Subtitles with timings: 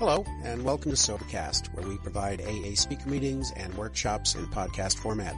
[0.00, 4.96] Hello, and welcome to Sobercast, where we provide AA speaker meetings and workshops in podcast
[4.96, 5.36] format.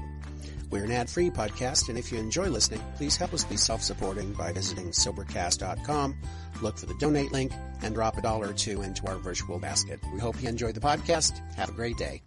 [0.70, 4.52] We're an ad-free podcast, and if you enjoy listening, please help us be self-supporting by
[4.52, 6.16] visiting Sobercast.com,
[6.62, 7.50] look for the donate link,
[7.82, 9.98] and drop a dollar or two into our virtual basket.
[10.14, 11.40] We hope you enjoy the podcast.
[11.56, 12.22] Have a great day.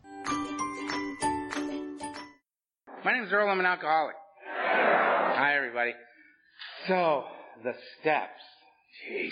[3.05, 3.47] My name is Earl.
[3.47, 4.15] I'm an alcoholic.
[4.57, 5.93] Hi, everybody.
[6.89, 7.23] So,
[7.63, 8.41] the steps.
[9.09, 9.31] Jeez.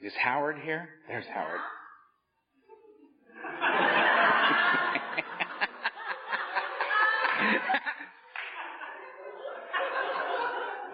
[0.00, 0.88] Is Howard here?
[1.08, 1.58] There's Howard.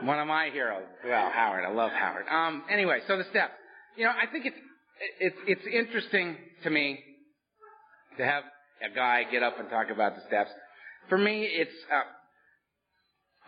[0.06, 0.84] One of my heroes.
[1.04, 1.64] Well, Howard.
[1.66, 2.24] I love Howard.
[2.30, 3.52] Um, anyway, so the steps.
[3.96, 4.56] You know, I think it's,
[5.20, 6.98] it's, it's interesting to me
[8.16, 8.44] to have
[8.82, 10.50] a guy get up and talk about the steps.
[11.10, 12.04] For me, it's, uh,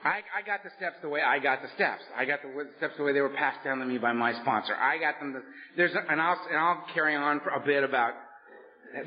[0.06, 2.02] I, I got the steps the way I got the steps.
[2.16, 4.75] I got the steps the way they were passed down to me by my sponsor.
[4.77, 5.33] I got them.
[5.33, 5.42] The,
[5.77, 8.12] there's a, and I'll and I'll carry on for a bit about.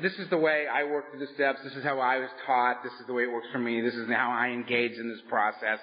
[0.02, 1.58] This is the way I work through the steps.
[1.64, 2.84] This is how I was taught.
[2.84, 3.80] This is the way it works for me.
[3.80, 5.78] This is how I engage in this process.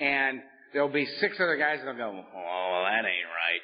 [0.00, 0.42] And
[0.72, 3.62] there'll be six other guys that'll go, "Oh, that ain't right."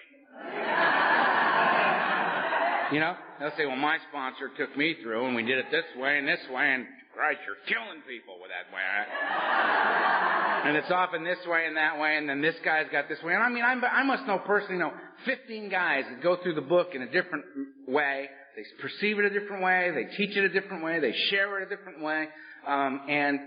[2.94, 5.84] you know, they'll say, "Well, my sponsor took me through, and we did it this
[5.98, 10.23] way and this way, and Christ, you're killing people with that way."
[10.64, 13.34] And it's often this way and that way, and then this guy's got this way.
[13.34, 14.92] And I mean, I'm, I must know personally know
[15.26, 17.44] 15 guys that go through the book in a different
[17.86, 18.28] way.
[18.56, 19.90] They perceive it a different way.
[19.94, 21.00] They teach it a different way.
[21.00, 22.28] They share it a different way.
[22.66, 23.38] Um, and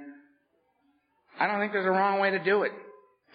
[1.40, 2.72] I don't think there's a wrong way to do it.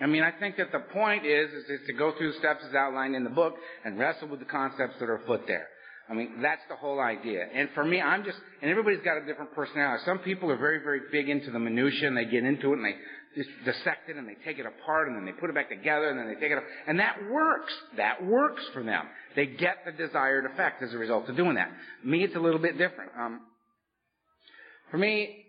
[0.00, 2.60] I mean, I think that the point is, is, is to go through the steps
[2.68, 5.66] as outlined in the book and wrestle with the concepts that are afoot there.
[6.08, 7.46] I mean, that's the whole idea.
[7.54, 10.02] And for me, I'm just, and everybody's got a different personality.
[10.04, 12.84] Some people are very, very big into the minutia and they get into it and
[12.84, 12.96] they
[13.64, 16.18] dissect it and they take it apart and then they put it back together and
[16.18, 16.64] then they take it up.
[16.86, 17.72] And that works.
[17.96, 19.04] That works for them.
[19.36, 21.70] They get the desired effect as a result of doing that.
[22.04, 23.12] Me, it's a little bit different.
[23.18, 23.40] Um,
[24.90, 25.44] for me,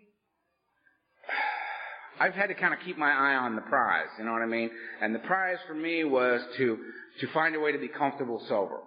[2.18, 4.46] I've had to kind of keep my eye on the prize, you know what I
[4.46, 4.70] mean?
[5.02, 6.78] And the prize for me was to,
[7.20, 8.78] to find a way to be comfortable sober.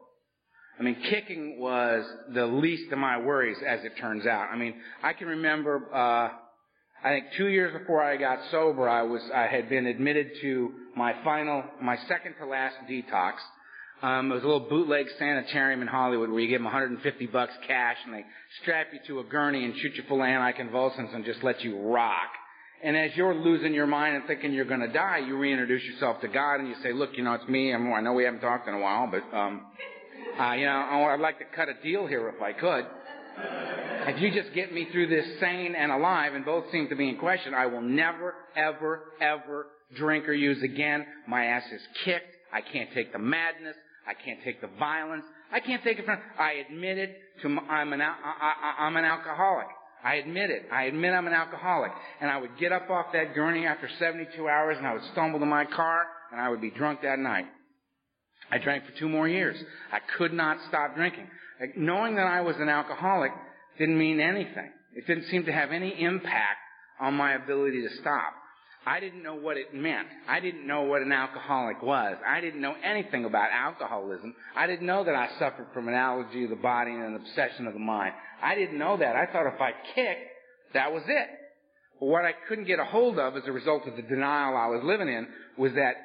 [0.79, 4.47] I mean, kicking was the least of my worries, as it turns out.
[4.51, 6.29] I mean, I can remember, uh,
[7.07, 10.73] I think two years before I got sober, I was, I had been admitted to
[10.93, 13.35] my final, my second to last detox.
[14.01, 17.53] Um, it was a little bootleg sanitarium in Hollywood where you give them 150 bucks
[17.65, 18.25] cash and they
[18.61, 21.79] strap you to a gurney and shoot you full of anticonvulsants and just let you
[21.79, 22.27] rock.
[22.83, 26.19] And as you're losing your mind and thinking you're going to die, you reintroduce yourself
[26.21, 27.73] to God and you say, "Look, you know, it's me.
[27.73, 29.61] I'm, I know we haven't talked in a while, but um,
[30.37, 32.85] uh, you know, I'd like to cut a deal here if I could.
[34.07, 37.09] If you just get me through this sane and alive, and both seem to be
[37.09, 41.05] in question, I will never, ever, ever drink or use again.
[41.27, 42.33] My ass is kicked.
[42.53, 43.75] I can't take the madness.
[44.07, 45.25] I can't take the violence.
[45.51, 46.19] I can't take it from.
[46.39, 47.17] I admit it.
[47.41, 49.67] To I'm an I, I, I'm an alcoholic.
[50.03, 50.63] I admit it.
[50.71, 51.91] I admit I'm an alcoholic.
[52.21, 55.39] And I would get up off that gurney after 72 hours, and I would stumble
[55.39, 57.45] to my car, and I would be drunk that night.
[58.49, 59.57] I drank for two more years.
[59.91, 61.27] I could not stop drinking.
[61.59, 63.31] Like, knowing that I was an alcoholic
[63.77, 64.71] didn't mean anything.
[64.93, 66.59] It didn't seem to have any impact
[66.99, 68.33] on my ability to stop.
[68.85, 70.07] I didn't know what it meant.
[70.29, 72.15] I didn't know what an alcoholic was.
[72.25, 74.33] I didn't know anything about alcoholism.
[74.55, 77.67] I didn't know that I suffered from an allergy of the body and an obsession
[77.67, 78.13] of the mind.
[78.41, 79.15] I didn't know that.
[79.15, 80.29] I thought if I kicked,
[80.73, 81.27] that was it.
[81.99, 84.67] But what I couldn't get a hold of as a result of the denial I
[84.67, 85.95] was living in was that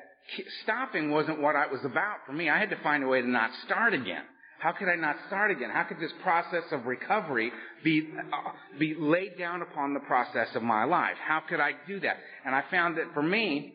[0.64, 2.50] stopping wasn't what it was about for me.
[2.50, 4.24] I had to find a way to not start again.
[4.62, 5.70] How could I not start again?
[5.70, 7.50] How could this process of recovery
[7.82, 11.16] be, uh, be laid down upon the process of my life?
[11.26, 12.16] How could I do that?
[12.46, 13.74] And I found that for me,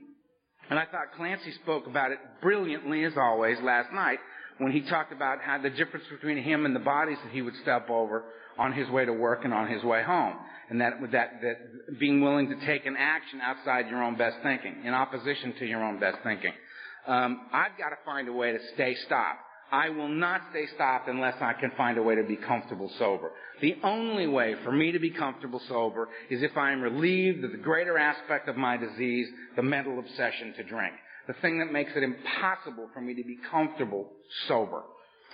[0.69, 4.19] and I thought Clancy spoke about it brilliantly as always last night
[4.59, 7.55] when he talked about how the difference between him and the bodies that he would
[7.61, 8.23] step over
[8.57, 10.35] on his way to work and on his way home.
[10.69, 14.85] And that, that, that being willing to take an action outside your own best thinking,
[14.85, 16.53] in opposition to your own best thinking.
[17.05, 19.41] Um, I've got to find a way to stay stopped.
[19.71, 23.31] I will not stay stopped unless I can find a way to be comfortable sober.
[23.61, 27.51] The only way for me to be comfortable sober is if I am relieved of
[27.51, 30.93] the greater aspect of my disease, the mental obsession to drink.
[31.27, 34.09] The thing that makes it impossible for me to be comfortable
[34.47, 34.83] sober.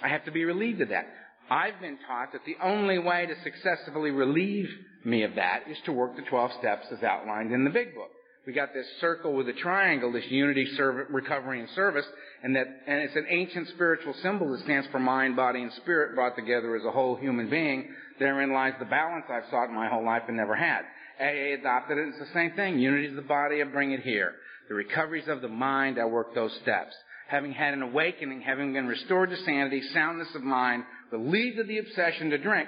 [0.01, 1.07] I have to be relieved of that.
[1.51, 4.69] I've been taught that the only way to successfully relieve
[5.05, 8.09] me of that is to work the 12 steps as outlined in the big book.
[8.45, 12.05] We got this circle with a triangle, this unity, serv- recovery, and service,
[12.43, 16.13] and that, and it's an ancient spiritual symbol that stands for mind, body, and spirit
[16.13, 17.89] brought together as a whole human being.
[18.19, 20.81] Therein lies the balance I've sought my whole life and never had.
[21.21, 22.09] AA adopted it.
[22.09, 22.79] It's the same thing.
[22.79, 24.33] Unity of the body, I bring it here.
[24.67, 26.93] The recoveries of the mind, I work those steps.
[27.29, 30.83] Having had an awakening, having been restored to sanity, soundness of mind,
[31.17, 32.67] lead of the obsession to drink,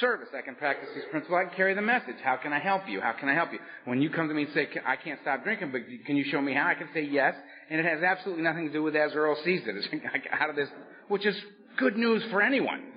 [0.00, 0.28] service.
[0.36, 1.36] I can practice this principle.
[1.36, 2.16] I can carry the message.
[2.22, 3.00] How can I help you?
[3.00, 3.58] How can I help you?
[3.84, 6.40] When you come to me and say, I can't stop drinking, but can you show
[6.40, 6.66] me how?
[6.66, 7.34] I can say yes.
[7.70, 9.74] And it has absolutely nothing to do with as Earl sees it.
[9.76, 9.88] It's
[10.32, 10.68] out of this,
[11.08, 11.36] which is
[11.78, 12.82] good news for anyone.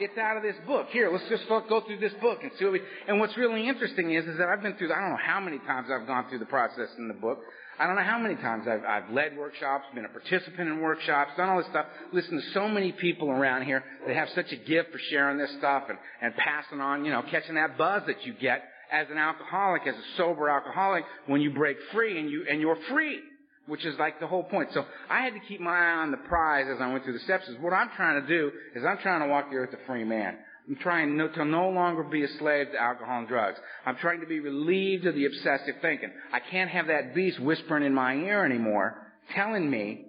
[0.00, 0.88] it's out of this book.
[0.90, 4.14] Here, let's just go through this book and see what we, and what's really interesting
[4.14, 6.38] is, is that I've been through, I don't know how many times I've gone through
[6.38, 7.40] the process in the book.
[7.78, 11.30] I don't know how many times I've, I've led workshops, been a participant in workshops,
[11.36, 14.56] done all this stuff, listened to so many people around here that have such a
[14.56, 18.26] gift for sharing this stuff and, and passing on, you know, catching that buzz that
[18.26, 22.44] you get as an alcoholic, as a sober alcoholic, when you break free and you,
[22.50, 23.20] and you're free.
[23.66, 24.70] Which is like the whole point.
[24.72, 27.18] So I had to keep my eye on the prize as I went through the
[27.18, 27.46] steps.
[27.48, 30.04] Is what I'm trying to do is I'm trying to walk the earth a free
[30.04, 30.38] man.
[30.68, 33.58] I'm trying no, to no longer be a slave to alcohol and drugs.
[33.86, 36.10] I'm trying to be relieved of the obsessive thinking.
[36.32, 40.04] I can't have that beast whispering in my ear anymore, telling me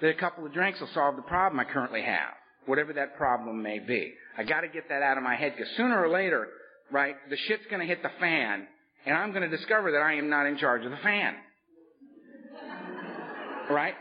[0.00, 2.34] that a couple of drinks will solve the problem I currently have,
[2.66, 4.12] whatever that problem may be.
[4.36, 6.48] I got to get that out of my head because sooner or later,
[6.90, 8.66] right, the shit's going to hit the fan,
[9.06, 11.34] and I'm going to discover that I am not in charge of the fan.
[13.70, 13.94] Right?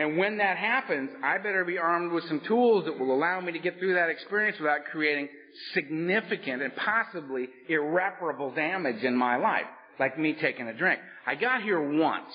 [0.00, 3.52] And when that happens, I better be armed with some tools that will allow me
[3.52, 5.28] to get through that experience without creating
[5.74, 9.66] significant and possibly irreparable damage in my life,
[9.98, 11.00] like me taking a drink.
[11.26, 12.32] I got here once,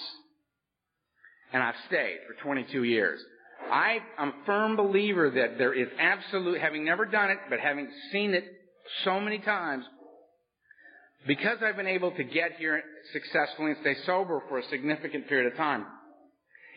[1.53, 3.19] and I've stayed for 22 years.
[3.71, 7.87] I, am a firm believer that there is absolute, having never done it, but having
[8.11, 8.43] seen it
[9.03, 9.85] so many times,
[11.25, 15.51] because I've been able to get here successfully and stay sober for a significant period
[15.51, 15.87] of time,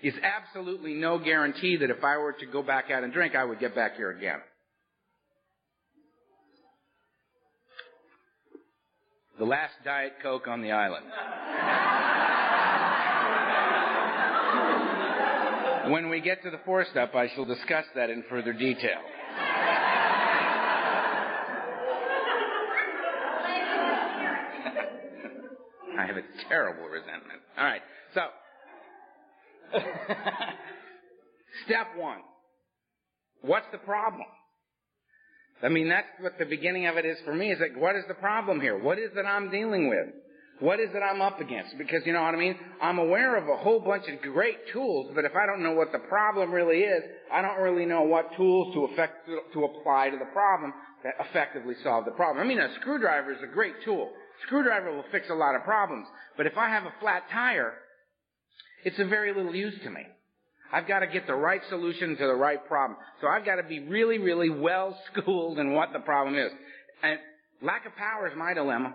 [0.03, 3.45] is absolutely no guarantee that if I were to go back out and drink, I
[3.45, 4.39] would get back here again.
[9.39, 11.05] The last Diet Coke on the island.
[15.93, 18.99] when we get to the four step, I shall discuss that in further detail.
[25.99, 27.41] I have a terrible resentment.
[27.57, 27.83] All right,
[28.15, 28.23] so
[31.67, 32.19] Step one.
[33.43, 34.27] What's the problem?
[35.63, 38.05] I mean, that's what the beginning of it is for me, is like, what is
[38.07, 38.79] the problem here?
[38.79, 40.07] What is it I'm dealing with?
[40.61, 41.79] What is it I'm up against?
[41.79, 42.57] Because, you know what I mean?
[42.83, 45.93] I'm aware of a whole bunch of great tools, but if I don't know what
[45.93, 50.17] the problem really is, I don't really know what tools to effect, to apply to
[50.17, 50.73] the problem
[51.05, 52.45] that effectively solve the problem.
[52.45, 54.11] I mean, a screwdriver is a great tool.
[54.47, 56.07] Screwdriver will fix a lot of problems,
[56.37, 57.75] but if I have a flat tire,
[58.89, 60.01] it's of very little use to me.
[60.73, 62.99] I've got to get the right solution to the right problem.
[63.21, 66.51] So I've got to be really, really well schooled in what the problem is.
[67.03, 67.19] And
[67.61, 68.95] lack of power is my dilemma.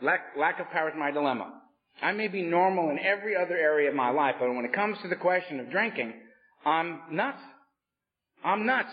[0.00, 1.60] Lack, lack of power is my dilemma.
[2.02, 4.96] I may be normal in every other area of my life, but when it comes
[5.02, 6.14] to the question of drinking,
[6.64, 7.38] I'm nuts.
[8.42, 8.90] I'm nuts.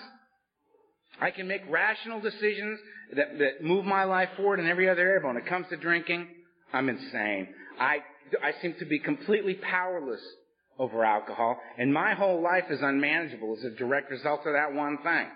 [1.21, 2.77] I can make rational decisions
[3.15, 5.77] that, that move my life forward in every other area, but when it comes to
[5.77, 6.27] drinking,
[6.73, 7.47] I'm insane.
[7.79, 7.99] I
[8.43, 10.21] I seem to be completely powerless
[10.81, 14.97] over alcohol, and my whole life is unmanageable as a direct result of that one
[15.03, 15.27] thing.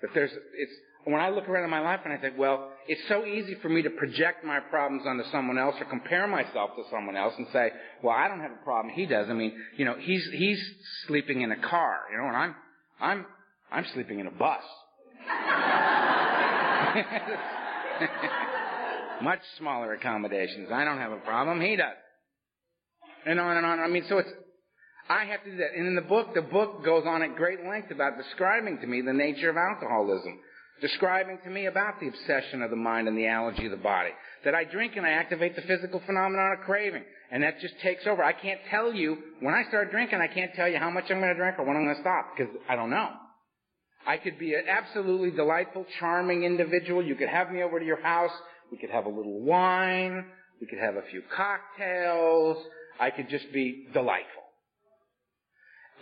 [0.00, 0.72] But there's, it's,
[1.04, 3.68] when I look around in my life and I think, well, it's so easy for
[3.68, 7.46] me to project my problems onto someone else or compare myself to someone else and
[7.52, 7.70] say,
[8.02, 9.30] well, I don't have a problem, he does.
[9.30, 10.60] I mean, you know, he's, he's
[11.06, 12.56] sleeping in a car, you know, and I'm,
[13.00, 13.26] I'm,
[13.70, 14.62] I'm sleeping in a bus.
[19.22, 20.70] Much smaller accommodations.
[20.72, 21.94] I don't have a problem, he does
[23.24, 23.80] and on and on.
[23.80, 24.28] I mean, so it's,
[25.10, 25.74] I have to do that.
[25.76, 29.00] And in the book, the book goes on at great length about describing to me
[29.00, 30.38] the nature of alcoholism.
[30.80, 34.10] Describing to me about the obsession of the mind and the allergy of the body.
[34.44, 37.02] That I drink and I activate the physical phenomenon of craving.
[37.32, 38.22] And that just takes over.
[38.22, 41.18] I can't tell you, when I start drinking, I can't tell you how much I'm
[41.20, 43.10] going to drink or when I'm going to stop, because I don't know.
[44.06, 47.04] I could be an absolutely delightful, charming individual.
[47.04, 48.32] You could have me over to your house.
[48.70, 50.24] We could have a little wine.
[50.60, 52.56] We could have a few cocktails.
[52.98, 54.39] I could just be delightful.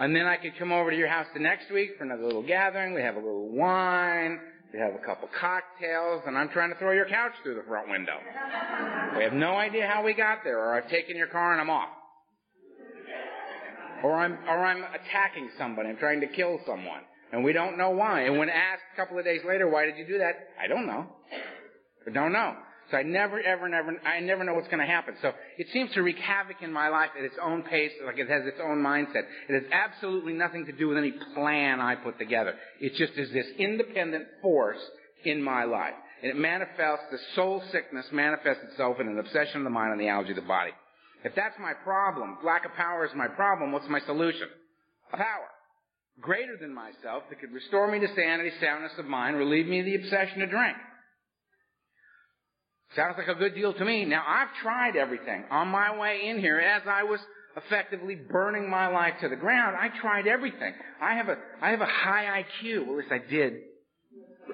[0.01, 2.47] And then I could come over to your house the next week for another little
[2.47, 2.95] gathering.
[2.95, 4.39] We have a little wine.
[4.73, 7.89] We have a couple cocktails, and I'm trying to throw your couch through the front
[7.89, 8.19] window.
[9.17, 11.71] We have no idea how we got there, or I've taken your car and I'm
[11.71, 11.89] off.
[14.05, 15.89] Or I'm, or I'm attacking somebody.
[15.89, 17.01] I'm trying to kill someone.
[17.33, 18.23] And we don't know why.
[18.23, 20.35] And when asked a couple of days later, why did you do that?
[20.63, 21.07] I don't know.
[22.07, 22.55] I don't know.
[22.91, 25.15] So I never, ever, never, I never know what's going to happen.
[25.21, 28.29] So it seems to wreak havoc in my life at its own pace, like it
[28.31, 29.25] has its own mindset.
[29.49, 32.55] It has absolutely nothing to do with any plan I put together.
[32.81, 34.81] It just is this independent force
[35.25, 35.95] in my life.
[36.23, 40.01] And it manifests, the soul sickness manifests itself in an obsession of the mind and
[40.01, 40.73] the allergy of the body.
[41.25, 44.49] If that's my problem, lack of power is my problem, what's my solution?
[45.11, 45.49] Power.
[46.21, 49.87] greater than myself that could restore me to sanity, soundness of mind, relieve me of
[49.87, 50.77] the obsession to drink.
[52.97, 54.05] Sounds like a good deal to me.
[54.05, 55.45] Now, I've tried everything.
[55.51, 57.21] On my way in here, as I was
[57.57, 60.73] effectively burning my life to the ground, I tried everything.
[61.01, 62.87] I have a, I have a high IQ.
[62.87, 63.55] Well, at least I did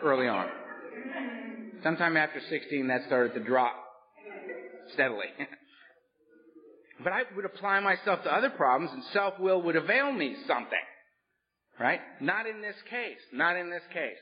[0.02, 0.48] early on.
[1.82, 3.74] Sometime after 16, that started to drop
[4.94, 5.26] steadily.
[7.04, 10.78] but I would apply myself to other problems and self-will would avail me something.
[11.78, 12.00] Right?
[12.20, 13.18] Not in this case.
[13.32, 14.16] Not in this case.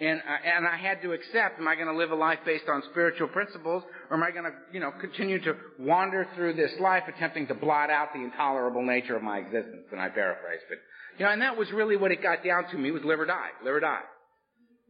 [0.00, 2.64] And, uh, and I had to accept, am I going to live a life based
[2.68, 6.72] on spiritual principles, or am I going to, you know, continue to wander through this
[6.80, 9.86] life attempting to blot out the intolerable nature of my existence?
[9.92, 10.78] And I paraphrase, but,
[11.18, 13.26] you know, and that was really what it got down to me was live or
[13.26, 14.02] die, live or die.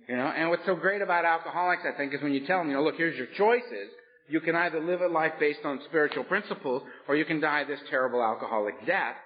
[0.09, 2.69] You know, and what's so great about alcoholics, I think, is when you tell them,
[2.69, 3.91] you know, look, here's your choices.
[4.29, 7.81] You can either live a life based on spiritual principles, or you can die this
[7.91, 9.17] terrible alcoholic death.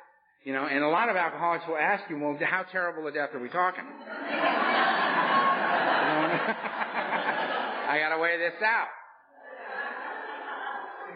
[0.45, 3.31] You know, and a lot of alcoholics will ask you, well, how terrible a death
[3.35, 3.85] are we talking?
[6.49, 8.89] I gotta weigh this out.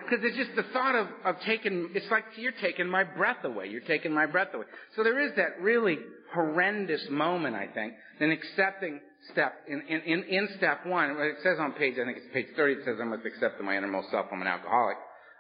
[0.05, 3.69] Because it's just the thought of, of taking, it's like you're taking my breath away.
[3.69, 4.65] You're taking my breath away.
[4.97, 5.99] So there is that really
[6.35, 11.17] horrendous moment, I think, in accepting step, in, in, in step one.
[11.19, 13.77] It says on page, I think it's page 30, it says I must accept my
[13.77, 14.97] innermost self, I'm an alcoholic.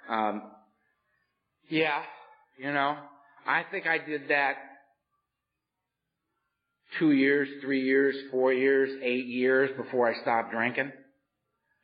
[0.08, 0.42] Um,
[1.68, 2.02] yeah,
[2.58, 2.96] you know,
[3.46, 4.56] I think I did that
[6.99, 10.92] two years, three years, four years, eight years before I stopped drinking.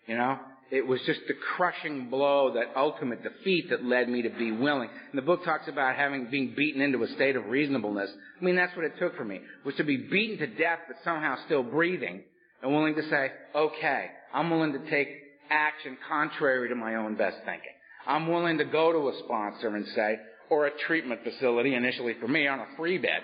[0.07, 0.38] You know,
[0.71, 4.91] it was just the crushing blow, that ultimate defeat that led me to be willing.
[5.11, 8.11] And the book talks about having being beaten into a state of reasonableness.
[8.41, 10.97] I mean, that's what it took for me, was to be beaten to death but
[11.05, 12.23] somehow still breathing
[12.62, 15.09] and willing to say, okay, I'm willing to take
[15.50, 17.73] action contrary to my own best thinking.
[18.07, 20.19] I'm willing to go to a sponsor and say,
[20.50, 23.21] or a treatment facility, initially for me, on a free bed,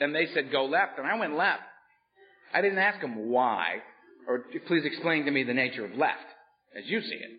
[0.00, 1.62] and they said, go left, and I went left.
[2.52, 3.76] I didn't ask them why,
[4.28, 6.26] or please explain to me the nature of left,
[6.76, 7.30] as you see it.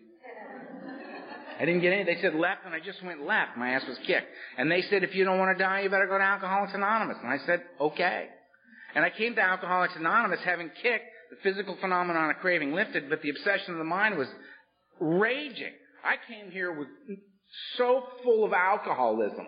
[1.60, 2.04] I didn't get any.
[2.04, 3.56] They said left, and I just went left.
[3.56, 4.28] My ass was kicked.
[4.56, 7.16] And they said, if you don't want to die, you better go to Alcoholics Anonymous.
[7.20, 8.26] And I said, okay.
[8.94, 13.22] And I came to Alcoholics Anonymous having kicked, the physical phenomenon of craving lifted, but
[13.22, 14.28] the obsession of the mind was
[15.00, 15.72] raging.
[16.04, 16.88] I came here with
[17.76, 19.46] so full of alcoholism,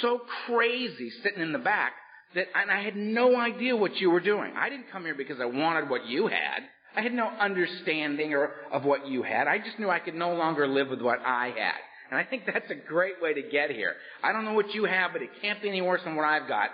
[0.00, 1.92] so crazy sitting in the back,
[2.34, 4.52] that, and I had no idea what you were doing.
[4.56, 6.62] I didn't come here because I wanted what you had.
[6.94, 9.48] I had no understanding or, of what you had.
[9.48, 11.78] I just knew I could no longer live with what I had.
[12.10, 13.94] And I think that's a great way to get here.
[14.22, 16.46] I don't know what you have, but it can't be any worse than what I've
[16.46, 16.68] got.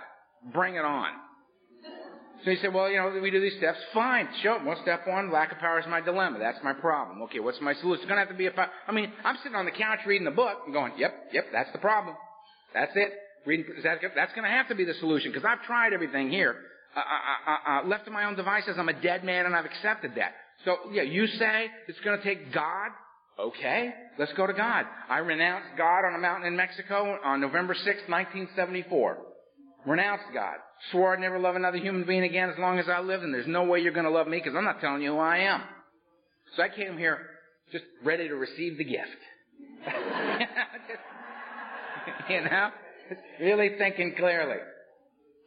[0.53, 1.09] Bring it on.
[2.43, 3.77] So he said, well, you know, we do these steps.
[3.93, 4.27] Fine.
[4.43, 6.39] Show Well, step one, lack of power is my dilemma.
[6.39, 7.21] That's my problem.
[7.23, 8.03] Okay, what's my solution?
[8.03, 8.69] It's going to have to be a.
[8.87, 11.71] I mean, I'm sitting on the couch reading the book and going, yep, yep, that's
[11.73, 12.15] the problem.
[12.73, 13.11] That's it.
[13.45, 16.55] Reading, that's going to have to be the solution because I've tried everything here.
[16.95, 20.33] Uh, left to my own devices, I'm a dead man and I've accepted that.
[20.65, 22.89] So, yeah, you say it's going to take God.
[23.39, 24.85] Okay, let's go to God.
[25.07, 29.17] I renounced God on a mountain in Mexico on November 6, 1974.
[29.85, 30.55] Renounced God.
[30.91, 33.47] Swore I'd never love another human being again as long as I lived, and there's
[33.47, 35.61] no way you're going to love me because I'm not telling you who I am.
[36.57, 37.19] So I came here
[37.71, 39.07] just ready to receive the gift.
[42.29, 42.71] you know?
[43.39, 44.57] really thinking clearly.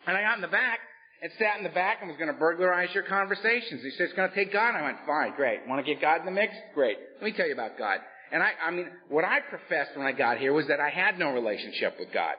[0.07, 0.81] And I got in the back
[1.23, 3.83] and sat in the back and was going to burglarize your conversations.
[3.83, 4.75] He said, it's going to take God.
[4.75, 5.61] I went, fine, great.
[5.69, 6.53] Want to get God in the mix?
[6.75, 6.99] Great.
[7.21, 7.99] Let me tell you about God.
[8.33, 11.19] And I, I mean, what I professed when I got here was that I had
[11.19, 12.35] no relationship with God.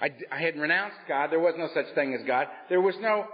[0.00, 1.30] I, I had renounced God.
[1.30, 2.46] There was no such thing as God.
[2.68, 3.26] There was no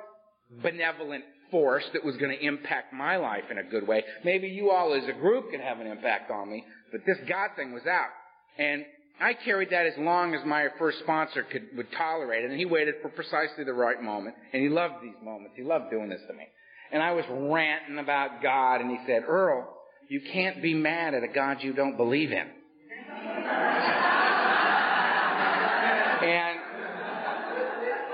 [0.63, 4.03] benevolent force that was going to impact my life in a good way.
[4.25, 7.51] Maybe you all as a group could have an impact on me, but this God
[7.55, 8.11] thing was out.
[8.59, 8.85] And
[9.21, 12.67] I carried that as long as my first sponsor could, would tolerate it, and he
[12.67, 15.55] waited for precisely the right moment, and he loved these moments.
[15.57, 16.45] He loved doing this to me.
[16.93, 19.67] And I was ranting about God, and he said, Earl,
[20.09, 22.39] you can't be mad at a God you don't believe in.
[22.39, 22.47] and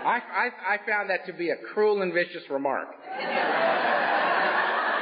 [0.04, 2.88] I, I, I found that to be a cruel and vicious remark.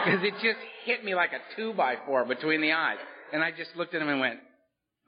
[0.03, 2.97] Because it just hit me like a two by four between the eyes.
[3.35, 4.41] And I just looked at him and went,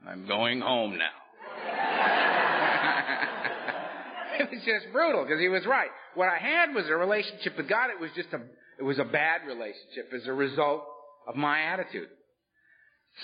[0.06, 1.04] I'm going home now.
[4.40, 5.90] it was just brutal because he was right.
[6.14, 7.90] What I had was a relationship with God.
[7.90, 8.40] It was just a,
[8.78, 10.82] it was a bad relationship as a result
[11.28, 12.08] of my attitude.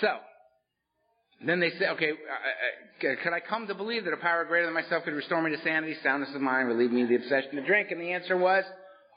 [0.01, 0.09] So,
[1.45, 4.67] then they say, okay, uh, uh, could I come to believe that a power greater
[4.67, 7.57] than myself could restore me to sanity, soundness of mind, relieve me of the obsession
[7.57, 7.91] to drink?
[7.91, 8.65] And the answer was,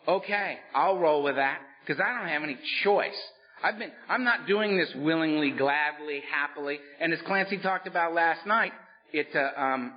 [0.07, 3.17] okay, I'll roll with that because I don't have any choice.
[3.63, 6.79] I've been, I'm not doing this willingly, gladly, happily.
[6.99, 8.71] And as Clancy talked about last night,
[9.13, 9.93] it, uh, um,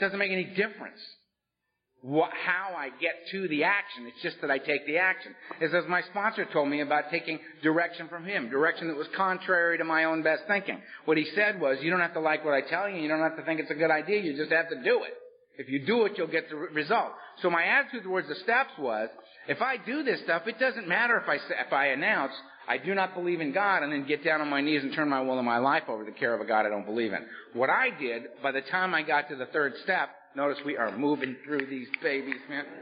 [0.00, 1.00] doesn't make any difference
[2.02, 4.06] what, how I get to the action.
[4.06, 5.34] It's just that I take the action.
[5.60, 9.78] It's as my sponsor told me about taking direction from him, direction that was contrary
[9.78, 10.80] to my own best thinking.
[11.06, 13.20] What he said was, you don't have to like what I tell you, you don't
[13.20, 15.14] have to think it's a good idea, you just have to do it.
[15.58, 17.10] If you do it, you'll get the result.
[17.42, 19.08] So my attitude towards the steps was,
[19.48, 22.32] if I do this stuff, it doesn't matter if I, if I announce,
[22.68, 25.08] I do not believe in God, and then get down on my knees and turn
[25.08, 27.12] my will and my life over to the care of a God I don't believe
[27.12, 27.24] in.
[27.54, 30.96] What I did, by the time I got to the third step, Notice we are
[30.96, 32.64] moving through these babies, man.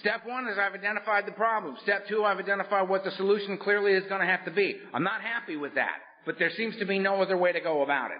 [0.00, 1.76] Step one is I've identified the problem.
[1.84, 4.78] Step two, I've identified what the solution clearly is going to have to be.
[4.92, 7.82] I'm not happy with that, but there seems to be no other way to go
[7.82, 8.18] about it.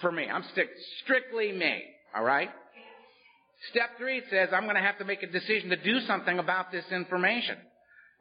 [0.00, 0.68] For me, I'm stick
[1.04, 1.82] strictly me.
[2.14, 2.50] All right.
[3.70, 6.72] Step three says I'm going to have to make a decision to do something about
[6.72, 7.56] this information.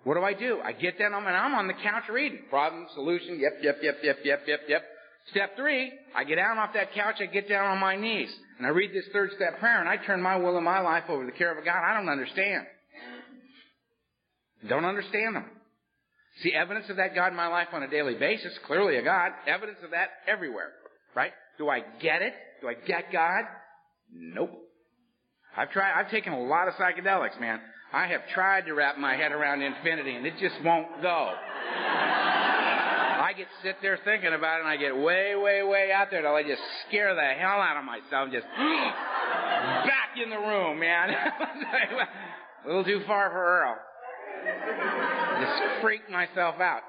[0.04, 0.60] What do I do?
[0.64, 2.40] I get down and I'm on the couch reading.
[2.50, 4.84] Problem, solution, yep, yep, yep, yep, yep, yep, yep.
[5.30, 8.66] Step three, I get down off that couch, I get down on my knees, and
[8.66, 11.26] I read this third step prayer, and I turn my will and my life over
[11.26, 12.66] to the care of a God I don't understand.
[14.68, 15.46] Don't understand them.
[16.42, 19.32] See evidence of that God in my life on a daily basis, clearly a God,
[19.48, 20.72] evidence of that everywhere.
[21.16, 21.32] Right?
[21.58, 22.34] Do I get it?
[22.62, 23.44] Do I get God?
[24.14, 24.52] Nope.
[25.56, 27.60] I've tried, I've taken a lot of psychedelics, man.
[27.94, 31.34] I have tried to wrap my head around infinity and it just won't go.
[33.22, 36.22] I get sit there thinking about it and I get way, way, way out there
[36.22, 38.26] till I just scare the hell out of myself.
[38.28, 41.10] and Just back in the room, man.
[42.66, 43.76] A little too far for Earl.
[45.42, 46.82] Just freak myself out.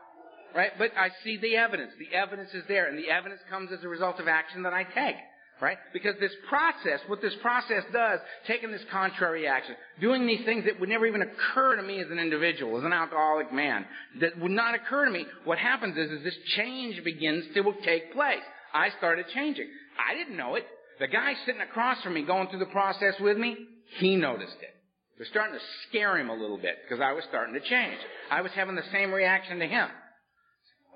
[0.54, 0.72] Right?
[0.78, 1.92] But I see the evidence.
[1.98, 4.84] The evidence is there and the evidence comes as a result of action that I
[4.84, 5.16] take.
[5.60, 5.78] Right?
[5.92, 8.18] Because this process, what this process does,
[8.48, 12.10] taking this contrary action, doing these things that would never even occur to me as
[12.10, 13.86] an individual, as an alcoholic man,
[14.20, 18.12] that would not occur to me, what happens is, is this change begins to take
[18.12, 18.42] place.
[18.74, 19.68] I started changing.
[20.04, 20.66] I didn't know it.
[20.98, 23.56] The guy sitting across from me going through the process with me,
[23.98, 24.74] he noticed it.
[25.16, 27.98] It was starting to scare him a little bit because I was starting to change.
[28.30, 29.88] I was having the same reaction to him.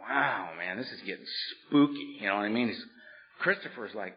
[0.08, 1.24] Wow, man, this is getting
[1.68, 2.18] spooky.
[2.20, 2.68] You know what I mean?
[2.68, 2.82] He's,
[3.40, 4.16] Christopher's like,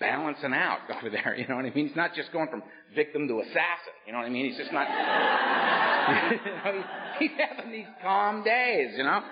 [0.00, 1.36] balancing out over there.
[1.36, 1.88] You know what I mean?
[1.88, 2.62] He's not just going from
[2.94, 3.94] victim to assassin.
[4.06, 4.46] You know what I mean?
[4.46, 4.88] He's just not.
[6.30, 6.36] you
[6.72, 6.84] know,
[7.20, 8.92] he's having these calm days.
[8.96, 9.22] You know.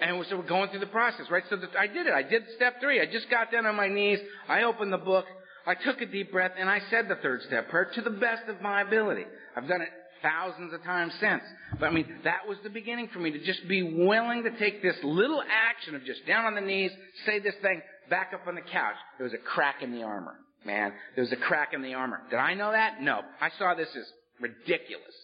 [0.00, 1.44] And so we're going through the process, right?
[1.48, 2.12] So I did it.
[2.12, 3.00] I did step three.
[3.00, 4.18] I just got down on my knees.
[4.48, 5.26] I opened the book.
[5.64, 8.48] I took a deep breath and I said the third step prayer to the best
[8.48, 9.24] of my ability.
[9.56, 9.90] I've done it
[10.22, 11.42] thousands of times since.
[11.78, 14.82] But I mean, that was the beginning for me to just be willing to take
[14.82, 16.90] this little action of just down on the knees,
[17.26, 18.96] say this thing, back up on the couch.
[19.18, 20.34] There was a crack in the armor.
[20.64, 22.20] Man, there was a crack in the armor.
[22.30, 23.00] Did I know that?
[23.00, 23.20] No.
[23.40, 24.04] I saw this as
[24.40, 25.14] ridiculous.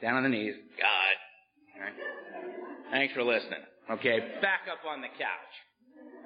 [0.00, 0.54] Down on the knees.
[0.78, 1.82] God.
[1.82, 1.92] Right.
[2.90, 3.60] Thanks for listening.
[3.90, 5.54] Okay, back up on the couch.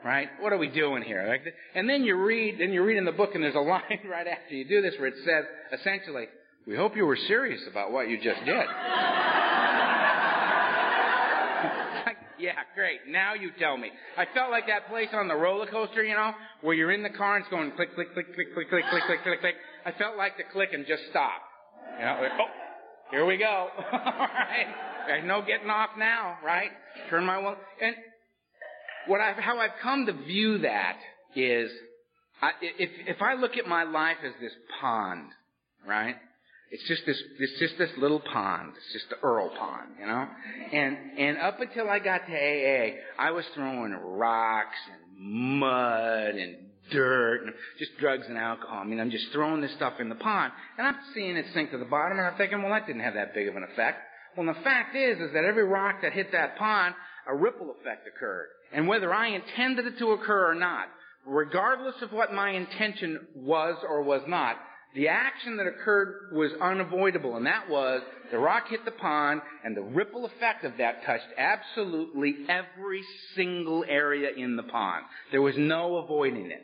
[0.05, 0.29] Right?
[0.41, 1.27] What are we doing here?
[1.27, 1.43] Like,
[1.75, 4.27] and then you read, then you read in the book, and there's a line right
[4.27, 5.45] after you do this where it says,
[5.81, 6.27] essentially,
[6.67, 8.67] "We hope you were serious about what you just did."
[12.45, 13.01] Yeah, great.
[13.09, 13.91] Now you tell me.
[14.19, 17.11] I felt like that place on the roller coaster, you know, where you're in the
[17.11, 19.55] car and it's going click, click, click, click, click, click, click, click, click, click.
[19.87, 21.41] I felt like the click and just stop.
[21.99, 22.51] You know, like, oh,
[23.11, 23.69] here we go.
[23.93, 24.67] All right.
[25.07, 26.71] There's no getting off now, right?
[27.09, 27.57] Turn my will.
[27.81, 27.95] And
[29.07, 30.97] what I've, how I've come to view that
[31.37, 31.71] is,
[32.43, 35.31] I, if, if I look at my life as this pond,
[35.87, 36.17] right?
[36.71, 38.73] It's just this, it's just this little pond.
[38.77, 40.27] It's just the Earl pond, you know?
[40.73, 46.57] And, and up until I got to AA, I was throwing rocks and mud and
[46.91, 48.79] dirt and just drugs and alcohol.
[48.79, 51.71] I mean, I'm just throwing this stuff in the pond and I'm seeing it sink
[51.71, 53.99] to the bottom and I'm thinking, well, that didn't have that big of an effect.
[54.37, 56.95] Well, the fact is, is that every rock that hit that pond,
[57.29, 58.49] a ripple effect occurred.
[58.73, 60.87] And whether I intended it to occur or not,
[61.25, 64.57] regardless of what my intention was or was not,
[64.95, 69.77] the action that occurred was unavoidable, and that was the rock hit the pond, and
[69.77, 73.03] the ripple effect of that touched absolutely every
[73.35, 75.05] single area in the pond.
[75.33, 76.63] There was no avoiding it.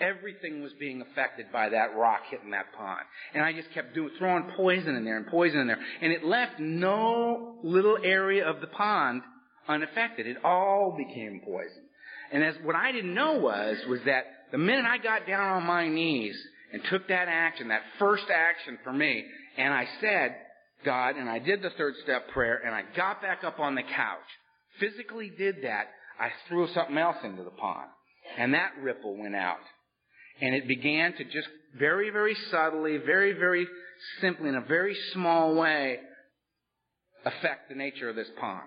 [0.00, 3.02] Everything was being affected by that rock hitting that pond.
[3.34, 5.78] And I just kept doing, throwing poison in there and poison in there.
[6.00, 9.22] And it left no little area of the pond
[9.68, 10.26] unaffected.
[10.26, 11.82] It all became poison.
[12.32, 15.64] And as what I didn't know was, was that the minute I got down on
[15.64, 16.36] my knees
[16.72, 19.24] and took that action, that first action for me,
[19.58, 20.36] and I said,
[20.84, 23.82] God, and I did the third step prayer, and I got back up on the
[23.82, 24.18] couch,
[24.80, 27.88] physically did that, I threw something else into the pond.
[28.38, 29.58] And that ripple went out.
[30.40, 33.66] And it began to just very, very subtly, very, very
[34.20, 35.98] simply, in a very small way,
[37.24, 38.66] affect the nature of this pond.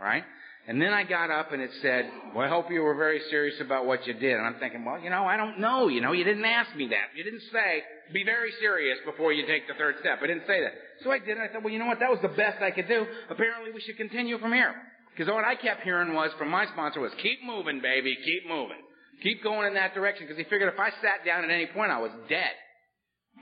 [0.00, 0.24] Right?
[0.70, 3.58] And then I got up and it said, well, I hope you were very serious
[3.60, 4.38] about what you did.
[4.38, 5.88] And I'm thinking, well, you know, I don't know.
[5.88, 7.10] You know, you didn't ask me that.
[7.16, 7.82] You didn't say,
[8.14, 10.20] be very serious before you take the third step.
[10.22, 10.70] I didn't say that.
[11.02, 11.30] So I did.
[11.30, 11.98] And I thought, well, you know what?
[11.98, 13.04] That was the best I could do.
[13.28, 14.72] Apparently we should continue from here.
[15.10, 18.78] Because what I kept hearing was from my sponsor was, keep moving, baby, keep moving.
[19.24, 20.28] Keep going in that direction.
[20.28, 22.54] Because he figured if I sat down at any point, I was dead.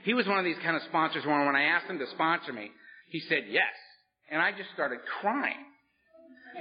[0.01, 2.53] He was one of these kind of sponsors where when I asked him to sponsor
[2.53, 2.71] me,
[3.09, 3.69] he said yes.
[4.31, 5.69] And I just started crying.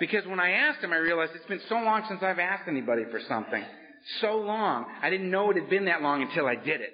[0.00, 3.04] Because when I asked him, I realized it's been so long since I've asked anybody
[3.10, 3.62] for something.
[4.20, 4.86] So long.
[5.02, 6.92] I didn't know it had been that long until I did it.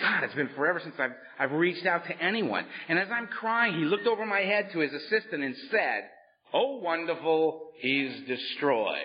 [0.00, 2.64] God, it's been forever since I've, I've reached out to anyone.
[2.88, 6.04] And as I'm crying, he looked over my head to his assistant and said,
[6.52, 9.02] Oh, wonderful, he's destroyed.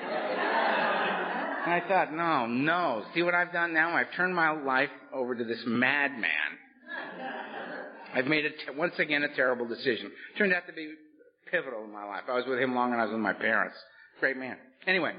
[0.00, 3.04] and I thought, no, no.
[3.14, 3.94] See what I've done now?
[3.94, 6.30] I've turned my life over to this madman.
[8.14, 10.10] I've made it once again a terrible decision.
[10.36, 10.94] Turned out to be
[11.52, 12.22] pivotal in my life.
[12.28, 13.76] I was with him long and I was with my parents.
[14.18, 14.56] Great man.
[14.86, 15.12] Anyway,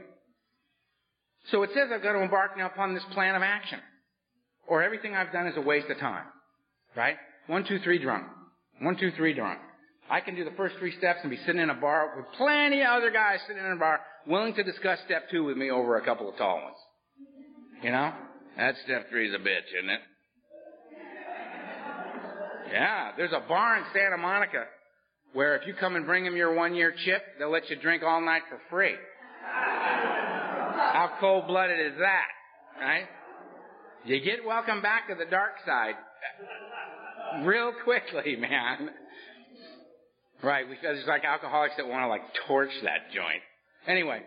[1.51, 3.79] so it says I've got to embark now upon this plan of action.
[4.67, 6.25] Or everything I've done is a waste of time.
[6.95, 7.15] Right?
[7.47, 8.25] One, two, three, drunk.
[8.81, 9.59] One, two, three, drunk.
[10.09, 12.81] I can do the first three steps and be sitting in a bar with plenty
[12.81, 15.97] of other guys sitting in a bar willing to discuss step two with me over
[15.97, 16.75] a couple of tall ones.
[17.81, 18.11] You know?
[18.57, 19.99] That step three is a bitch, isn't it?
[22.71, 24.65] Yeah, there's a bar in Santa Monica
[25.33, 28.03] where if you come and bring them your one year chip, they'll let you drink
[28.03, 28.95] all night for free.
[29.43, 32.27] How cold blooded is that?
[32.79, 33.05] Right?
[34.05, 35.95] You get welcome back to the dark side
[37.43, 38.89] real quickly, man.
[40.43, 43.41] Right, because it's like alcoholics that want to like torch that joint.
[43.87, 44.21] Anyway,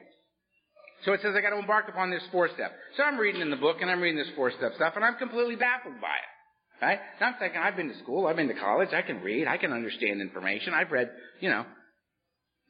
[1.04, 2.72] so it says I got to embark upon this four step.
[2.96, 5.16] So I'm reading in the book and I'm reading this four step stuff and I'm
[5.16, 6.35] completely baffled by it.
[6.80, 6.98] Right?
[7.18, 9.56] And I'm thinking, I've been to school, I've been to college, I can read, I
[9.56, 11.10] can understand information, I've read,
[11.40, 11.64] you know,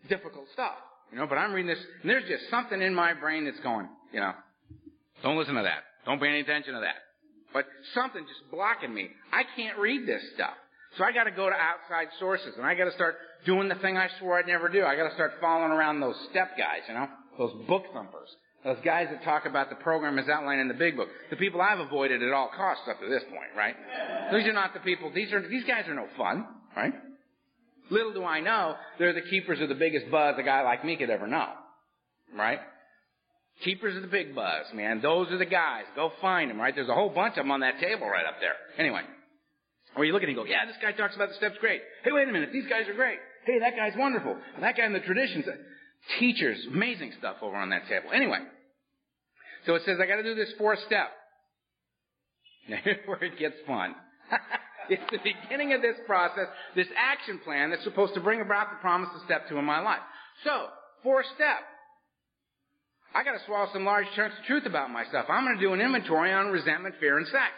[0.08, 0.74] difficult stuff.
[1.10, 3.88] You know, but I'm reading this, and there's just something in my brain that's going,
[4.12, 4.32] you know,
[5.22, 5.82] don't listen to that.
[6.04, 6.96] Don't pay any attention to that.
[7.52, 7.64] But
[7.94, 9.08] something just blocking me.
[9.32, 10.54] I can't read this stuff.
[10.98, 14.08] So I gotta go to outside sources, and I gotta start doing the thing I
[14.18, 14.84] swore I'd never do.
[14.84, 18.28] I gotta start following around those step guys, you know, those book thumpers.
[18.66, 21.06] Those guys that talk about the program as outlined in the big book.
[21.30, 23.76] The people I've avoided at all costs up to this point, right?
[24.32, 26.44] These are not the people, these are, these guys are no fun,
[26.76, 26.92] right?
[27.90, 30.96] Little do I know, they're the keepers of the biggest buzz a guy like me
[30.96, 31.46] could ever know.
[32.36, 32.58] Right?
[33.62, 35.00] Keepers of the big buzz, man.
[35.00, 35.84] Those are the guys.
[35.94, 36.74] Go find them, right?
[36.74, 38.54] There's a whole bunch of them on that table right up there.
[38.78, 39.02] Anyway.
[39.96, 41.82] Or you look at it and go, yeah, this guy talks about the steps great.
[42.02, 43.18] Hey, wait a minute, these guys are great.
[43.44, 44.36] Hey, that guy's wonderful.
[44.60, 45.44] That guy in the traditions.
[46.18, 48.10] Teachers, amazing stuff over on that table.
[48.12, 48.40] Anyway.
[49.66, 51.10] So it says, I gotta do this fourth step.
[52.68, 53.94] Now here's where it gets fun.
[54.90, 58.76] it's the beginning of this process, this action plan that's supposed to bring about the
[58.80, 60.02] promise of step two in my life.
[60.44, 60.66] So,
[61.02, 61.62] fourth step.
[63.14, 65.26] I gotta swallow some large chunks of truth about myself.
[65.28, 67.52] I'm gonna do an inventory on resentment, fear, and sex.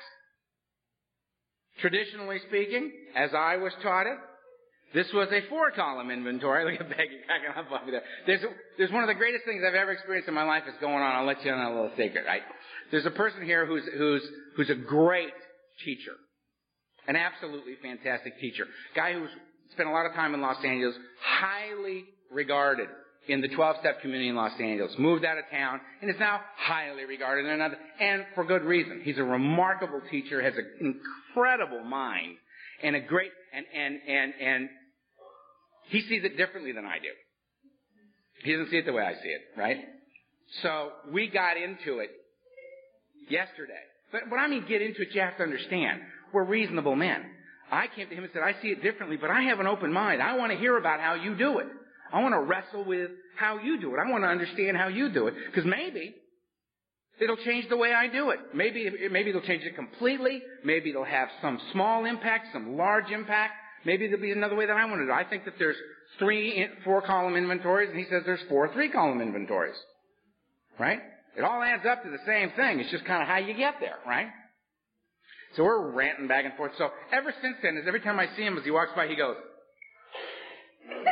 [1.81, 4.18] Traditionally speaking, as I was taught it,
[4.94, 6.64] this was a four column inventory.
[6.70, 8.03] Look at Becky cracking up me there.
[8.27, 8.40] There's,
[8.79, 11.16] there's one of the greatest things I've ever experienced in my life is going on.
[11.16, 12.42] I'll let you in on a little secret, right?
[12.90, 14.22] There's a person here who's, who's,
[14.57, 15.33] who's a great
[15.85, 16.12] teacher.
[17.07, 18.66] An absolutely fantastic teacher.
[18.94, 19.31] Guy who's
[19.72, 22.88] spent a lot of time in Los Angeles, highly regarded
[23.29, 27.05] in the 12-step community in Los Angeles, moved out of town, and is now highly
[27.05, 29.03] regarded in another, and for good reason.
[29.05, 32.37] He's a remarkable teacher, has an incredible mind,
[32.83, 34.68] and a great, and, and, and, and
[35.88, 37.09] he sees it differently than I do.
[38.44, 39.79] He doesn't see it the way I see it, right?
[40.62, 42.11] So we got into it
[43.29, 43.73] yesterday.
[44.12, 46.01] But what I mean get into it, you have to understand.
[46.33, 47.23] We're reasonable men.
[47.71, 49.92] I came to him and said, I see it differently, but I have an open
[49.92, 50.23] mind.
[50.23, 51.66] I want to hear about how you do it.
[52.12, 53.99] I want to wrestle with how you do it.
[54.05, 55.35] I want to understand how you do it.
[55.47, 56.14] Because maybe
[57.20, 58.38] it'll change the way I do it.
[58.54, 60.42] Maybe, maybe it'll change it completely.
[60.64, 63.54] Maybe it'll have some small impact, some large impact.
[63.85, 65.14] Maybe there'll be another way that I want to do it.
[65.14, 65.76] I think that there's
[66.18, 69.76] three four column inventories and he says there's four three column inventories.
[70.78, 71.00] Right?
[71.37, 72.81] It all adds up to the same thing.
[72.81, 74.28] It's just kind of how you get there, right?
[75.57, 76.72] So we're ranting back and forth.
[76.78, 79.16] So ever since then, is every time I see him as he walks by, he
[79.16, 79.37] goes.
[80.88, 81.04] and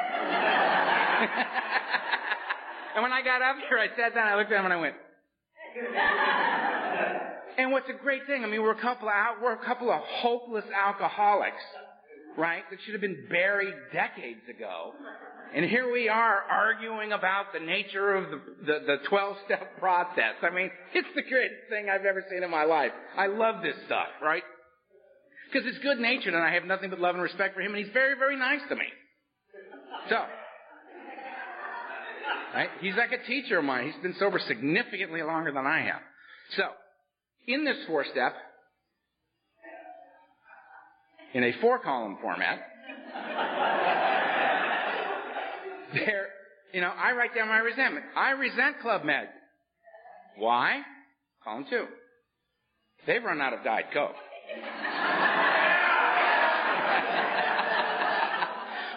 [3.03, 4.95] when I got up here, I sat down, I looked at him and I went.
[7.59, 10.01] and what's a great thing, I mean, we're a couple of we're a couple of
[10.03, 11.63] hopeless alcoholics,
[12.37, 12.63] right?
[12.71, 14.93] That should have been buried decades ago.
[15.55, 20.35] And here we are arguing about the nature of the, the, the 12 step process.
[20.43, 22.91] I mean, it's the greatest thing I've ever seen in my life.
[23.17, 24.43] I love this stuff, right?
[25.51, 27.85] Because it's good natured and I have nothing but love and respect for him and
[27.85, 28.87] he's very, very nice to me.
[30.11, 30.25] So,
[32.55, 32.69] Right?
[32.81, 33.93] He's like a teacher of mine.
[33.93, 36.01] He's been sober significantly longer than I have.
[36.57, 36.65] So,
[37.47, 38.35] in this four step,
[41.35, 42.61] in a four column format,
[45.95, 46.29] there,
[46.73, 48.07] you know, I write down my resentment.
[48.17, 49.29] I resent Club Med.
[50.39, 50.81] Why?
[51.45, 51.87] Column two.
[53.07, 54.15] They've run out of Diet Coke.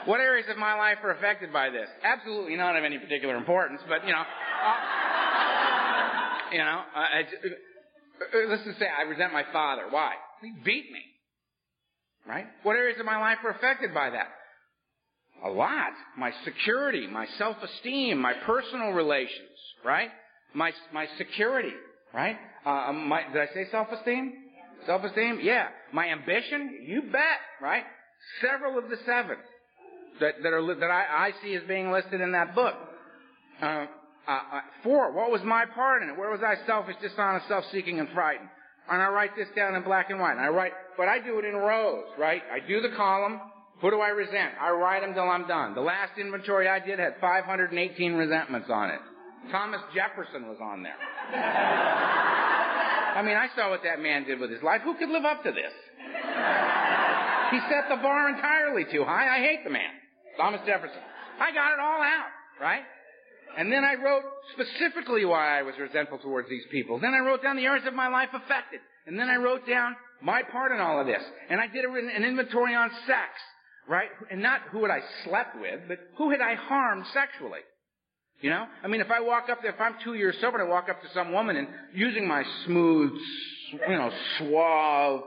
[0.06, 1.88] What areas of my life are affected by this?
[2.04, 4.76] Absolutely not of any particular importance, but you know, uh,
[6.52, 7.24] you know, uh,
[8.50, 9.84] let's just say I resent my father.
[9.90, 10.14] Why?
[10.42, 11.02] He beat me.
[12.28, 12.46] Right?
[12.64, 14.28] What areas of my life are affected by that?
[15.46, 15.92] A lot.
[16.18, 20.10] My security, my self-esteem, my personal relations, right?
[20.54, 21.74] My, my security,
[22.14, 22.36] right?
[22.66, 24.34] Uh, um, my, did I say self-esteem?
[24.86, 25.40] Self-esteem?
[25.42, 25.68] Yeah.
[25.94, 26.86] My ambition?
[26.86, 27.84] You bet, right?
[28.42, 29.38] Several of the seven
[30.19, 32.75] that, that are, that I, I see as being listed in that book.
[33.62, 33.86] Uh,
[34.27, 36.17] uh, four, what was my part in it?
[36.17, 38.49] Where was I selfish, dishonest, self-seeking, and frightened?
[38.89, 40.34] And I write this down in black and white.
[40.34, 42.41] And I write, but I do it in rows, right?
[42.51, 43.39] I do the column.
[43.82, 44.53] Who do I resent?
[44.60, 45.73] I write them till I'm done.
[45.73, 48.99] The last inventory I did had 518 resentments on it.
[49.51, 50.97] Thomas Jefferson was on there.
[53.15, 54.82] I mean, I saw what that man did with his life.
[54.84, 55.73] Who could live up to this?
[57.51, 59.38] He set the bar entirely too high.
[59.38, 59.91] I hate the man.
[60.39, 61.04] Thomas Jefferson.
[61.39, 62.84] I got it all out, right?
[63.58, 64.23] And then I wrote
[64.54, 66.97] specifically why I was resentful towards these people.
[66.99, 68.80] Then I wrote down the areas of my life affected.
[69.06, 71.21] And then I wrote down my part in all of this.
[71.49, 73.30] And I did an inventory on sex,
[73.88, 74.10] right?
[74.32, 77.62] And not who had I slept with, but who had I harmed sexually.
[78.39, 78.65] You know?
[78.82, 80.88] I mean, if I walk up there, if I'm two years sober and I walk
[80.89, 83.12] up to some woman and using my smooth,
[83.73, 85.21] you know, suave,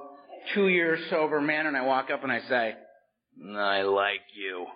[0.55, 2.75] two years sober man and I walk up and I say,
[3.59, 4.67] I like you.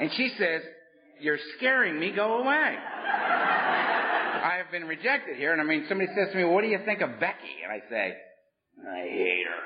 [0.00, 0.62] And she says,
[1.20, 2.76] you're scaring me, go away.
[4.44, 6.78] I have been rejected here, and I mean, somebody says to me, what do you
[6.84, 7.62] think of Becky?
[7.62, 8.16] And I say,
[8.86, 9.62] I hate her.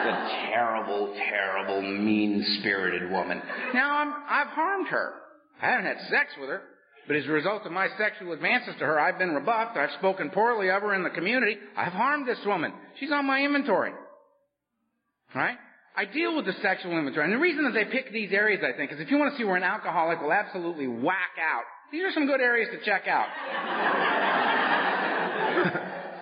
[0.00, 3.40] She's a terrible, terrible, mean-spirited woman.
[3.72, 5.14] Now, I'm, I've harmed her.
[5.62, 6.62] I haven't had sex with her,
[7.06, 9.76] but as a result of my sexual advances to her, I've been rebuffed.
[9.76, 11.56] I've spoken poorly of her in the community.
[11.76, 12.72] I've harmed this woman.
[12.98, 13.92] She's on my inventory.
[15.34, 15.56] Right?
[15.96, 17.24] I deal with the sexual inventory.
[17.24, 19.38] And the reason that they pick these areas, I think, is if you want to
[19.38, 23.08] see where an alcoholic will absolutely whack out, these are some good areas to check
[23.08, 23.26] out.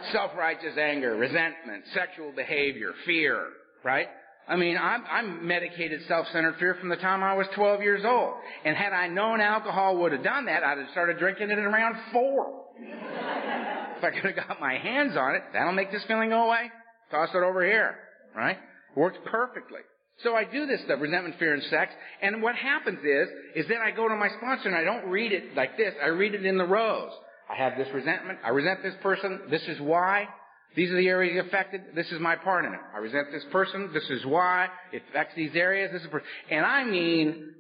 [0.13, 3.49] Self-righteous anger, resentment, sexual behavior, fear,
[3.85, 4.09] right?
[4.49, 8.33] I mean, I'm, I'm medicated self-centered fear from the time I was 12 years old.
[8.65, 11.65] And had I known alcohol would have done that, I'd have started drinking it at
[11.65, 12.65] around four.
[12.81, 16.71] if I could have got my hands on it, that'll make this feeling go away.
[17.11, 17.97] Toss it over here,
[18.35, 18.57] right?
[18.97, 19.81] Works perfectly.
[20.23, 21.93] So I do this stuff, resentment, fear, and sex.
[22.23, 25.33] And what happens is, is then I go to my sponsor and I don't read
[25.33, 25.95] it like this.
[26.03, 27.13] I read it in the rows.
[27.49, 28.41] I have this resentment.
[28.45, 29.43] I resent this person.
[29.49, 30.29] This is why.
[30.75, 31.83] These are the areas affected.
[31.95, 32.81] This is my part in it.
[32.95, 33.91] I resent this person.
[33.95, 34.69] This is why.
[34.93, 35.93] It affects these areas.
[35.93, 36.09] This is,
[36.51, 37.55] and I mean,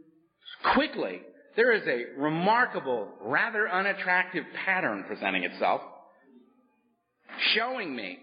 [0.74, 1.20] quickly,
[1.56, 5.80] there is a remarkable, rather unattractive pattern presenting itself,
[7.54, 8.18] showing me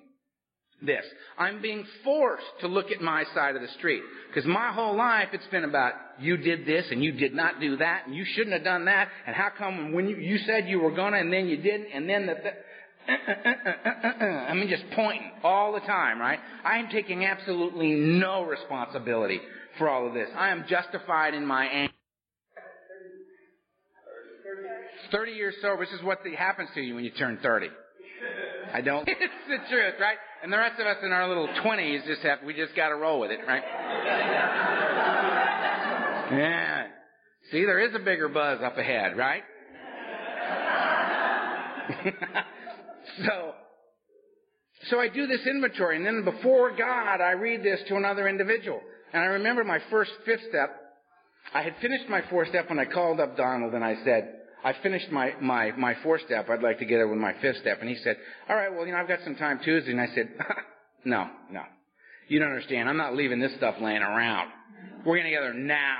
[0.85, 1.03] this.
[1.37, 4.01] I'm being forced to look at my side of the street.
[4.27, 7.77] Because my whole life it's been about, you did this and you did not do
[7.77, 10.79] that and you shouldn't have done that and how come when you, you said you
[10.79, 12.35] were gonna and then you didn't and then the,
[13.07, 16.39] I mean just pointing all the time, right?
[16.63, 19.39] I am taking absolutely no responsibility
[19.77, 20.29] for all of this.
[20.35, 21.91] I am justified in my anger.
[25.11, 27.67] 30 years sober, this is what happens to you when you turn 30.
[28.73, 29.07] I don't.
[29.07, 30.17] it's the truth, right?
[30.45, 32.95] And the rest of us in our little twenties just have we just got to
[32.95, 33.63] roll with it, right?
[36.31, 36.85] yeah.
[37.51, 39.41] See, there is a bigger buzz up ahead, right?
[43.25, 43.53] so,
[44.89, 48.81] so I do this inventory, and then before God, I read this to another individual.
[49.13, 50.79] And I remember my first fifth step.
[51.55, 54.31] I had finished my fourth step when I called up Donald and I said,
[54.65, 56.49] I finished my, my, my fourth step.
[56.49, 57.77] I'd like to get it with my fifth step.
[57.81, 58.17] And he said,
[58.49, 59.91] all right, well, you know, I've got some time Tuesday.
[59.91, 60.29] And I said,
[61.05, 61.61] no, no.
[62.27, 62.89] You don't understand.
[62.89, 64.49] I'm not leaving this stuff laying around.
[65.05, 65.99] We're getting together now.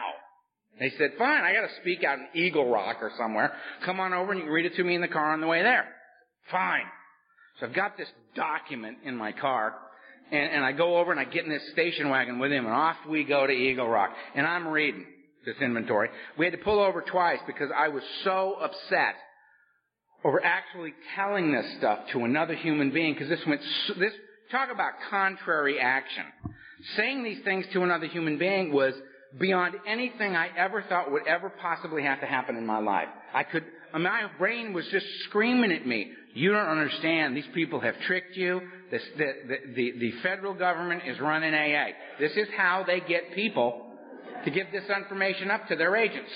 [0.80, 3.54] And he said, fine, I gotta speak out in Eagle Rock or somewhere.
[3.86, 5.48] Come on over and you can read it to me in the car on the
[5.48, 5.86] way there.
[6.52, 6.86] Fine.
[7.60, 9.76] So I've got this document in my car,
[10.32, 12.74] and, and I go over and I get in this station wagon with him, and
[12.74, 14.10] off we go to Eagle Rock.
[14.36, 15.06] And I'm reading
[15.46, 16.10] this inventory.
[16.38, 19.16] We had to pull over twice because I was so upset
[20.24, 23.62] over actually telling this stuff to another human being because this went,
[24.00, 24.14] this,
[24.52, 26.24] talk about contrary action.
[26.98, 28.94] Saying these things to another human being was
[29.40, 33.08] beyond anything I ever thought would ever possibly have to happen in my life.
[33.34, 37.36] I could, my brain was just screaming at me, you don't understand.
[37.36, 38.62] These people have tricked you.
[38.92, 41.88] This, the, the, the, the federal government is running AA.
[42.20, 43.85] This is how they get people
[44.46, 46.32] to give this information up to their agents.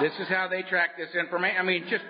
[0.00, 1.56] this is how they track this information.
[1.60, 2.04] I mean, just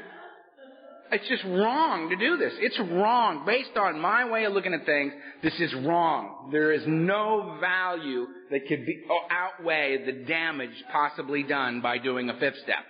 [1.12, 2.53] it's just wrong to do this.
[2.59, 3.45] It's wrong.
[3.47, 5.12] Based on my way of looking at things,
[5.43, 6.49] this is wrong.
[6.51, 12.29] There is no value that could be, uh, outweigh the damage possibly done by doing
[12.29, 12.85] a fifth step.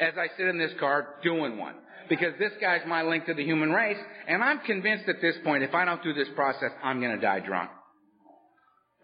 [0.00, 1.74] As I sit in this car doing one.
[2.08, 5.62] Because this guy's my link to the human race, and I'm convinced at this point,
[5.62, 7.70] if I don't do this process, I'm gonna die drunk.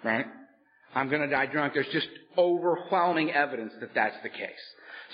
[0.02, 0.26] Right?
[0.96, 1.74] I'm gonna die drunk.
[1.74, 4.64] There's just overwhelming evidence that that's the case.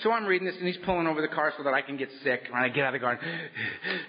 [0.01, 2.09] So I'm reading this, and he's pulling over the car so that I can get
[2.23, 2.41] sick.
[2.47, 3.19] And I get out of the car,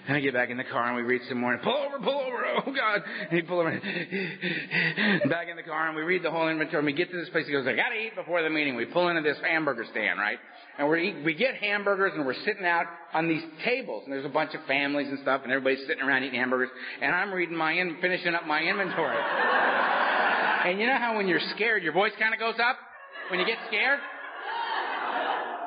[0.07, 1.53] and I get back in the car, and we read some more.
[1.53, 3.03] And pull over, pull over, oh God!
[3.29, 6.79] And he pull over, back in the car, and we read the whole inventory.
[6.79, 7.45] And we get to this place.
[7.45, 10.17] He goes, "I got to eat before the meeting." We pull into this hamburger stand,
[10.17, 10.39] right?
[10.79, 14.29] And we we get hamburgers, and we're sitting out on these tables, and there's a
[14.29, 16.69] bunch of families and stuff, and everybody's sitting around eating hamburgers.
[17.01, 20.04] And I'm reading my in, finishing up my inventory.
[20.65, 22.77] And you know how when you're scared, your voice kind of goes up
[23.29, 23.99] when you get scared.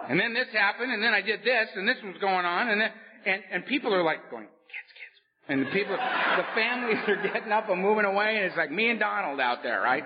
[0.09, 2.81] And then this happened, and then I did this, and this was going on, and
[2.81, 2.91] then,
[3.27, 5.17] and, and people are like going, kids, kids.
[5.49, 8.91] And the people, the families are getting up and moving away, and it's like me
[8.91, 10.05] and Donald out there, right?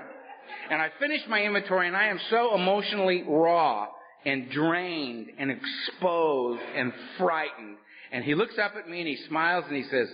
[0.71, 3.87] And I finished my inventory, and I am so emotionally raw
[4.25, 7.77] and drained and exposed and frightened.
[8.13, 10.09] And he looks up at me and he smiles and he says,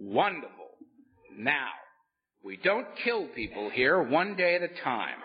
[0.00, 0.50] wonderful.
[1.36, 1.68] Now,
[2.44, 5.16] we don't kill people here one day at a time.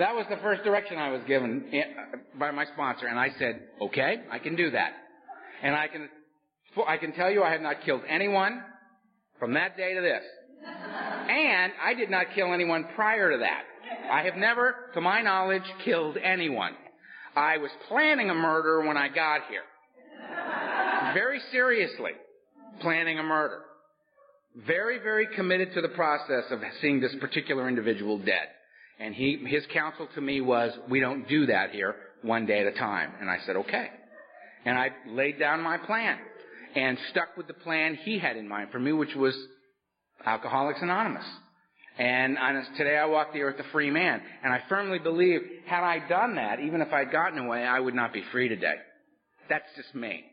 [0.00, 1.82] That was the first direction I was given eh,
[2.38, 4.92] by my sponsor, and I said, okay, I can do that.
[5.62, 6.08] And I can,
[6.86, 8.60] I can tell you I have not killed anyone
[9.38, 10.22] from that day to this.
[10.66, 13.62] And I did not kill anyone prior to that.
[14.10, 16.72] I have never, to my knowledge, killed anyone.
[17.36, 19.62] I was planning a murder when I got here.
[21.14, 22.12] Very seriously,
[22.80, 23.65] planning a murder.
[24.64, 28.48] Very, very committed to the process of seeing this particular individual dead.
[28.98, 32.66] And he, his counsel to me was, we don't do that here, one day at
[32.66, 33.12] a time.
[33.20, 33.88] And I said, okay.
[34.64, 36.18] And I laid down my plan
[36.74, 39.34] and stuck with the plan he had in mind for me, which was
[40.24, 41.26] Alcoholics Anonymous.
[41.98, 42.38] And
[42.78, 44.22] today I walk the earth a free man.
[44.42, 47.94] And I firmly believe, had I done that, even if I'd gotten away, I would
[47.94, 48.74] not be free today.
[49.50, 50.24] That's just me.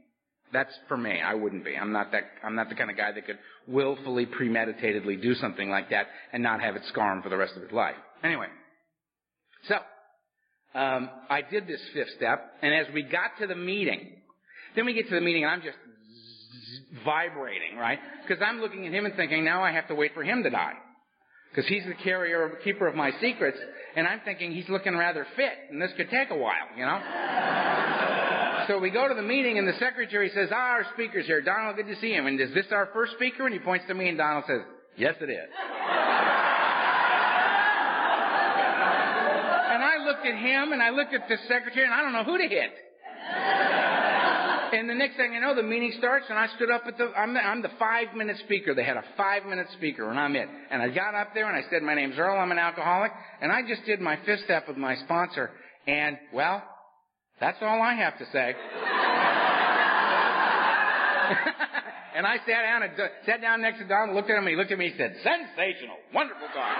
[0.54, 1.20] That's for me.
[1.20, 1.76] I wouldn't be.
[1.76, 5.70] I'm not that, I'm not the kind of guy that could willfully, premeditatedly do something
[5.70, 7.96] like that and not have it scar him for the rest of his life.
[8.24, 8.48] Anyway,
[9.68, 9.76] so
[10.80, 14.12] um, I did this fifth step, and as we got to the meeting,
[14.76, 15.78] then we get to the meeting, and I'm just
[17.04, 18.00] vibrating, right?
[18.28, 20.50] Because I'm looking at him and thinking, now I have to wait for him to
[20.50, 20.74] die.
[21.50, 23.58] Because he's the carrier, keeper of my secrets,
[23.96, 27.63] and I'm thinking he's looking rather fit, and this could take a while, you know?
[28.68, 31.42] So we go to the meeting, and the secretary says, ah, our speaker's here.
[31.42, 32.28] Donald, good to see him.
[32.28, 33.46] And is this our first speaker?
[33.46, 34.62] And he points to me, and Donald says,
[34.98, 35.50] yes, it is.
[39.74, 42.24] And I looked at him and I looked at the secretary and I don't know
[42.24, 42.72] who to hit.
[44.74, 47.12] And the next thing I know, the meeting starts and I stood up at the,
[47.18, 48.74] I'm the, I'm the five minute speaker.
[48.74, 50.48] They had a five minute speaker and I'm it.
[50.72, 53.12] And I got up there and I said, my name's Earl, I'm an alcoholic.
[53.42, 55.52] And I just did my fifth step with my sponsor.
[55.88, 56.64] And, well,
[57.44, 58.56] that's all I have to say.
[62.16, 62.94] and I sat down and
[63.26, 65.98] sat down next to Don, looked at him, he looked at me and said, sensational,
[66.14, 66.78] wonderful talk.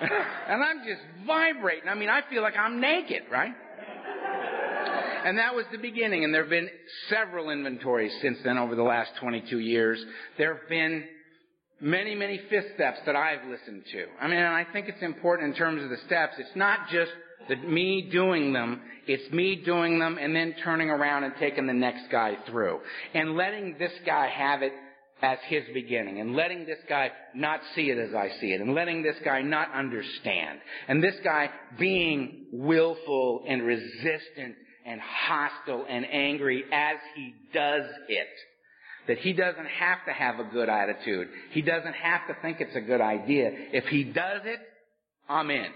[0.48, 1.90] and I'm just vibrating.
[1.90, 3.52] I mean, I feel like I'm naked, right?
[5.26, 6.24] And that was the beginning.
[6.24, 6.70] And there have been
[7.10, 10.02] several inventories since then over the last 22 years.
[10.38, 11.04] There have been
[11.80, 14.06] many, many fifth steps that I've listened to.
[14.20, 16.34] I mean, and I think it's important in terms of the steps.
[16.38, 17.12] It's not just
[17.48, 18.80] that me doing them.
[19.06, 22.80] It's me doing them and then turning around and taking the next guy through.
[23.14, 24.72] And letting this guy have it
[25.22, 28.74] as his beginning and letting this guy not see it as I see it and
[28.74, 34.54] letting this guy not understand and this guy being willful and resistant
[34.86, 38.28] and hostile and angry as he does it.
[39.08, 41.28] That he doesn't have to have a good attitude.
[41.50, 43.50] He doesn't have to think it's a good idea.
[43.72, 44.60] If he does it,
[45.28, 45.68] I'm in.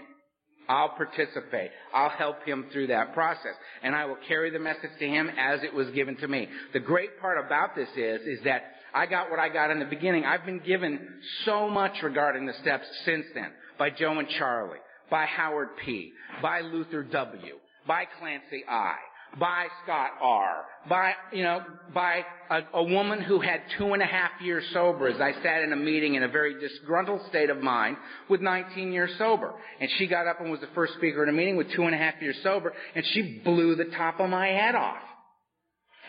[0.69, 1.71] I'll participate.
[1.93, 3.53] I'll help him through that process.
[3.81, 6.47] And I will carry the message to him as it was given to me.
[6.73, 8.63] The great part about this is, is that
[8.93, 10.23] I got what I got in the beginning.
[10.25, 10.99] I've been given
[11.45, 14.77] so much regarding the steps since then by Joe and Charlie,
[15.09, 16.11] by Howard P.,
[16.41, 17.55] by Luther W.,
[17.87, 18.95] by Clancy I.,
[19.39, 20.65] by Scott R.
[20.87, 21.61] By, you know,
[21.93, 25.63] by a, a woman who had two and a half years sober as I sat
[25.63, 27.97] in a meeting in a very disgruntled state of mind
[28.29, 29.53] with 19 years sober.
[29.79, 31.95] And she got up and was the first speaker in a meeting with two and
[31.95, 35.01] a half years sober and she blew the top of my head off.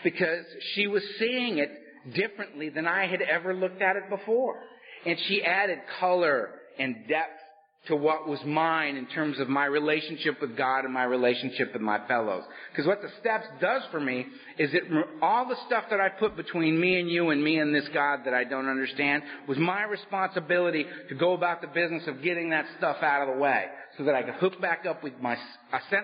[0.03, 0.45] Because
[0.75, 1.71] she was seeing it
[2.13, 4.61] differently than I had ever looked at it before.
[5.05, 7.39] And she added color and depth
[7.87, 11.81] to what was mine in terms of my relationship with God and my relationship with
[11.81, 12.43] my fellows.
[12.71, 14.25] Because what the steps does for me
[14.57, 14.83] is it
[15.21, 18.21] all the stuff that I put between me and you and me and this God
[18.25, 22.65] that I don't understand was my responsibility to go about the business of getting that
[22.77, 23.65] stuff out of the way
[23.97, 25.37] so that I could hook back up with my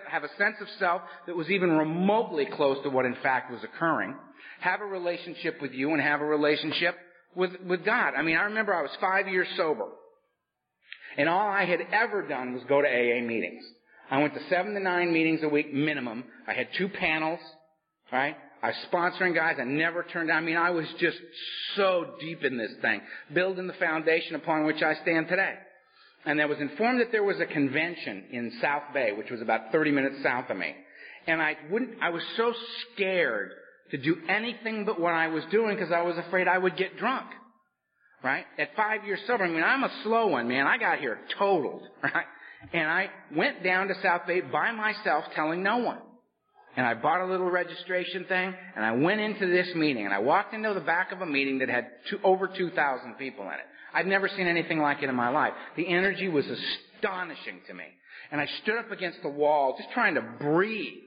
[0.10, 3.64] have a sense of self that was even remotely close to what in fact was
[3.64, 4.16] occurring.
[4.60, 6.96] Have a relationship with you and have a relationship
[7.36, 8.14] with with God.
[8.16, 9.88] I mean, I remember I was 5 years sober.
[11.18, 13.64] And all I had ever done was go to AA meetings.
[14.10, 16.26] I went to seven to nine meetings a week minimum.
[16.48, 17.40] I had two panels,
[18.12, 18.36] right?
[18.62, 19.56] I was sponsoring guys.
[19.60, 20.44] I never turned down.
[20.44, 21.18] I mean, I was just
[21.76, 23.02] so deep in this thing,
[23.34, 25.56] building the foundation upon which I stand today.
[26.26, 29.72] And I was informed that there was a convention in South Bay, which was about
[29.72, 30.76] 30 minutes south of me.
[31.26, 32.54] And I wouldn't, I was so
[32.94, 33.52] scared
[33.92, 36.98] to do anything but what I was doing because I was afraid I would get
[36.98, 37.28] drunk
[38.24, 38.46] right?
[38.58, 40.68] At five years sober, I mean, I'm a slow one, man.
[40.68, 42.26] I got here totaled, right?
[42.74, 46.00] And I went down to South Bay by myself telling no one.
[46.78, 50.20] And I bought a little registration thing, and I went into this meeting, and I
[50.20, 53.66] walked into the back of a meeting that had two, over 2,000 people in it.
[53.94, 55.52] I'd never seen anything like it in my life.
[55.76, 57.84] The energy was astonishing to me.
[58.32, 61.04] And I stood up against the wall, just trying to breathe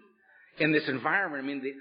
[0.59, 1.43] in this environment.
[1.43, 1.73] I mean, the,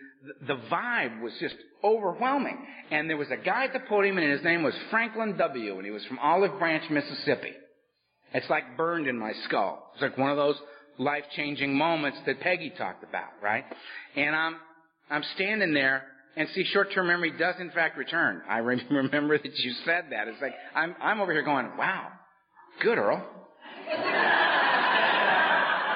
[0.47, 2.57] the vibe was just overwhelming.
[2.91, 5.85] And there was a guy at the podium, and his name was Franklin W., and
[5.85, 7.51] he was from Olive Branch, Mississippi.
[8.33, 9.91] It's like burned in my skull.
[9.93, 10.55] It's like one of those
[10.97, 13.65] life-changing moments that Peggy talked about, right?
[14.15, 14.55] And I'm,
[15.09, 16.03] I'm standing there,
[16.35, 18.41] and see, short-term memory does in fact return.
[18.49, 18.57] I
[18.89, 20.27] remember that you said that.
[20.27, 22.07] It's like, I'm, I'm over here going, wow,
[22.81, 23.23] good, Earl.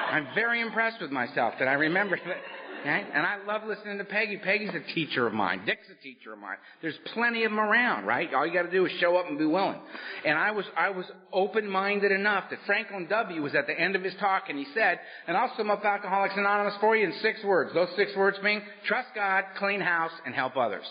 [0.08, 2.36] I'm very impressed with myself that I remember that.
[2.84, 4.38] And I love listening to Peggy.
[4.38, 5.62] Peggy's a teacher of mine.
[5.66, 6.56] Dick's a teacher of mine.
[6.80, 8.32] There's plenty of them around, right?
[8.32, 9.80] All you gotta do is show up and be willing.
[10.24, 13.42] And I was, I was open-minded enough that Franklin W.
[13.42, 16.34] was at the end of his talk and he said, and I'll sum up Alcoholics
[16.36, 17.74] Anonymous for you in six words.
[17.74, 20.84] Those six words being, trust God, clean house, and help others.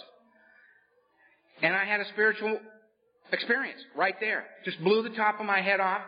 [1.62, 2.60] And I had a spiritual
[3.32, 4.46] experience right there.
[4.66, 6.02] Just blew the top of my head off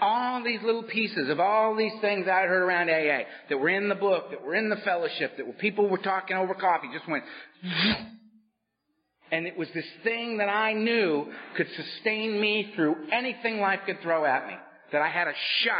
[0.00, 3.88] all these little pieces of all these things I heard around AA that were in
[3.88, 7.24] the book, that were in the fellowship, that people were talking over coffee, just went.
[9.32, 11.26] And it was this thing that I knew
[11.56, 14.54] could sustain me through anything life could throw at me.
[14.92, 15.74] That I had a shot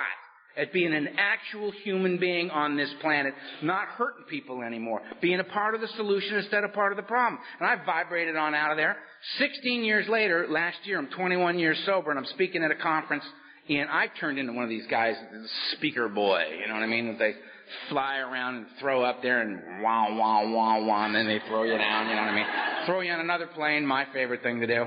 [0.57, 5.45] at being an actual human being on this planet, not hurting people anymore, being a
[5.45, 7.41] part of the solution instead of part of the problem.
[7.59, 8.97] And I vibrated on out of there.
[9.39, 13.25] 16 years later, last year, I'm 21 years sober, and I'm speaking at a conference
[13.79, 15.15] and I turned into one of these guys,
[15.77, 17.17] speaker boy, you know what I mean?
[17.19, 17.35] They
[17.89, 21.63] fly around and throw up there and wah, wah, wah, wah, and then they throw
[21.63, 22.47] you down, you know what I mean?
[22.87, 24.87] Throw you on another plane, my favorite thing to do.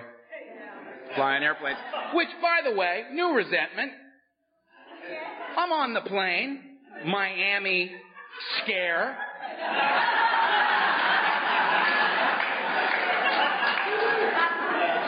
[1.15, 1.77] Fly on airplanes.
[2.13, 3.91] Which, by the way, new resentment.
[5.57, 6.59] I'm on the plane,
[7.05, 7.91] Miami
[8.63, 9.17] scare.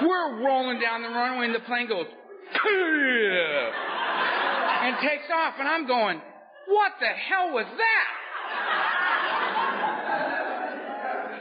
[0.01, 2.05] We're rolling down the runway and the plane goes
[4.86, 6.22] and takes off, and I'm going,
[6.68, 8.12] what the hell was that?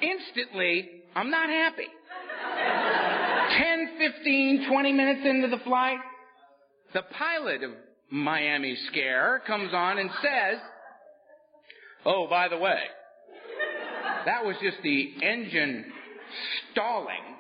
[0.03, 1.89] Instantly, I'm not happy.
[3.59, 5.99] 10, 15, 20 minutes into the flight,
[6.93, 7.71] the pilot of
[8.11, 10.59] Miami Scare comes on and says,
[12.07, 12.81] Oh, by the way,
[14.27, 15.87] that was just the engine
[16.73, 17.34] stalling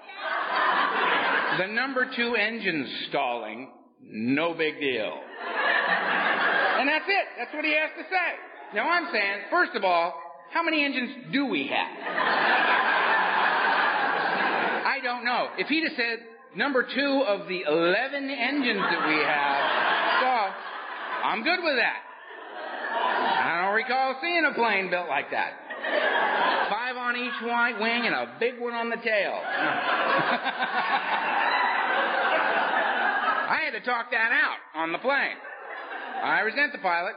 [1.59, 3.71] the number two engine stalling,
[4.03, 5.13] no big deal.
[6.79, 7.27] And that's it.
[7.39, 8.75] That's what he has to say.
[8.75, 10.15] Now I'm saying, first of all,
[10.53, 11.97] how many engines do we have?
[14.87, 15.49] I don't know.
[15.59, 16.19] If he'd have said
[16.57, 19.57] number two of the 11 engines that we have,
[20.21, 20.53] so
[21.29, 22.03] I'm good with that.
[23.45, 25.53] I don't recall seeing a plane built like that.
[27.15, 29.39] On each white wing and a big one on the tail.
[33.47, 35.37] I had to talk that out on the plane.
[36.25, 37.15] I resent the pilot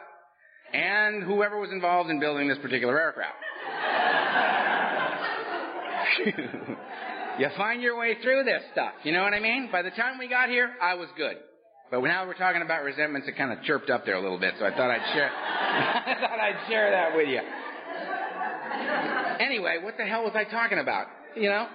[0.71, 3.37] and whoever was involved in building this particular aircraft.
[7.39, 8.93] you find your way through this stuff.
[9.03, 9.69] You know what I mean?
[9.71, 11.37] By the time we got here, I was good.
[11.89, 14.53] But now we're talking about resentments, it kind of chirped up there a little bit,
[14.59, 17.41] so I thought I'd share, I thought I'd share that with you.
[19.39, 21.07] Anyway, what the hell was I talking about?
[21.35, 21.67] You know?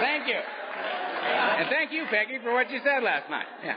[0.00, 0.40] thank you.
[1.58, 3.46] And thank you, Peggy, for what you said last night.
[3.64, 3.76] Yeah.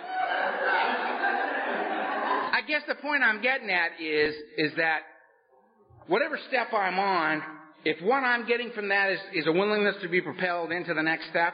[2.53, 5.01] I guess the point I'm getting at is, is that
[6.07, 7.41] whatever step I'm on,
[7.85, 11.03] if what I'm getting from that is, is a willingness to be propelled into the
[11.03, 11.53] next step,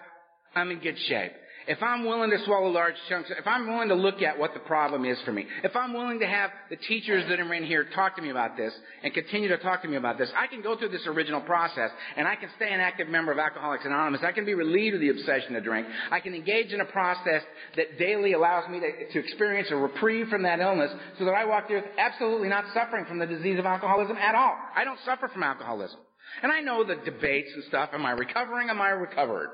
[0.56, 1.34] I'm in good shape
[1.68, 4.60] if I'm willing to swallow large chunks, if I'm willing to look at what the
[4.60, 7.86] problem is for me, if I'm willing to have the teachers that are in here
[7.96, 10.62] talk to me about this and continue to talk to me about this, I can
[10.62, 14.22] go through this original process and I can stay an active member of Alcoholics Anonymous.
[14.24, 15.88] I can be relieved of the obsession to drink.
[16.12, 17.42] I can engage in a process
[17.78, 21.46] that daily allows me to, to experience a reprieve from that illness so that I
[21.46, 24.56] walk through absolutely not suffering from the disease of alcoholism at all.
[24.76, 26.00] I don't suffer from alcoholism.
[26.42, 27.90] And I know the debates and stuff.
[27.94, 28.70] Am I recovering?
[28.70, 29.50] Am I recovered?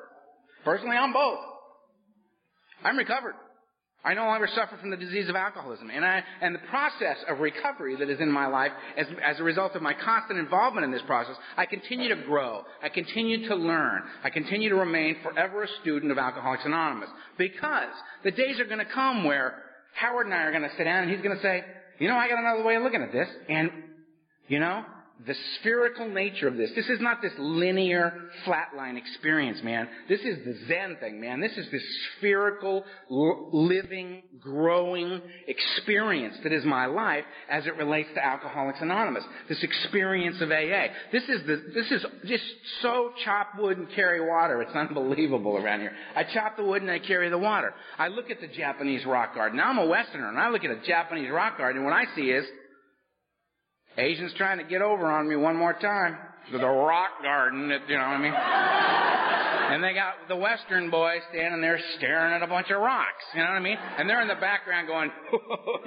[0.64, 1.40] Personally, I'm both.
[2.84, 3.36] I'm recovered.
[4.04, 5.92] I no longer suffer from the disease of alcoholism.
[5.92, 9.44] And I, and the process of recovery that is in my life, as, as a
[9.44, 12.64] result of my constant involvement in this process, I continue to grow.
[12.82, 14.02] I continue to learn.
[14.24, 17.10] I continue to remain forever a student of Alcoholics Anonymous.
[17.38, 19.62] Because the days are going to come where
[19.94, 21.64] Howard and I are going to sit down and he's going to say,
[22.00, 23.28] you know, I got another way of looking at this.
[23.50, 23.70] And,
[24.48, 24.84] you know,
[25.28, 26.72] the spherical nature of this.
[26.76, 29.88] This is not this linear flatline experience, man.
[30.10, 31.40] This is the Zen thing, man.
[31.40, 31.84] This is this
[32.18, 39.24] spherical, living, growing experience that is my life as it relates to Alcoholics Anonymous.
[39.48, 40.88] This experience of AA.
[41.12, 42.44] This is the, this is just
[42.82, 44.62] so chop wood and carry water.
[44.62, 45.94] It's unbelievable around here.
[46.16, 47.74] I chop the wood and I carry the water.
[48.00, 49.58] I look at the Japanese rock garden.
[49.58, 52.06] Now I'm a Westerner and I look at a Japanese rock garden and what I
[52.16, 52.46] see is
[53.98, 56.18] Asians trying to get over on me one more time.
[56.52, 58.34] The rock garden, you know what I mean?
[59.72, 63.40] and they got the Western boy standing there staring at a bunch of rocks, you
[63.40, 63.78] know what I mean?
[63.98, 65.78] And they're in the background going, oh,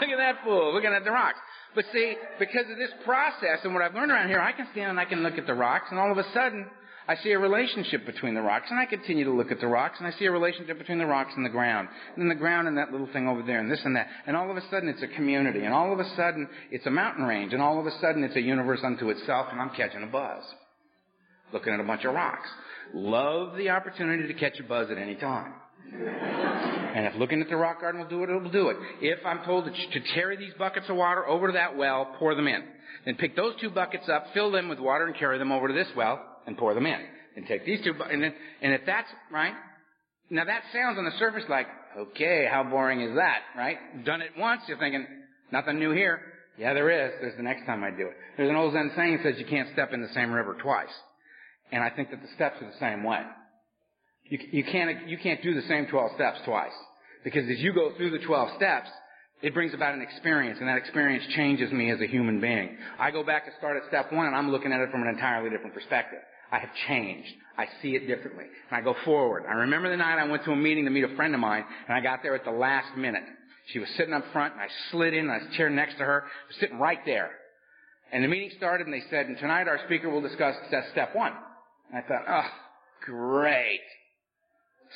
[0.00, 1.38] look at that fool, looking at the rocks.
[1.74, 4.90] But see, because of this process and what I've learned around here, I can stand
[4.90, 6.66] and I can look at the rocks and all of a sudden,
[7.08, 9.98] I see a relationship between the rocks, and I continue to look at the rocks,
[9.98, 12.68] and I see a relationship between the rocks and the ground, and then the ground
[12.68, 14.88] and that little thing over there, and this and that, and all of a sudden
[14.88, 17.86] it's a community, and all of a sudden it's a mountain range, and all of
[17.86, 20.44] a sudden it's a universe unto itself, and I'm catching a buzz,
[21.52, 22.48] looking at a bunch of rocks.
[22.94, 25.54] Love the opportunity to catch a buzz at any time.
[26.94, 28.76] And if looking at the rock garden will do it, it will do it.
[29.00, 32.34] If I'm told to, to carry these buckets of water over to that well, pour
[32.34, 32.62] them in.
[33.04, 35.74] Then pick those two buckets up, fill them with water, and carry them over to
[35.74, 37.00] this well, and pour them in.
[37.36, 39.54] And take these two, and then, and if that's, right?
[40.28, 41.66] Now that sounds on the surface like,
[41.96, 44.04] okay, how boring is that, right?
[44.04, 45.06] Done it once, you're thinking,
[45.50, 46.20] nothing new here.
[46.58, 47.12] Yeah, there is.
[47.20, 48.16] There's the next time I do it.
[48.36, 50.92] There's an old Zen saying that says you can't step in the same river twice.
[51.70, 53.22] And I think that the steps are the same way.
[54.24, 56.72] You, you can't, you can't do the same 12 steps twice.
[57.24, 58.88] Because as you go through the 12 steps,
[59.42, 62.76] it brings about an experience, and that experience changes me as a human being.
[62.98, 65.08] I go back to start at step one, and I'm looking at it from an
[65.08, 66.20] entirely different perspective.
[66.52, 67.32] I have changed.
[67.56, 68.44] I see it differently.
[68.44, 69.44] And I go forward.
[69.48, 71.64] I remember the night I went to a meeting to meet a friend of mine,
[71.88, 73.24] and I got there at the last minute.
[73.72, 76.04] She was sitting up front, and I slid in, and I was chair next to
[76.04, 76.24] her,
[76.60, 77.30] sitting right there.
[78.12, 80.54] And the meeting started, and they said, and tonight our speaker will discuss
[80.92, 81.32] step one.
[81.90, 82.50] And I thought, oh,
[83.06, 83.80] great.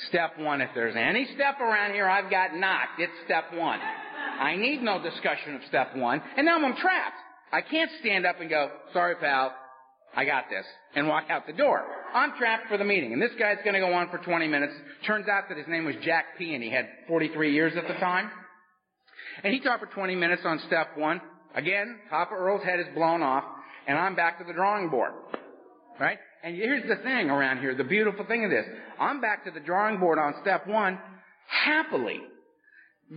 [0.09, 3.81] Step one, if there's any step around here I've got knocked, it's step one.
[3.81, 7.17] I need no discussion of step one, and now I'm trapped.
[7.51, 9.55] I can't stand up and go, sorry pal,
[10.17, 10.65] I got this,
[10.95, 11.85] and walk out the door.
[12.15, 14.73] I'm trapped for the meeting, and this guy's going to go on for 20 minutes.
[15.07, 17.95] Turns out that his name was Jack P, and he had 43 years at the
[18.01, 18.31] time.
[19.45, 21.21] And he talked for 20 minutes on step one.
[21.55, 23.45] Again, Papa Earl's head is blown off,
[23.87, 25.13] and I'm back to the drawing board.
[26.01, 26.19] Right?
[26.43, 28.65] And here's the thing around here, the beautiful thing of this.
[28.99, 30.99] I'm back to the drawing board on step one,
[31.47, 32.21] happily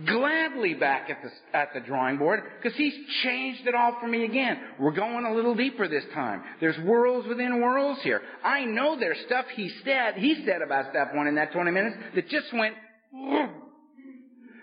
[0.06, 4.24] gladly back at the, at the drawing board because he's changed it all for me
[4.24, 4.58] again.
[4.78, 6.42] We're going a little deeper this time.
[6.60, 8.22] There's worlds within worlds here.
[8.44, 11.96] I know there's stuff he said, he said about step one in that 20 minutes
[12.14, 12.74] that just went,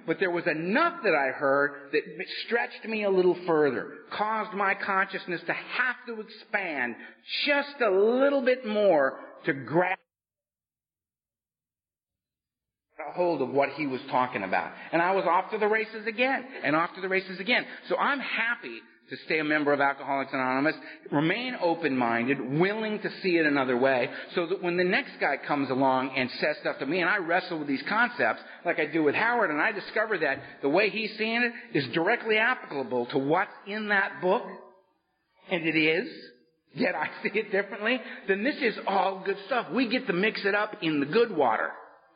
[0.05, 2.01] but there was enough that I heard that
[2.45, 6.95] stretched me a little further, caused my consciousness to have to expand
[7.45, 9.99] just a little bit more to grasp
[12.99, 14.71] a hold of what he was talking about.
[14.91, 17.63] And I was off to the races again, and off to the races again.
[17.89, 18.79] So I'm happy
[19.09, 20.75] to stay a member of Alcoholics Anonymous,
[21.11, 25.69] remain open-minded, willing to see it another way, so that when the next guy comes
[25.69, 29.03] along and says stuff to me, and I wrestle with these concepts, like I do
[29.03, 33.19] with Howard, and I discover that the way he's seeing it is directly applicable to
[33.19, 34.43] what's in that book,
[35.51, 36.09] and it is,
[36.73, 39.67] yet I see it differently, then this is all good stuff.
[39.71, 41.69] We get to mix it up in the good water.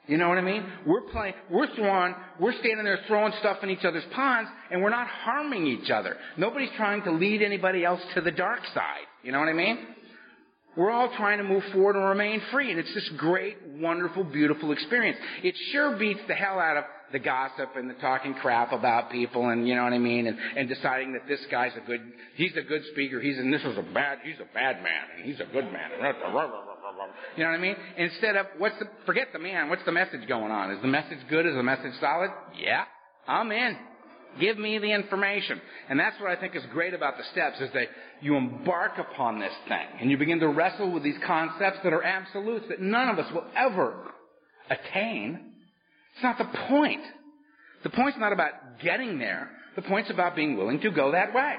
[0.07, 0.65] You know what I mean?
[0.85, 4.89] We're playing, we're throwing, we're standing there throwing stuff in each other's ponds and we're
[4.89, 6.17] not harming each other.
[6.37, 9.05] Nobody's trying to lead anybody else to the dark side.
[9.23, 9.77] You know what I mean?
[10.75, 14.71] We're all trying to move forward and remain free and it's this great, wonderful, beautiful
[14.71, 15.17] experience.
[15.43, 19.49] It sure beats the hell out of the gossip and the talking crap about people
[19.49, 22.01] and you know what I mean and, and deciding that this guy's a good,
[22.35, 25.25] he's a good speaker, he's and this is a bad, he's a bad man and
[25.25, 25.91] he's a good man.
[27.35, 27.75] You know what I mean?
[27.97, 30.71] Instead of, what's the, forget the man, what's the message going on?
[30.71, 31.45] Is the message good?
[31.45, 32.29] Is the message solid?
[32.57, 32.83] Yeah.
[33.27, 33.77] I'm in.
[34.39, 35.59] Give me the information.
[35.89, 37.87] And that's what I think is great about the steps is that
[38.21, 42.03] you embark upon this thing and you begin to wrestle with these concepts that are
[42.03, 44.11] absolutes that none of us will ever
[44.69, 45.51] attain.
[46.15, 47.01] It's not the point.
[47.83, 49.49] The point's not about getting there.
[49.75, 51.55] The point's about being willing to go that way.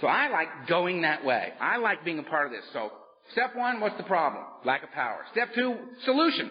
[0.00, 1.52] So I like going that way.
[1.60, 2.64] I like being a part of this.
[2.72, 2.90] So
[3.32, 4.44] Step one, what's the problem?
[4.64, 5.20] Lack of power.
[5.32, 5.74] Step two,
[6.04, 6.50] solution.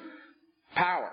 [0.76, 1.10] Power.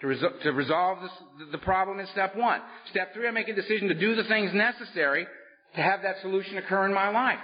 [0.00, 2.60] To, resol- to resolve this, the problem is step one.
[2.90, 5.26] Step three, I make a decision to do the things necessary
[5.74, 7.38] to have that solution occur in my life.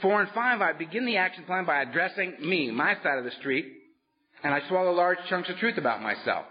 [0.00, 3.32] Four and five, I begin the action plan by addressing me, my side of the
[3.32, 3.66] street,
[4.44, 6.44] and I swallow large chunks of truth about myself.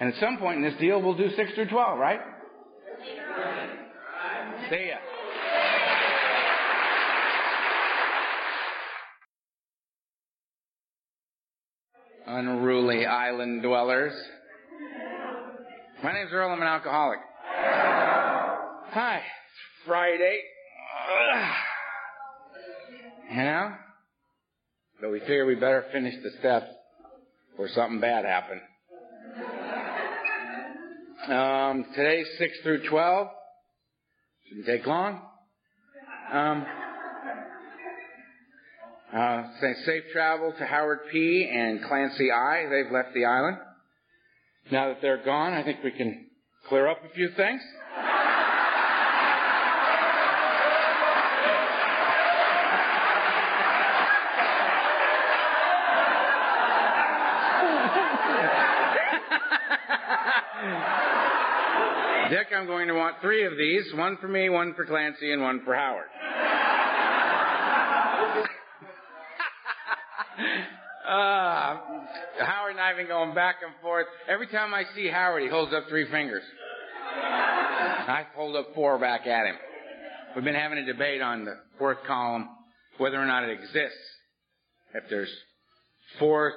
[0.00, 2.20] And at some point in this deal, we'll do six through twelve, right?
[4.70, 4.96] See ya.
[12.36, 14.12] Unruly island dwellers.
[16.02, 16.50] My name's Earl.
[16.50, 17.18] I'm an alcoholic.
[17.54, 19.16] Hi.
[19.16, 20.40] It's Friday.
[23.30, 23.72] You know?
[25.00, 26.66] But we figure we better finish the steps
[27.50, 28.62] before something bad happens.
[31.28, 33.28] Um, today's 6 through 12.
[34.48, 35.20] Shouldn't take long.
[36.32, 36.66] Um,
[39.12, 39.42] uh,
[39.84, 41.48] safe travel to Howard P.
[41.52, 42.66] and Clancy I.
[42.70, 43.58] They've left the island.
[44.70, 46.26] Now that they're gone, I think we can
[46.68, 47.60] clear up a few things.
[62.30, 63.92] Dick, I'm going to want three of these.
[63.94, 66.06] One for me, one for Clancy, and one for Howard.
[71.12, 71.76] Uh,
[72.40, 74.06] Howard and I have been going back and forth.
[74.30, 76.42] Every time I see Howard, he holds up three fingers.
[77.14, 79.56] I hold up four back at him.
[80.34, 82.48] We've been having a debate on the fourth column,
[82.96, 83.98] whether or not it exists.
[84.94, 85.28] If there's
[86.18, 86.54] four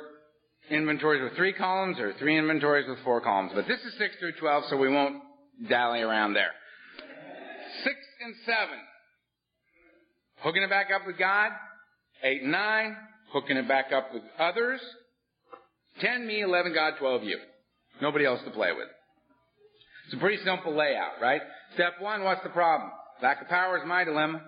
[0.70, 3.52] inventories with three columns or three inventories with four columns.
[3.54, 5.18] But this is 6 through 12, so we won't
[5.68, 6.52] dally around there.
[7.84, 8.58] 6 and 7.
[10.44, 11.52] Hooking it back up with God.
[12.24, 12.96] 8 and 9
[13.36, 14.80] hooking it back up with others.
[16.00, 17.38] 10 me, 11 God, 12 you.
[18.02, 18.88] Nobody else to play with.
[20.06, 21.42] It's a pretty simple layout, right?
[21.74, 22.90] Step one, what's the problem?
[23.22, 24.42] Lack of power is my dilemma.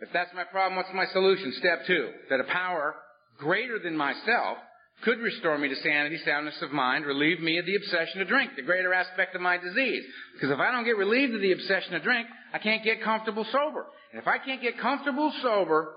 [0.00, 1.52] If that's my problem, what's my solution?
[1.58, 2.94] Step two, that a power
[3.38, 4.56] greater than myself
[5.04, 8.52] could restore me to sanity, soundness of mind, relieve me of the obsession to drink,
[8.56, 10.04] the greater aspect of my disease.
[10.34, 13.44] Because if I don't get relieved of the obsession to drink, I can't get comfortable
[13.52, 13.86] sober.
[14.12, 15.92] And if I can't get comfortable sober,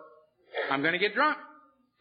[0.69, 1.37] I'm going to get drunk.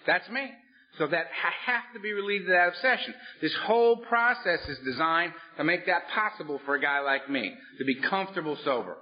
[0.08, 0.50] That's me.
[0.96, 3.14] So that I have to be relieved of that obsession.
[3.42, 7.84] This whole process is designed to make that possible for a guy like me, to
[7.84, 8.96] be comfortable sober.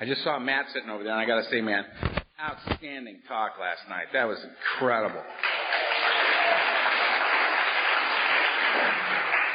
[0.00, 1.84] I just saw Matt sitting over there, and I gotta say, man,
[2.40, 4.06] outstanding talk last night.
[4.12, 5.22] That was incredible.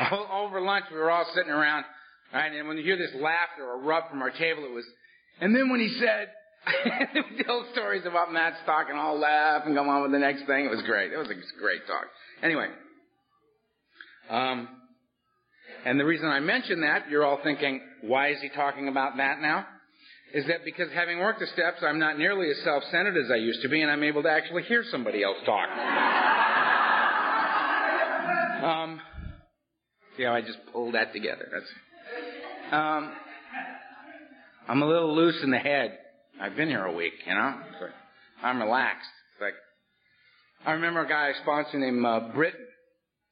[0.34, 1.86] Over lunch, we were all sitting around,
[2.34, 4.86] right, and when you hear this laughter erupt from our table, it was,
[5.40, 6.30] and then when he said,
[7.46, 10.66] tell stories about Matt's talk and all laugh and go on with the next thing.
[10.66, 11.12] It was great.
[11.12, 12.06] It was a great talk.
[12.42, 12.68] Anyway,
[14.30, 14.70] um,
[15.86, 19.42] and the reason I mention that, you're all thinking, why is he talking about that
[19.42, 19.66] now?
[20.34, 23.62] Is that because having worked the steps, I'm not nearly as self-centered as I used
[23.62, 25.70] to be, and I'm able to actually hear somebody else talk.
[28.64, 29.00] um,
[30.18, 31.48] see how I just pulled that together?
[31.52, 31.66] That's.
[32.72, 33.12] Um,
[34.68, 36.00] I'm a little loose in the head.
[36.44, 37.56] I've been here a week, you know.
[37.80, 37.88] So
[38.44, 39.08] I'm relaxed.
[39.32, 39.54] It's like
[40.66, 42.66] I remember a guy I sponsored named uh, Britton.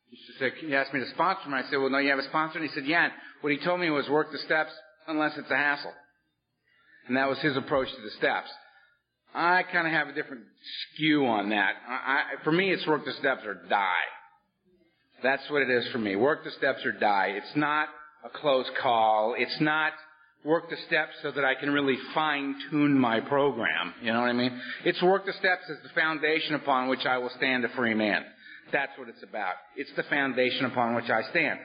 [0.10, 1.54] He said, he asked me to sponsor him.
[1.54, 2.60] I said, well, no, you have a sponsor?
[2.60, 3.04] And he said, yeah.
[3.04, 4.72] And what he told me was work the steps
[5.10, 5.92] unless it's a hassle.
[7.10, 8.48] And that was his approach to the steps.
[9.36, 10.44] I kind of have a different
[10.94, 11.74] skew on that.
[11.90, 14.08] I, I, for me, it's work the steps or die.
[15.22, 16.16] That's what it is for me.
[16.16, 17.34] Work the steps or die.
[17.36, 17.90] It's not
[18.24, 19.36] a close call.
[19.38, 19.92] It's not
[20.44, 23.94] work the steps so that I can really fine tune my program.
[24.02, 24.60] You know what I mean?
[24.86, 28.24] It's work the steps as the foundation upon which I will stand a free man.
[28.72, 29.56] That's what it's about.
[29.76, 31.60] It's the foundation upon which I stand.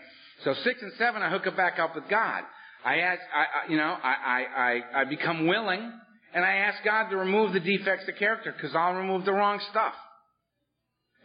[0.45, 2.43] So six and seven, I hook it back up with God.
[2.85, 5.93] I ask, I, I you know, I, I, I, I become willing,
[6.35, 9.61] and I ask God to remove the defects of character, because I'll remove the wrong
[9.71, 9.95] stuff.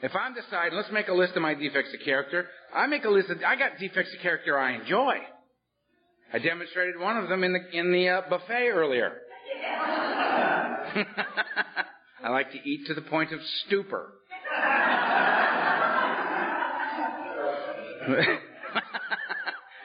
[0.02, 3.10] If I'm deciding, let's make a list of my defects of character, I make a
[3.10, 5.16] list of, I got defects of character I enjoy.
[6.34, 9.14] I demonstrated one of them in the, in the uh, buffet earlier.
[12.24, 14.14] I like to eat to the point of stupor.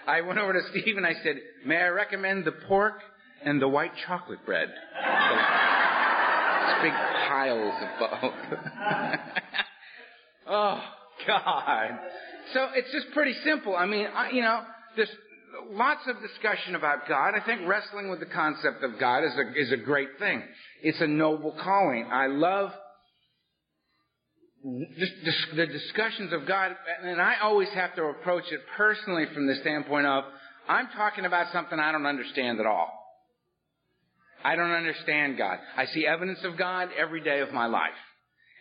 [0.07, 3.01] I went over to Steve and I said, may I recommend the pork
[3.45, 4.69] and the white chocolate bread?
[6.83, 8.59] big piles of both.
[10.49, 10.81] oh,
[11.27, 11.99] God.
[12.53, 13.75] So it's just pretty simple.
[13.77, 14.63] I mean, I, you know,
[14.95, 15.11] there's
[15.73, 17.35] lots of discussion about God.
[17.35, 20.43] I think wrestling with the concept of God is a, is a great thing.
[20.83, 22.09] It's a noble calling.
[22.11, 22.73] I love
[24.63, 26.73] the discussions of God,
[27.05, 30.25] and I always have to approach it personally from the standpoint of,
[30.69, 32.91] I'm talking about something I don't understand at all.
[34.45, 35.59] I don't understand God.
[35.77, 37.91] I see evidence of God every day of my life.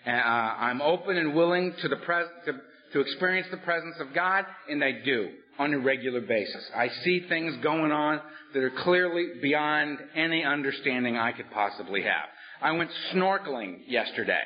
[0.06, 2.54] And, uh, I'm open and willing to the pres- to,
[2.94, 5.30] to experience the presence of God, and I do
[5.60, 6.64] on a regular basis.
[6.76, 8.20] I see things going on
[8.54, 12.30] that are clearly beyond any understanding I could possibly have.
[12.62, 14.44] I went snorkeling yesterday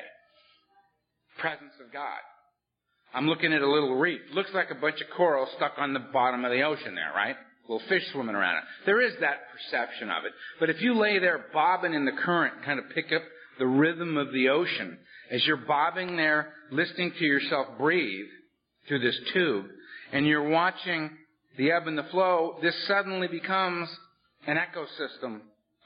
[1.40, 2.20] presence of God.
[3.12, 4.20] I'm looking at a little reef.
[4.32, 7.34] Looks like a bunch of coral stuck on the bottom of the ocean there, right?
[7.68, 8.64] Little fish swimming around it.
[8.86, 10.32] There is that perception of it.
[10.60, 13.22] But if you lay there bobbing in the current, kind of pick up
[13.58, 14.98] the rhythm of the ocean,
[15.30, 18.26] as you're bobbing there, listening to yourself breathe
[18.86, 19.66] through this tube,
[20.12, 21.10] and you're watching
[21.56, 23.88] the ebb and the flow, this suddenly becomes
[24.46, 25.40] an ecosystem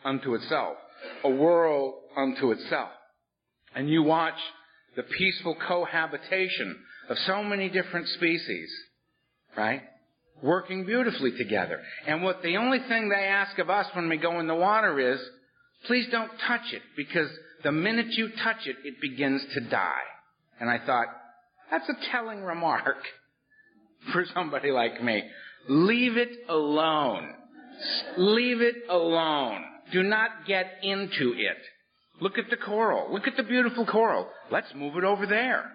[0.04, 0.76] unto itself,
[1.24, 2.90] a world unto itself.
[3.74, 4.38] And you watch
[4.96, 6.76] the peaceful cohabitation
[7.08, 8.70] of so many different species,
[9.56, 9.82] right?
[10.42, 11.80] Working beautifully together.
[12.06, 15.12] And what the only thing they ask of us when we go in the water
[15.12, 15.20] is,
[15.86, 17.28] please don't touch it, because
[17.62, 20.02] the minute you touch it, it begins to die.
[20.60, 21.06] And I thought,
[21.70, 22.96] that's a telling remark
[24.12, 25.22] for somebody like me.
[25.68, 27.30] Leave it alone.
[28.16, 29.62] Leave it alone.
[29.92, 31.56] Do not get into it.
[32.20, 33.12] Look at the coral.
[33.12, 34.28] Look at the beautiful coral.
[34.50, 35.70] Let's move it over there.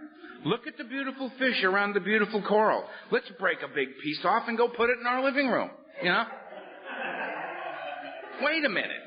[0.46, 2.86] Look at the beautiful fish around the beautiful coral.
[3.12, 5.70] Let's break a big piece off and go put it in our living room.
[6.02, 6.24] You know?
[8.42, 9.04] Wait a minute.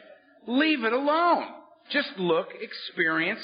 [0.47, 1.45] Leave it alone.
[1.91, 3.41] Just look, experience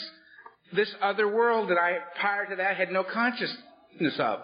[0.74, 4.40] this other world that I, prior to that, had no consciousness of.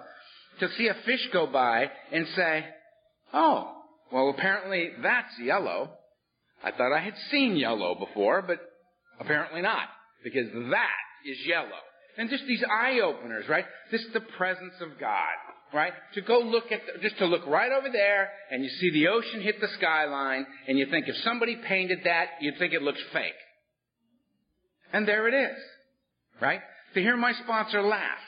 [0.61, 2.65] To see a fish go by and say,
[3.33, 3.73] oh,
[4.13, 5.91] well apparently that's yellow.
[6.63, 8.61] I thought I had seen yellow before, but
[9.21, 9.89] Apparently not,
[10.23, 11.69] because that is yellow.
[12.17, 13.65] And just these eye openers, right?
[13.91, 15.35] Just the presence of God,
[15.73, 15.93] right?
[16.15, 19.09] To go look at, the, just to look right over there and you see the
[19.09, 23.01] ocean hit the skyline and you think if somebody painted that, you'd think it looks
[23.13, 23.33] fake.
[24.93, 25.59] And there it is,
[26.41, 26.61] right?
[26.95, 28.19] To hear my sponsor laugh.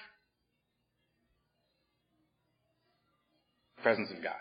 [3.87, 4.35] Presence of God.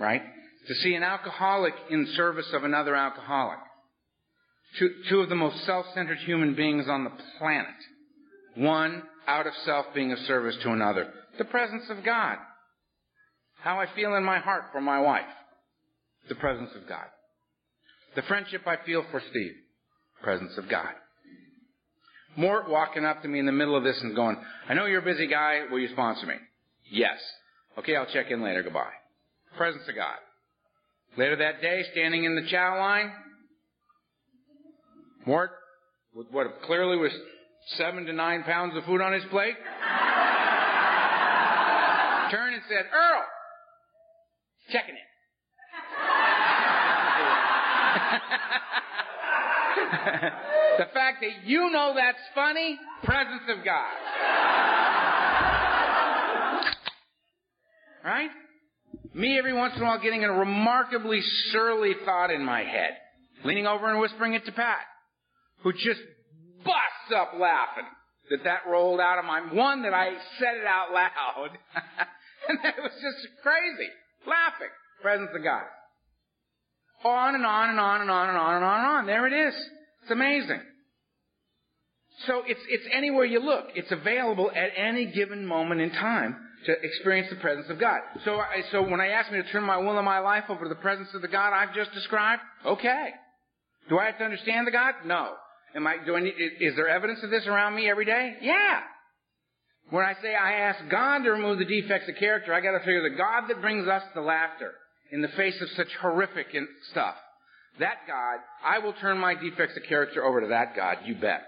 [0.00, 0.20] Right?
[0.66, 3.60] To see an alcoholic in service of another alcoholic
[4.76, 7.76] two, two of the most self-centered human beings on the planet.
[8.56, 11.12] One out of self being of service to another.
[11.38, 12.38] The presence of God.
[13.62, 15.22] How I feel in my heart for my wife.
[16.28, 17.06] The presence of God.
[18.16, 19.52] The friendship I feel for Steve.
[20.24, 20.90] Presence of God.
[22.36, 25.02] Mort walking up to me in the middle of this and going, I know you're
[25.02, 26.34] a busy guy, will you sponsor me?
[26.90, 27.20] Yes.
[27.78, 28.92] Okay, I'll check in later, goodbye.
[29.56, 30.16] Presence of God.
[31.18, 33.12] Later that day, standing in the chow line,
[35.26, 35.50] Mort,
[36.14, 37.12] with what clearly was
[37.76, 39.56] seven to nine pounds of food on his plate,
[42.30, 43.24] turned and said, Earl,
[44.70, 44.96] checking it.
[50.78, 53.92] the fact that you know that's funny, presence of God.
[58.06, 58.30] Right?
[59.14, 62.92] Me every once in a while getting a remarkably surly thought in my head,
[63.44, 64.78] leaning over and whispering it to Pat
[65.64, 66.00] who just
[66.58, 67.88] busts up laughing
[68.30, 71.48] that that rolled out of my, one that I said it out loud,
[72.48, 73.90] and it was just crazy,
[74.24, 74.70] laughing,
[75.02, 75.64] presence of God.
[77.04, 79.06] On and on and on and on and on and on and on.
[79.06, 79.54] There it is.
[80.02, 80.60] It's amazing.
[82.28, 83.66] So it's, it's anywhere you look.
[83.74, 88.00] It's available at any given moment in time to experience the presence of God.
[88.24, 90.64] So, I, so when I ask me to turn my will and my life over
[90.64, 93.10] to the presence of the God I've just described, okay.
[93.88, 94.94] Do I have to understand the God?
[95.04, 95.34] No.
[95.74, 98.34] Am I, do I need, is there evidence of this around me every day?
[98.40, 98.80] Yeah.
[99.90, 103.08] When I say I ask God to remove the defects of character, I gotta figure
[103.08, 104.72] the God that brings us the laughter
[105.12, 106.48] in the face of such horrific
[106.90, 107.14] stuff,
[107.78, 111.42] that God, I will turn my defects of character over to that God, you bet.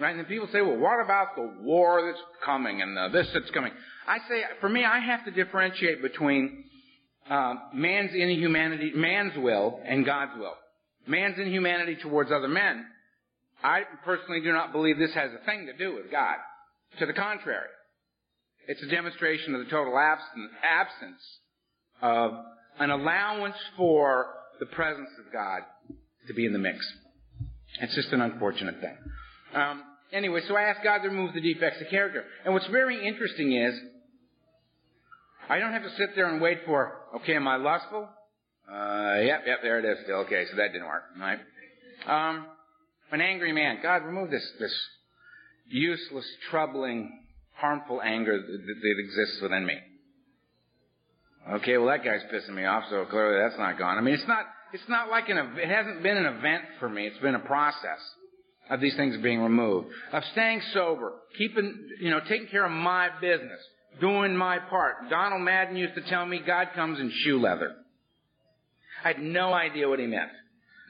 [0.00, 0.16] Right?
[0.16, 3.72] And people say, well, what about the war that's coming and the this that's coming?
[4.08, 6.64] I say, for me, I have to differentiate between
[7.28, 10.54] uh, man's inhumanity, man's will, and God's will.
[11.06, 12.86] Man's inhumanity towards other men.
[13.62, 16.36] I personally do not believe this has a thing to do with God.
[16.98, 17.68] To the contrary,
[18.68, 21.22] it's a demonstration of the total absence
[22.00, 22.32] of
[22.78, 24.26] an allowance for
[24.60, 25.60] the presence of God
[26.26, 26.78] to be in the mix.
[27.80, 28.96] It's just an unfortunate thing.
[29.54, 29.82] Um,
[30.12, 32.24] anyway, so I asked God to remove the defects of character.
[32.44, 33.74] And what's very interesting is,
[35.48, 38.08] I don't have to sit there and wait for, okay, am I lustful?
[38.70, 40.18] Uh, yep, yep, there it is still.
[40.18, 41.40] Okay, so that didn't work, right?
[42.06, 42.46] Um,
[43.10, 43.78] an angry man.
[43.82, 44.72] God, remove this, this
[45.66, 47.24] useless, troubling,
[47.54, 49.74] harmful anger that, that exists within me.
[51.54, 53.98] Okay, well that guy's pissing me off, so clearly that's not gone.
[53.98, 57.06] I mean, it's not, it's not like an, it hasn't been an event for me.
[57.06, 57.98] It's been a process
[58.70, 63.08] of these things being removed, of staying sober, keeping, you know, taking care of my
[63.20, 63.60] business,
[64.00, 65.10] doing my part.
[65.10, 67.74] Donald Madden used to tell me God comes in shoe leather.
[69.04, 70.30] I had no idea what he meant.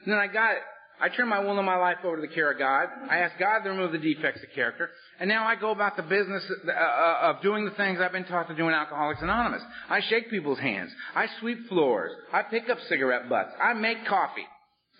[0.05, 0.61] And then I got it.
[1.01, 2.87] I turned my will and my life over to the care of God.
[3.09, 4.91] I asked God to remove the defects of character.
[5.19, 8.25] And now I go about the business uh, uh, of doing the things I've been
[8.25, 9.63] taught to do in Alcoholics Anonymous.
[9.89, 10.91] I shake people's hands.
[11.15, 12.11] I sweep floors.
[12.31, 13.49] I pick up cigarette butts.
[13.59, 14.45] I make coffee.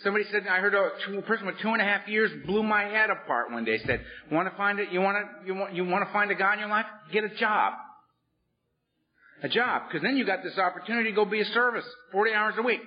[0.04, 3.10] Somebody said, I heard a, person with two and a half years blew my head
[3.10, 3.80] apart one day.
[3.86, 4.92] Said, want to find it?
[4.92, 6.86] You want to, you want, you want to find a God in your life?
[7.12, 7.74] Get a job.
[9.44, 9.84] A job.
[9.88, 12.82] Because then you got this opportunity to go be a service 40 hours a week.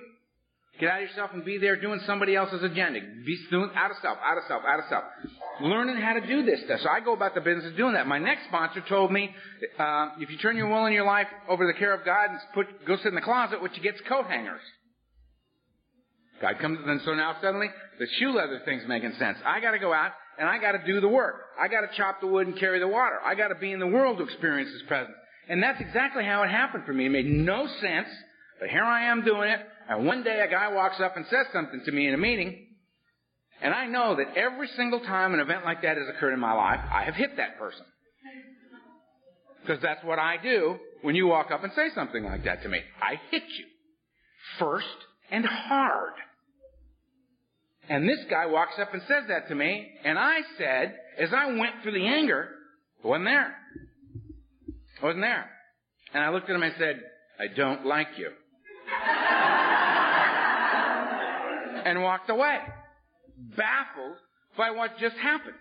[0.79, 2.99] Get out of yourself and be there doing somebody else's agenda.
[3.25, 5.03] Be doing out of self, out of self, out of self.
[5.61, 6.81] Learning how to do this stuff.
[6.81, 8.07] So I go about the business of doing that.
[8.07, 9.33] My next sponsor told me,
[9.79, 12.39] uh, if you turn your will and your life over the care of God and
[12.53, 14.59] put, go sit in the closet, what you get's coat hangers.
[16.41, 17.67] God comes, and so now suddenly
[17.99, 19.37] the shoe leather thing's making sense.
[19.45, 21.35] I gotta go out and I gotta do the work.
[21.59, 23.19] I gotta chop the wood and carry the water.
[23.23, 25.15] I gotta be in the world to experience His presence.
[25.47, 27.05] And that's exactly how it happened for me.
[27.05, 28.07] It made no sense,
[28.59, 29.59] but here I am doing it.
[29.87, 32.65] And one day a guy walks up and says something to me in a meeting,
[33.61, 36.53] and I know that every single time an event like that has occurred in my
[36.53, 37.85] life, I have hit that person.
[39.61, 42.69] Because that's what I do when you walk up and say something like that to
[42.69, 42.79] me.
[43.01, 43.65] I hit you.
[44.59, 44.85] First
[45.31, 46.13] and hard.
[47.89, 51.47] And this guy walks up and says that to me, and I said, as I
[51.47, 52.49] went through the anger,
[53.03, 53.55] I wasn't there.
[55.01, 55.49] I wasn't there.
[56.13, 57.01] And I looked at him and said,
[57.39, 58.29] I don't like you.
[61.85, 62.57] and walked away,
[63.55, 64.17] baffled
[64.57, 65.55] by what just happened.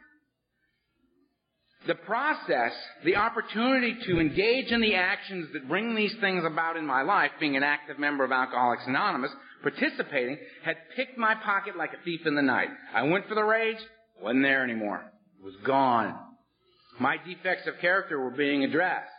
[1.86, 2.72] The process,
[3.04, 7.30] the opportunity to engage in the actions that bring these things about in my life,
[7.38, 9.30] being an active member of Alcoholics Anonymous,
[9.64, 12.68] participating, had picked my pocket like a thief in the night.
[12.94, 13.78] I went for the rage,
[14.22, 15.02] wasn't there anymore.
[15.40, 16.14] It was gone.
[17.00, 19.10] My defects of character were being addressed.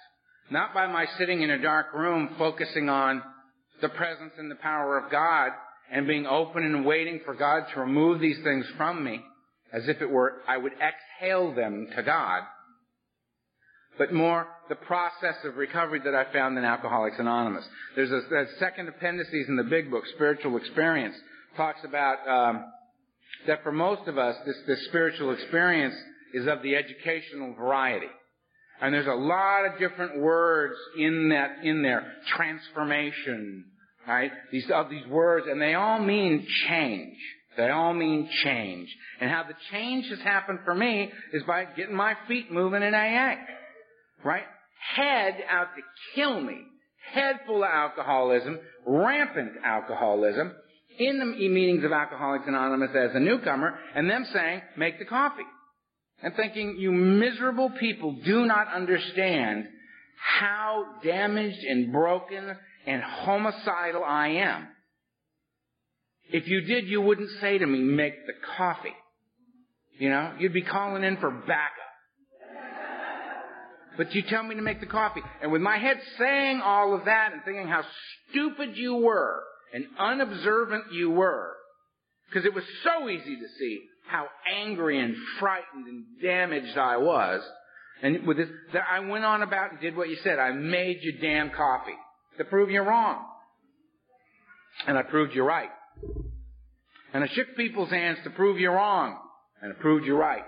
[0.50, 3.22] Not by my sitting in a dark room focusing on
[3.82, 5.52] the presence and the power of God
[5.92, 9.22] and being open and waiting for God to remove these things from me
[9.74, 12.44] as if it were I would exhale them to God,
[13.98, 17.66] but more the process of recovery that I found in Alcoholics Anonymous.
[17.96, 21.16] There's a, a second appendices in the big book, Spiritual Experience,
[21.56, 22.66] talks about um,
[23.48, 25.96] that for most of us, this, this spiritual experience
[26.34, 28.08] is of the educational variety.
[28.82, 32.12] And there's a lot of different words in that, in there.
[32.36, 33.66] Transformation,
[34.08, 34.32] right?
[34.52, 37.18] These, of these words, and they all mean change.
[37.56, 38.90] They all mean change.
[39.22, 42.94] And how the change has happened for me is by getting my feet moving in
[42.94, 43.36] AA.
[44.26, 44.44] Right?
[44.96, 45.82] Head out to
[46.16, 46.58] kill me.
[47.14, 50.52] Head full of alcoholism, rampant alcoholism,
[50.98, 55.44] in the meetings of Alcoholics Anonymous as a newcomer, and them saying, make the coffee.
[56.24, 59.66] And thinking, you miserable people do not understand
[60.40, 62.56] how damaged and broken
[62.88, 64.68] and homicidal I am.
[66.32, 68.96] If you did, you wouldn't say to me, make the coffee.
[70.00, 71.85] You know, you'd be calling in for backup.
[73.98, 75.22] But you tell me to make the coffee.
[75.42, 77.84] And with my head saying all of that and thinking how
[78.30, 79.42] stupid you were
[79.74, 81.54] and unobservant you were,
[82.30, 87.42] because it was so easy to see how angry and frightened and damaged I was.
[88.02, 90.38] And with this, that I went on about and did what you said.
[90.38, 91.96] I made you damn coffee
[92.38, 93.26] to prove you're wrong.
[94.88, 95.70] And I proved you right.
[97.14, 99.18] And I shook people's hands to prove you're wrong.
[99.62, 100.44] And I proved you right.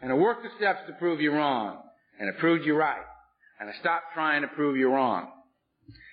[0.00, 1.78] And I worked the steps to prove you wrong.
[2.22, 3.02] And it proved you right.
[3.58, 5.26] And I stopped trying to prove you wrong.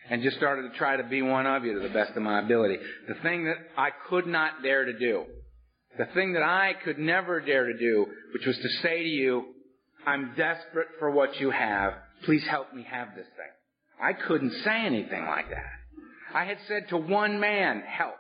[0.10, 2.40] And just started to try to be one of you to the best of my
[2.40, 2.78] ability.
[3.08, 5.26] The thing that I could not dare to do.
[6.00, 9.54] The thing that I could never dare to do, which was to say to you,
[10.08, 11.94] I'm desperate for what you have.
[12.26, 14.02] Please help me have this thing.
[14.02, 16.34] I couldn't say anything like that.
[16.34, 18.16] I had said to one man, help.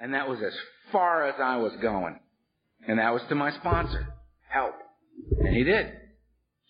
[0.00, 0.54] And that was as
[0.90, 2.18] far as I was going.
[2.88, 4.08] And that was to my sponsor,
[4.48, 4.74] help.
[5.38, 6.01] And he did.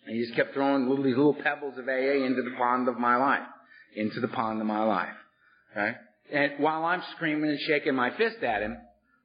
[0.06, 2.98] And he just kept throwing little, these little pebbles of AA into the pond of
[2.98, 3.46] my life.
[3.94, 5.14] Into the pond of my life.
[5.76, 5.94] Right?
[6.32, 8.76] And while I'm screaming and shaking my fist at him,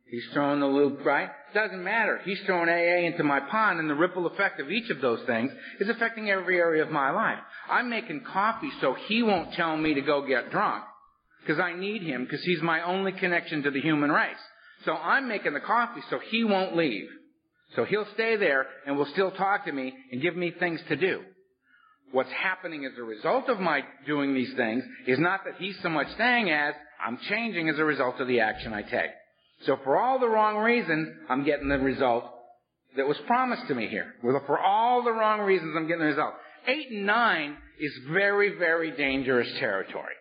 [0.10, 1.30] he's throwing the little, right?
[1.54, 2.20] Doesn't matter.
[2.24, 5.52] He's throwing AA into my pond and the ripple effect of each of those things
[5.80, 7.40] is affecting every area of my life.
[7.70, 10.84] I'm making coffee so he won't tell me to go get drunk
[11.42, 14.36] because I need him because he's my only connection to the human race.
[14.86, 17.08] So I'm making the coffee so he won't leave.
[17.76, 20.96] So he'll stay there and will still talk to me and give me things to
[20.96, 21.22] do.
[22.12, 25.90] What's happening as a result of my doing these things is not that he's so
[25.90, 26.74] much staying as
[27.06, 29.12] I'm changing as a result of the action I take.
[29.66, 32.24] So for all the wrong reasons, I'm getting the result
[32.96, 34.14] that was promised to me here.
[34.22, 36.34] For all the wrong reasons, I'm getting the result.
[36.68, 40.14] Eight and nine is very, very dangerous territory.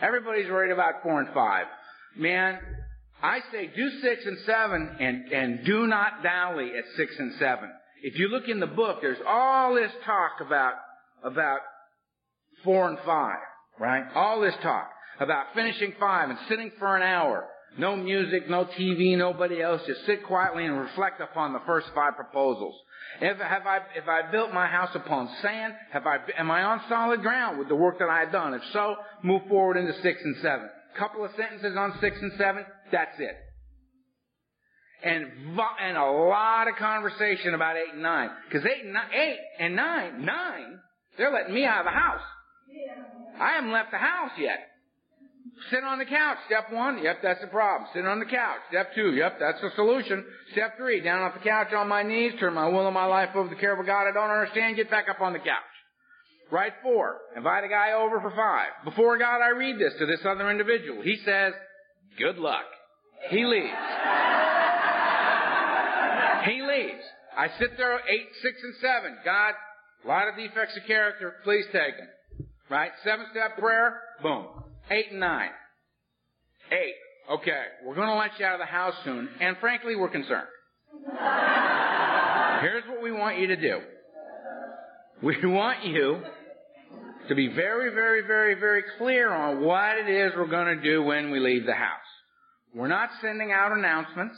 [0.00, 1.66] Everybody's worried about four and five.
[2.16, 2.58] Man,
[3.22, 7.70] I say do six and seven and, and do not dally at six and seven.
[8.02, 10.74] If you look in the book, there's all this talk about,
[11.22, 11.60] about
[12.64, 13.38] four and five,
[13.78, 14.04] right?
[14.14, 17.46] All this talk about finishing five and sitting for an hour.
[17.78, 19.80] No music, no TV, nobody else.
[19.86, 22.74] Just sit quietly and reflect upon the first five proposals.
[23.20, 25.74] If, have I, if I built my house upon sand?
[25.92, 28.52] Have I, am I on solid ground with the work that I've done?
[28.54, 30.68] If so, move forward into six and seven.
[30.98, 33.36] Couple of sentences on six and seven, that's it.
[35.04, 35.26] And,
[35.80, 38.30] and a lot of conversation about eight and nine.
[38.52, 40.78] Cause eight and nine, eight and nine, nine,
[41.18, 42.22] they're letting me out of the house.
[43.40, 44.68] I haven't left the house yet.
[45.70, 46.38] Sit on the couch.
[46.46, 47.02] Step one.
[47.02, 47.88] Yep, that's the problem.
[47.94, 48.60] Sit on the couch.
[48.70, 49.12] Step two.
[49.12, 50.24] Yep, that's the solution.
[50.52, 51.00] Step three.
[51.00, 52.32] Down off the couch on my knees.
[52.38, 54.76] Turn my will and my life over to the care of God I don't understand.
[54.76, 55.71] Get back up on the couch.
[56.52, 57.16] Right four.
[57.34, 58.84] Invite a guy over for five.
[58.84, 61.00] Before God, I read this to this other individual.
[61.02, 61.54] He says,
[62.18, 62.66] good luck.
[63.30, 63.72] He leaves.
[66.44, 67.02] he leaves.
[67.38, 69.16] I sit there eight, six, and seven.
[69.24, 69.54] God,
[70.04, 71.36] a lot of defects of character.
[71.42, 72.46] Please take them.
[72.68, 72.90] Right?
[73.02, 73.98] Seven step prayer.
[74.22, 74.44] Boom.
[74.90, 75.50] Eight and nine.
[76.70, 76.94] Eight.
[77.32, 80.48] Okay, we're going to let you out of the house soon, and frankly, we're concerned.
[82.60, 83.78] Here's what we want you to do.
[85.22, 86.20] We want you
[87.28, 91.02] to be very, very, very, very clear on what it is we're going to do
[91.02, 92.00] when we leave the house.
[92.74, 94.36] We're not sending out announcements.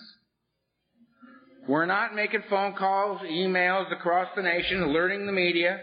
[1.67, 5.81] We're not making phone calls, emails across the nation, alerting the media.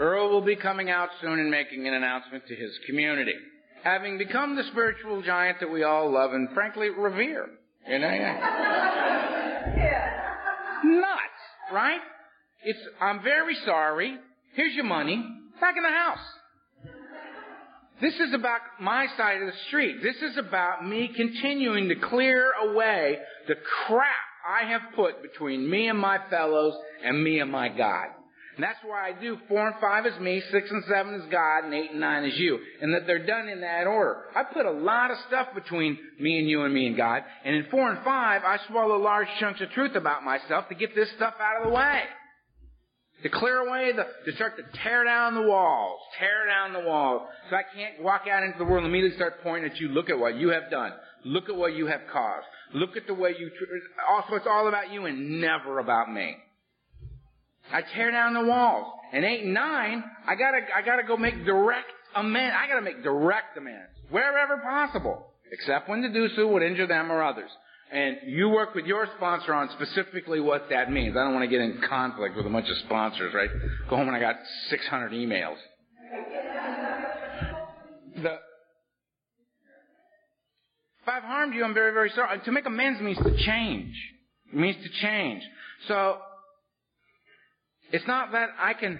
[0.00, 3.34] Earl will be coming out soon and making an announcement to his community.
[3.84, 7.46] Having become the spiritual giant that we all love and frankly revere.
[7.86, 8.10] You know?
[8.10, 8.34] yeah.
[10.84, 11.18] Nuts,
[11.72, 12.00] right?
[12.64, 14.16] It's, I'm very sorry.
[14.54, 15.24] Here's your money.
[15.60, 16.18] Back in the house.
[18.00, 19.96] This is about my side of the street.
[20.02, 23.56] This is about me continuing to clear away the
[23.86, 24.06] crap
[24.48, 28.06] I have put between me and my fellows and me and my God.
[28.54, 31.64] And that's why I do four and five is me, six and seven is God,
[31.64, 32.58] and eight and nine is you.
[32.80, 34.24] And that they're done in that order.
[34.34, 37.22] I put a lot of stuff between me and you and me and God.
[37.44, 40.94] And in four and five, I swallow large chunks of truth about myself to get
[40.94, 42.02] this stuff out of the way.
[43.24, 47.22] To clear away the, to start to tear down the walls, tear down the walls.
[47.50, 49.88] So I can't walk out into the world and immediately start pointing at you.
[49.88, 50.92] Look at what you have done.
[51.24, 52.46] Look at what you have caused.
[52.74, 53.50] Look at the way you,
[54.08, 56.36] also it's all about you and never about me.
[57.72, 58.86] I tear down the walls.
[59.12, 62.54] And eight and nine, I gotta, I gotta go make direct amends.
[62.56, 63.90] I gotta make direct amends.
[64.10, 65.26] Wherever possible.
[65.50, 67.50] Except when to do so would injure them or others.
[67.90, 71.16] And you work with your sponsor on specifically what that means.
[71.16, 73.48] I don't want to get in conflict with a bunch of sponsors, right?
[73.88, 74.36] Go home and I got
[74.68, 75.56] 600 emails.
[78.22, 78.32] The,
[81.02, 82.40] if I've harmed you, I'm very, very sorry.
[82.40, 83.94] To make amends means to change.
[84.52, 85.42] It means to change.
[85.86, 86.18] So,
[87.90, 88.98] it's not that I can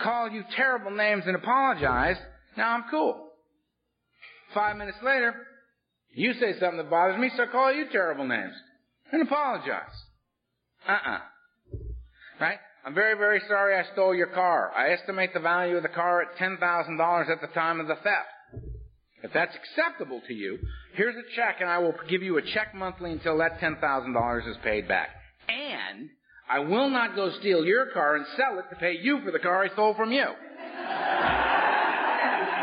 [0.00, 2.16] call you terrible names and apologize.
[2.56, 3.28] Now I'm cool.
[4.54, 5.34] Five minutes later,
[6.14, 8.54] you say something that bothers me, so I call you terrible names
[9.12, 9.92] and apologize.
[10.88, 11.18] Uh-uh.
[12.40, 12.58] Right?
[12.84, 14.72] I'm very, very sorry I stole your car.
[14.76, 18.64] I estimate the value of the car at $10,000 at the time of the theft.
[19.22, 20.58] If that's acceptable to you,
[20.94, 24.56] here's a check and I will give you a check monthly until that $10,000 is
[24.64, 25.10] paid back.
[25.48, 26.10] And And
[26.50, 29.38] I will not go steal your car and sell it to pay you for the
[29.38, 30.26] car I stole from you.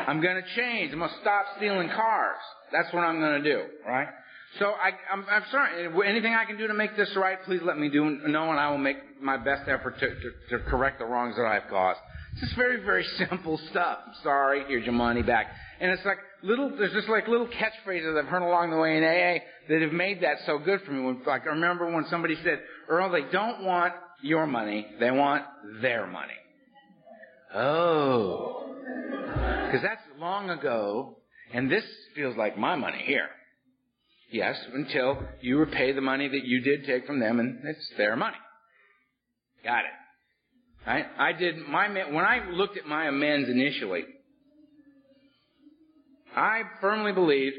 [0.09, 0.91] I'm going to change.
[0.91, 2.41] I'm going to stop stealing cars.
[2.71, 4.07] That's what I'm going to do, right?
[4.57, 5.87] So I, I'm, I'm sorry.
[6.09, 8.71] Anything I can do to make this right, please let me do know, and I
[8.71, 11.99] will make my best effort to, to, to correct the wrongs that I've caused.
[12.31, 13.99] It's just very, very simple stuff.
[14.07, 14.63] I'm sorry.
[14.67, 15.45] Here's your money back.
[15.79, 19.03] And it's like little, there's just like little catchphrases I've heard along the way in
[19.03, 21.03] AA that have made that so good for me.
[21.03, 23.93] When, like I remember when somebody said, Earl, they don't want
[24.23, 25.45] your money, they want
[25.83, 26.33] their money.
[27.53, 28.65] Oh.
[29.69, 31.17] Because that's long ago,
[31.53, 31.83] and this
[32.15, 33.27] feels like my money here.
[34.31, 38.15] Yes, until you repay the money that you did take from them, and it's their
[38.15, 38.37] money.
[39.63, 40.87] Got it.
[40.87, 41.05] Right?
[41.19, 44.05] I did my when I looked at my amends initially.
[46.35, 47.55] I firmly believed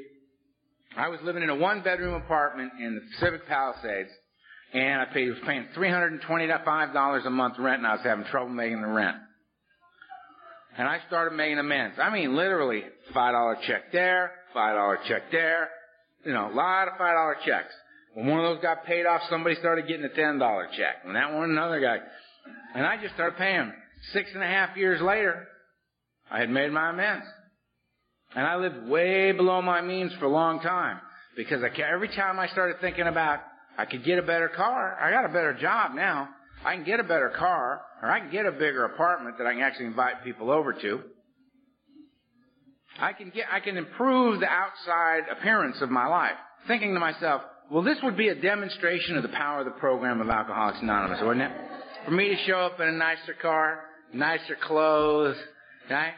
[0.97, 4.11] I was living in a one-bedroom apartment in the Pacific Palisades,
[4.73, 7.93] and I paid was paying three hundred and twenty-five dollars a month rent, and I
[7.93, 9.17] was having trouble making the rent.
[10.79, 11.97] And I started making amends.
[12.01, 15.69] I mean, literally, five dollar check there, five dollar check there,
[16.25, 17.73] you know, a lot of five dollar checks.
[18.15, 21.05] When one of those got paid off, somebody started getting a ten dollar check.
[21.05, 21.99] When that one, another guy,
[22.75, 23.73] and I just started paying.
[24.13, 25.47] Six and a half years later,
[26.31, 27.27] I had made my amends.
[28.35, 31.01] And I lived way below my means for a long time
[31.37, 33.41] because I, every time I started thinking about
[33.77, 36.29] I could get a better car, I got a better job now.
[36.65, 39.55] I can get a better car, or I can get a bigger apartment that I
[39.55, 41.01] can actually invite people over to.
[42.99, 46.37] I can get, I can improve the outside appearance of my life.
[46.67, 50.21] Thinking to myself, well, this would be a demonstration of the power of the program
[50.21, 51.53] of Alcoholics Anonymous, wouldn't it?
[52.05, 55.37] For me to show up in a nicer car, nicer clothes,
[55.89, 56.13] right?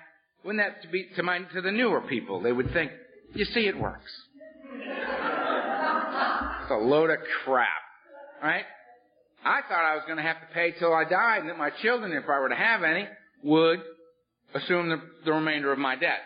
[0.45, 2.41] Wouldn't that be to my to the newer people?
[2.41, 2.91] They would think,
[3.35, 4.11] you see, it works.
[6.63, 7.69] It's a load of crap,
[8.43, 8.65] right?
[9.45, 11.71] I thought I was going to have to pay till I died, and that my
[11.83, 13.09] children, if I were to have any,
[13.43, 13.81] would
[14.55, 16.21] assume the, the remainder of my debt.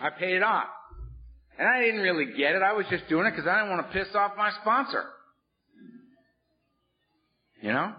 [0.00, 0.66] I paid it off.
[1.58, 2.62] And I didn't really get it.
[2.62, 5.04] I was just doing it because I didn't want to piss off my sponsor.
[7.62, 7.92] You know?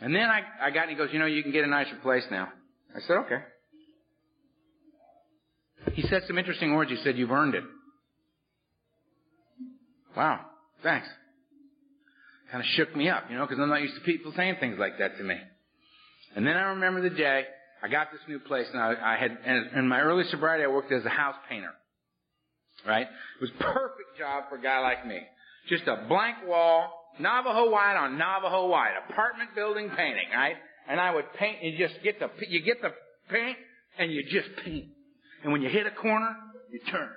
[0.00, 1.96] And then I, I got, and he goes, you know, you can get a nicer
[2.02, 2.48] place now.
[2.96, 3.38] I said, okay.
[5.92, 6.90] He said some interesting words.
[6.90, 7.64] He said, you've earned it.
[10.16, 10.46] Wow.
[10.82, 11.08] Thanks.
[12.50, 14.76] Kind of shook me up, you know, because I'm not used to people saying things
[14.78, 15.36] like that to me.
[16.36, 17.44] And then I remember the day
[17.82, 19.38] I got this new place, and I, I had,
[19.76, 21.72] in my early sobriety, I worked as a house painter.
[22.86, 23.06] Right?
[23.06, 25.20] It was perfect job for a guy like me.
[25.68, 30.56] Just a blank wall, Navajo white on Navajo white, apartment building painting, right?
[30.88, 32.90] And I would paint, you just get the, you get the
[33.30, 33.56] paint,
[33.98, 34.86] and you just paint.
[35.42, 36.34] And when you hit a corner,
[36.70, 37.10] you turn.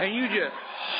[0.00, 0.52] And you just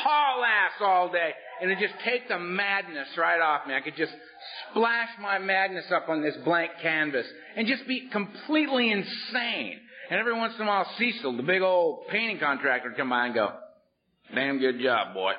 [0.03, 1.31] haul ass all day,
[1.61, 3.75] and it just take the madness right off me.
[3.75, 4.13] I could just
[4.71, 7.27] splash my madness up on this blank canvas
[7.57, 9.81] and just be completely insane.
[10.11, 13.27] And every once in a while, Cecil, the big old painting contractor, would come by
[13.27, 13.53] and go,
[14.35, 15.33] "Damn good job, boy."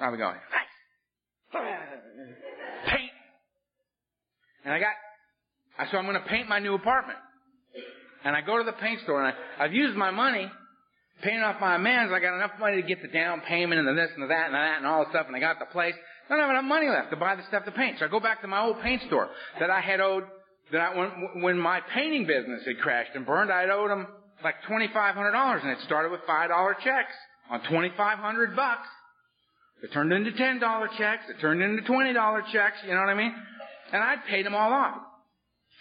[0.00, 0.72] I'll be going, "Thanks."
[2.86, 3.10] Paint.
[4.64, 4.92] And I got,
[5.78, 7.18] I so I'm going to paint my new apartment.
[8.24, 10.50] And I go to the paint store and I, I've used my money
[11.22, 12.12] paying off my amends.
[12.12, 14.46] I got enough money to get the down payment and the this and the that
[14.46, 15.26] and the that and all the stuff.
[15.26, 15.94] And I got the place.
[16.28, 17.98] I don't have enough money left to buy the stuff to paint.
[17.98, 19.28] So I go back to my old paint store
[19.60, 20.24] that I had owed,
[20.72, 24.06] that I, when, when my painting business had crashed and burned, I had owed them
[24.44, 27.14] like $2,500 and it started with $5 checks
[27.50, 28.88] on 2,500 bucks.
[29.82, 30.60] It turned into $10
[30.98, 31.24] checks.
[31.30, 32.76] It turned into $20 checks.
[32.84, 33.34] You know what I mean?
[33.92, 34.98] And I'd paid them all off.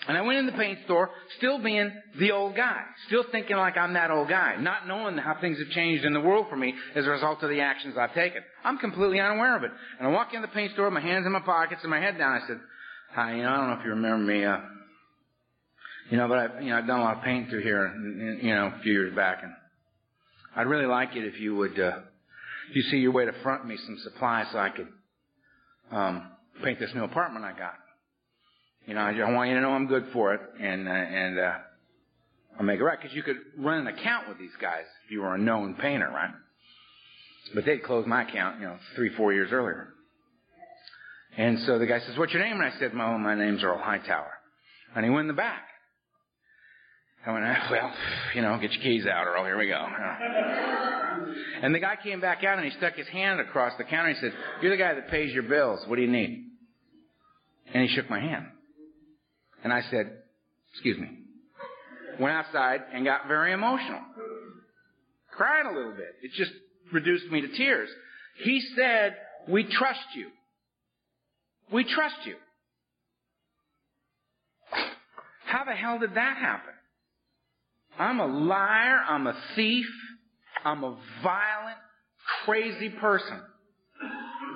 [0.05, 3.77] And I went in the paint store, still being the old guy, still thinking like
[3.77, 6.73] I'm that old guy, not knowing how things have changed in the world for me
[6.95, 8.41] as a result of the actions I've taken.
[8.63, 9.71] I'm completely unaware of it.
[9.99, 12.17] And I walk in the paint store, my hands in my pockets and my head
[12.17, 12.39] down.
[12.41, 12.59] I said,
[13.15, 14.59] "Hi, you know, I don't know if you remember me, uh,
[16.11, 17.93] you know, but I, you know, I've done a lot of paint through here,
[18.41, 19.51] you know, a few years back, and
[20.55, 21.99] I'd really like it if you would, uh,
[22.69, 24.87] if you see your way to front me some supplies so I could
[25.91, 26.31] um,
[26.63, 27.73] paint this new apartment I got."
[28.87, 31.53] You know, I want you to know I'm good for it, and uh, and uh,
[32.57, 35.21] I'll make it right because you could run an account with these guys if you
[35.21, 36.31] were a known painter, right?
[37.53, 39.89] But they'd closed my account, you know, three four years earlier.
[41.37, 43.77] And so the guy says, "What's your name?" And I said, "My my name's Earl
[43.77, 44.31] Hightower."
[44.95, 45.63] And he went in the back.
[47.25, 47.93] I went, well,
[48.35, 49.43] you know, get your keys out, Earl.
[49.43, 49.85] Here we go.
[51.61, 54.09] And the guy came back out and he stuck his hand across the counter.
[54.09, 55.83] And He said, "You're the guy that pays your bills.
[55.87, 56.45] What do you need?"
[57.73, 58.45] And he shook my hand.
[59.63, 60.11] And I said,
[60.73, 61.09] excuse me.
[62.19, 64.01] Went outside and got very emotional.
[65.31, 66.15] Cried a little bit.
[66.23, 66.51] It just
[66.91, 67.89] reduced me to tears.
[68.43, 69.15] He said,
[69.47, 70.27] we trust you.
[71.71, 72.35] We trust you.
[75.45, 76.73] How the hell did that happen?
[77.99, 78.99] I'm a liar.
[79.07, 79.85] I'm a thief.
[80.65, 81.77] I'm a violent,
[82.45, 83.41] crazy person.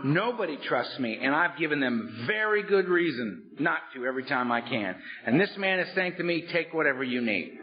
[0.03, 4.61] Nobody trusts me, and I've given them very good reason not to every time I
[4.61, 4.95] can.
[5.25, 7.59] And this man is saying to me, take whatever you need.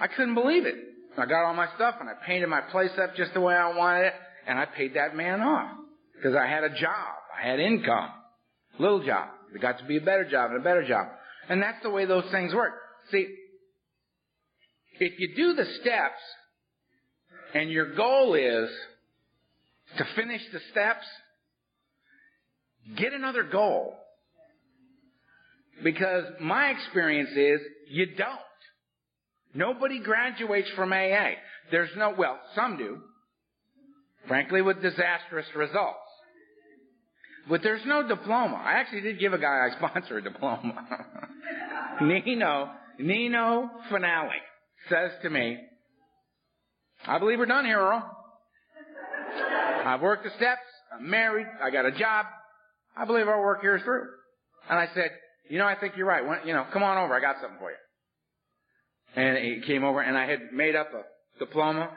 [0.00, 0.76] I couldn't believe it.
[1.18, 3.76] I got all my stuff and I painted my place up just the way I
[3.76, 4.14] wanted it,
[4.46, 5.76] and I paid that man off.
[6.16, 7.16] Because I had a job.
[7.36, 8.10] I had income.
[8.78, 9.28] Little job.
[9.54, 11.08] It got to be a better job and a better job.
[11.48, 12.72] And that's the way those things work.
[13.10, 13.26] See,
[15.00, 16.20] if you do the steps
[17.54, 18.70] and your goal is
[19.98, 21.04] to finish the steps,
[22.96, 23.94] get another goal.
[25.82, 28.38] Because my experience is you don't.
[29.54, 31.32] Nobody graduates from AA.
[31.70, 32.98] There's no, well, some do.
[34.28, 35.98] Frankly, with disastrous results.
[37.48, 38.62] But there's no diploma.
[38.64, 40.86] I actually did give a guy I sponsor a diploma.
[42.02, 44.30] Nino, Nino Finale
[44.88, 45.58] says to me,
[47.06, 48.18] I believe we're done here, Earl.
[49.84, 50.60] I've worked the steps.
[50.94, 51.46] I'm married.
[51.60, 52.26] I got a job.
[52.96, 54.06] I believe our work here is through.
[54.68, 55.10] And I said,
[55.48, 56.26] you know, I think you're right.
[56.26, 57.14] When, you know, come on over.
[57.14, 57.76] I got something for you.
[59.14, 61.02] And he came over and I had made up a
[61.38, 61.90] diploma.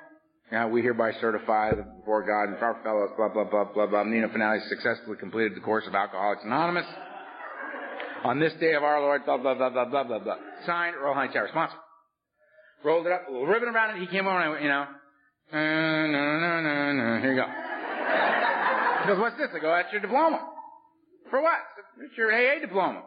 [0.52, 4.04] Now we hereby certify the before God and our fellows, blah, blah, blah, blah, blah.
[4.04, 6.86] Nino Finale successfully completed the course of Alcoholics Anonymous.
[8.24, 10.36] On this day of our Lord, blah, blah, blah, blah, blah, blah, blah.
[10.66, 11.78] Signed, Earl Hightower, sponsor.
[12.84, 14.02] Rolled it up, a little ribbon around it.
[14.02, 14.86] He came over and I went, you know,
[15.54, 17.48] no, no, no, no, here you go.
[19.02, 19.50] He goes, what's this?
[19.56, 20.55] I go, that's your diploma.
[21.36, 21.60] For what?
[22.00, 23.04] It's your AA diploma.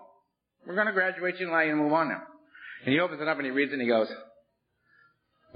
[0.66, 2.20] We're going to graduate you and allow you move on now.
[2.84, 4.06] And he opens it up and he reads it and he goes,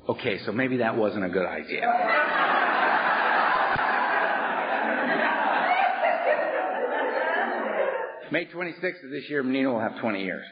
[0.09, 1.83] okay, so maybe that wasn't a good idea.
[8.33, 10.47] May 26th of this year, Nino will have 20 years.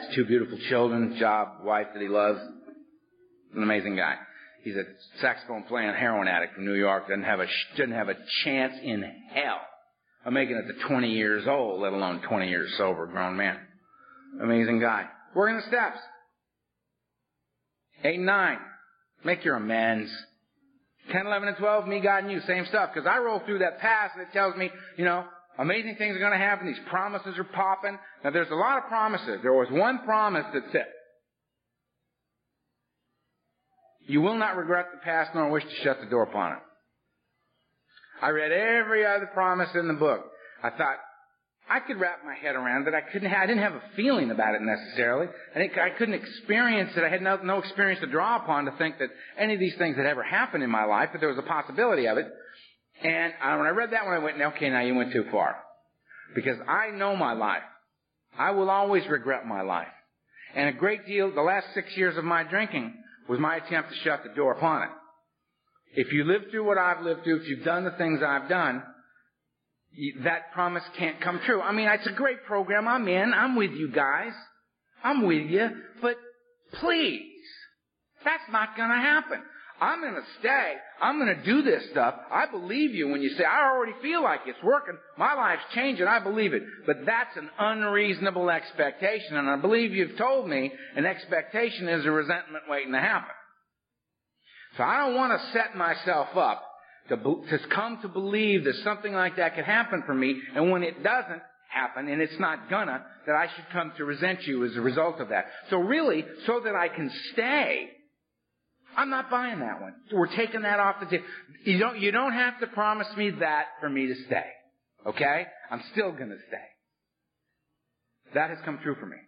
[0.00, 2.40] His two beautiful children, job, wife that he loves.
[3.54, 4.16] An amazing guy.
[4.64, 4.82] He's a
[5.20, 7.06] saxophone playing heroin addict from New York.
[7.06, 7.46] Doesn't have a
[7.76, 9.60] doesn't have a chance in hell
[10.24, 13.58] of making it to 20 years old, let alone 20 years sober, grown man.
[14.42, 15.06] Amazing guy.
[15.34, 15.98] Working the steps.
[18.04, 18.58] Eight nine.
[19.24, 20.10] Make your amends.
[21.12, 22.90] 10, 11, and 12, me, God, and you, same stuff.
[22.94, 25.24] Because I roll through that pass and it tells me, you know,
[25.58, 26.66] amazing things are going to happen.
[26.66, 27.98] These promises are popping.
[28.22, 29.40] Now, there's a lot of promises.
[29.42, 30.86] There was one promise that said,
[34.06, 36.58] You will not regret the past nor wish to shut the door upon it.
[38.22, 40.24] I read every other promise in the book.
[40.62, 40.96] I thought,
[41.70, 42.94] I could wrap my head around it.
[42.94, 43.32] I couldn't.
[43.32, 45.28] I didn't have a feeling about it necessarily.
[45.54, 47.04] I think I couldn't experience it.
[47.04, 49.96] I had no, no experience to draw upon to think that any of these things
[49.96, 52.26] had ever happened in my life, but there was a possibility of it.
[53.04, 55.56] And I, when I read that one, I went, "Okay, now you went too far,"
[56.34, 57.62] because I know my life.
[58.36, 59.88] I will always regret my life,
[60.56, 61.30] and a great deal.
[61.32, 62.94] The last six years of my drinking
[63.28, 64.90] was my attempt to shut the door upon it.
[65.94, 68.82] If you live through what I've lived through, if you've done the things I've done,
[70.22, 71.60] that promise can't come true.
[71.60, 72.86] I mean, it's a great program.
[72.86, 73.34] I'm in.
[73.34, 74.32] I'm with you guys.
[75.02, 75.68] I'm with you.
[76.00, 76.16] But
[76.74, 77.22] please,
[78.24, 79.42] that's not going to happen.
[79.80, 80.74] I'm going to stay.
[81.00, 82.14] I'm going to do this stuff.
[82.30, 84.96] I believe you when you say, I already feel like it's working.
[85.16, 86.06] My life's changing.
[86.06, 86.62] I believe it.
[86.86, 89.36] But that's an unreasonable expectation.
[89.38, 93.34] And I believe you've told me an expectation is a resentment waiting to happen.
[94.80, 96.64] So I don't want to set myself up
[97.10, 100.82] to, to come to believe that something like that could happen for me, and when
[100.82, 104.74] it doesn't happen, and it's not gonna, that I should come to resent you as
[104.76, 105.48] a result of that.
[105.68, 107.90] So really, so that I can stay,
[108.96, 109.92] I'm not buying that one.
[110.14, 111.24] We're taking that off the table.
[111.66, 114.46] You don't, you don't have to promise me that for me to stay.
[115.06, 115.44] Okay?
[115.70, 118.32] I'm still gonna stay.
[118.32, 119.18] That has come true for me.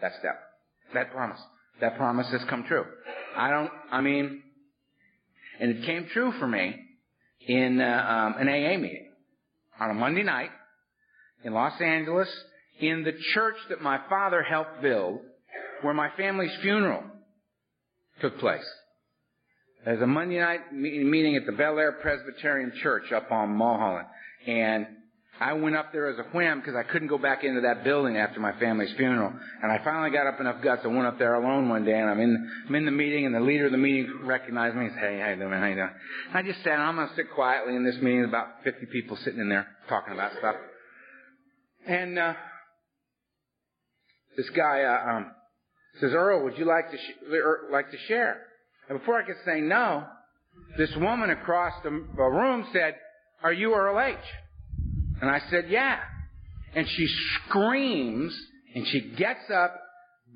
[0.00, 0.40] That step.
[0.94, 1.40] That promise.
[1.82, 2.86] That promise has come true.
[3.36, 4.42] I don't, I mean,
[5.60, 6.76] and it came true for me
[7.40, 9.10] in uh, um, an AA meeting
[9.78, 10.50] on a Monday night
[11.44, 12.28] in Los Angeles
[12.80, 15.20] in the church that my father helped build
[15.82, 17.02] where my family's funeral
[18.20, 18.66] took place.
[19.84, 24.08] There's a Monday night meeting at the Bel Air Presbyterian Church up on Mulholland.
[24.46, 24.86] And
[25.38, 28.16] I went up there as a whim because I couldn't go back into that building
[28.16, 29.32] after my family's funeral.
[29.62, 30.82] And I finally got up enough guts.
[30.84, 33.34] I went up there alone one day and I'm in, I'm in the meeting and
[33.34, 35.52] the leader of the meeting recognized me and said, Hey, how you doing?
[35.52, 35.90] How you doing?
[36.28, 38.24] And I just sat I'm going to sit quietly in this meeting.
[38.24, 40.56] About 50 people sitting in there talking about stuff.
[41.86, 42.34] And, uh,
[44.36, 45.32] this guy, uh, um,
[46.00, 48.42] says, Earl, would you like to, sh- er, like to share?
[48.88, 50.04] And before I could say no,
[50.76, 52.96] this woman across the room said,
[53.42, 54.16] Are you Earl H?
[55.20, 55.98] And I said, Yeah.
[56.74, 57.08] And she
[57.48, 58.34] screams
[58.74, 59.74] and she gets up,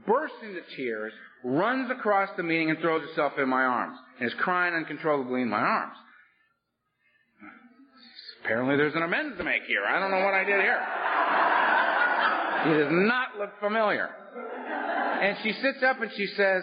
[0.07, 1.13] bursts into tears,
[1.45, 5.51] runs across the meeting and throws herself in my arms and is crying uncontrollably in
[5.51, 5.95] my arms.
[8.43, 9.85] Apparently there's an amends to make here.
[9.87, 10.81] I don't know what I did here.
[12.65, 14.09] He does not look familiar.
[15.23, 16.63] And she sits up and she says,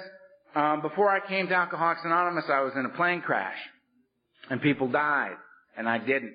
[0.56, 3.58] um, before I came to Alcoholics Anonymous, I was in a plane crash.
[4.50, 5.36] And people died.
[5.78, 6.34] And I didn't.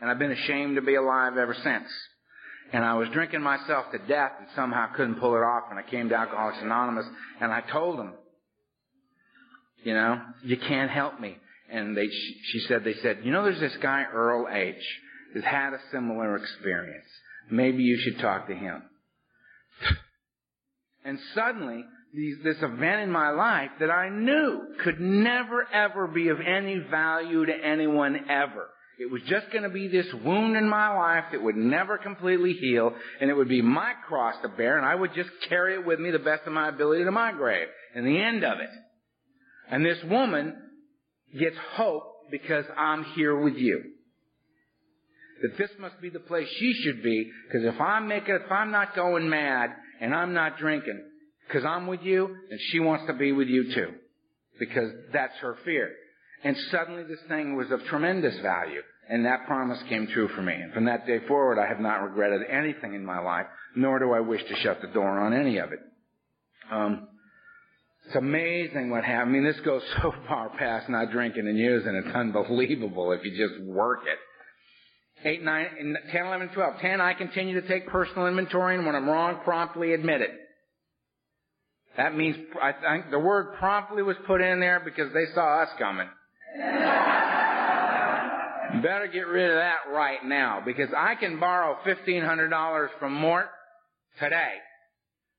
[0.00, 1.88] And I've been ashamed to be alive ever since.
[2.72, 5.82] And I was drinking myself to death and somehow couldn't pull it off And I
[5.82, 7.06] came to Alcoholics Anonymous.
[7.40, 8.14] And I told them,
[9.84, 11.36] you know, you can't help me.
[11.70, 14.74] And they, she said, they said, you know, there's this guy Earl H.
[15.32, 17.06] who's had a similar experience.
[17.50, 18.82] Maybe you should talk to him.
[21.04, 26.28] and suddenly, these, this event in my life that I knew could never ever be
[26.28, 28.68] of any value to anyone ever.
[28.98, 32.54] It was just going to be this wound in my life that would never completely
[32.54, 35.84] heal, and it would be my cross to bear, and I would just carry it
[35.84, 38.70] with me the best of my ability to my grave, and the end of it.
[39.70, 40.56] And this woman
[41.38, 43.82] gets hope because I'm here with you.
[45.42, 48.70] That this must be the place she should be, because if I'm making, if I'm
[48.70, 49.70] not going mad
[50.00, 51.02] and I'm not drinking,
[51.46, 53.92] because I'm with you, and she wants to be with you too.
[54.58, 55.92] Because that's her fear.
[56.46, 58.80] And suddenly this thing was of tremendous value.
[59.08, 60.52] And that promise came true for me.
[60.52, 64.12] And from that day forward, I have not regretted anything in my life, nor do
[64.12, 65.80] I wish to shut the door on any of it.
[66.70, 67.08] Um,
[68.06, 69.30] it's amazing what happens.
[69.30, 72.00] I mean, this goes so far past not drinking and using.
[72.06, 75.28] It's unbelievable if you just work it.
[75.28, 76.74] 8, 9, 10, 11, 12.
[76.80, 80.30] 10, I continue to take personal inventory and when I'm wrong, promptly admit it.
[81.96, 85.70] That means, I think the word promptly was put in there because they saw us
[85.76, 86.06] coming.
[88.82, 93.46] Better get rid of that right now because I can borrow $1,500 from Mort
[94.20, 94.54] today,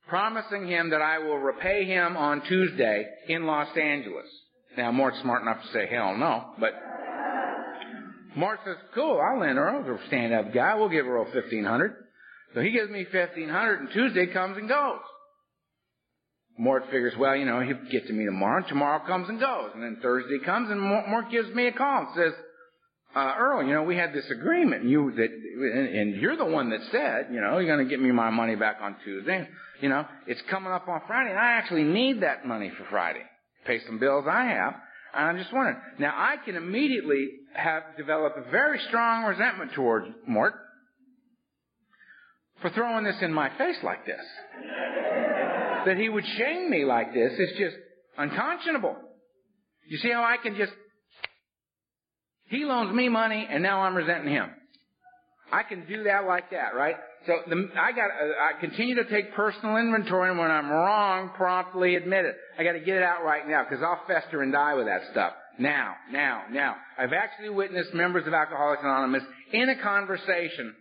[0.07, 4.25] promising him that I will repay him on Tuesday in Los Angeles.
[4.77, 6.73] Now, Mort's smart enough to say, hell no, but
[8.35, 9.81] Mort says, cool, I'll lend Earl.
[9.81, 10.75] He's a stand-up guy.
[10.75, 11.95] We'll give Earl 1500
[12.53, 14.99] So he gives me 1500 and Tuesday comes and goes.
[16.57, 18.57] Mort figures, well, you know, he'll get to me tomorrow.
[18.57, 19.71] And tomorrow comes and goes.
[19.75, 22.33] And then Thursday comes and Mort gives me a call and says,
[23.15, 24.85] uh, Earl, you know, we had this agreement.
[24.85, 28.11] You that, and you're the one that said, you know, you're going to get me
[28.11, 29.47] my money back on Tuesday.
[29.81, 33.23] You know, it's coming up on Friday, and I actually need that money for Friday.
[33.65, 34.73] Pay some bills I have.
[35.15, 35.77] And I'm just wondering.
[35.99, 40.55] Now, I can immediately have developed a very strong resentment towards Mort
[42.61, 44.21] for throwing this in my face like this
[45.87, 47.75] that he would shame me like this is just
[48.17, 48.95] unconscionable.
[49.87, 50.71] You see how I can just,
[52.45, 54.49] he loans me money and now I'm resenting him.
[55.51, 56.95] I can do that like that, right?
[57.25, 61.95] So the, I got, I continue to take personal inventory and when I'm wrong, promptly
[61.95, 62.35] admit it.
[62.59, 65.01] I got to get it out right now because I'll fester and die with that
[65.11, 65.33] stuff.
[65.57, 66.75] Now, now, now.
[66.97, 69.23] I've actually witnessed members of Alcoholics Anonymous
[69.53, 70.75] in a conversation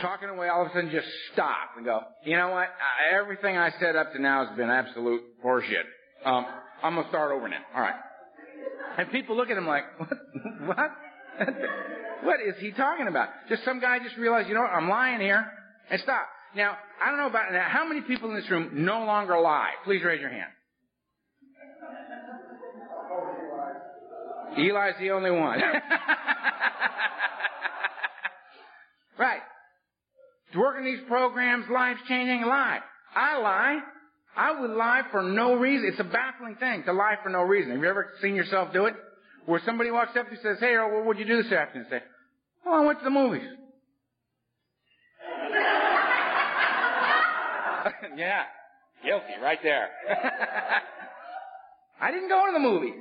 [0.00, 2.68] talking away, all of a sudden just stop and go, you know what?
[3.12, 5.84] Everything I said up to now has been absolute horseshit.
[6.24, 6.46] Um,
[6.82, 7.60] I'm gonna start over now.
[7.74, 7.94] All right.
[8.98, 10.08] And people look at him like, what?
[10.66, 10.90] what?
[12.22, 13.28] what is he talking about?
[13.48, 14.70] Just some guy just realized, you know what?
[14.70, 15.44] I'm lying here,
[15.90, 16.26] and stop.
[16.54, 17.66] Now, I don't know about now.
[17.68, 19.70] How many people in this room no longer lie?
[19.84, 20.50] Please raise your hand.
[24.56, 25.60] Eli's the only one.
[29.18, 29.40] right
[30.54, 32.82] to work in these programs, life changing life.
[33.14, 33.78] I lie.
[34.36, 35.88] I would lie for no reason.
[35.90, 37.70] It's a baffling thing to lie for no reason.
[37.72, 38.94] Have you ever seen yourself do it?
[39.46, 41.86] Where somebody walks up and says, Hey, what would you do this afternoon?
[41.90, 42.00] say,
[42.66, 43.42] Oh, I went to the movies.
[48.16, 48.42] yeah.
[49.04, 49.88] Guilty right there.
[52.00, 52.94] I didn't go to the movies.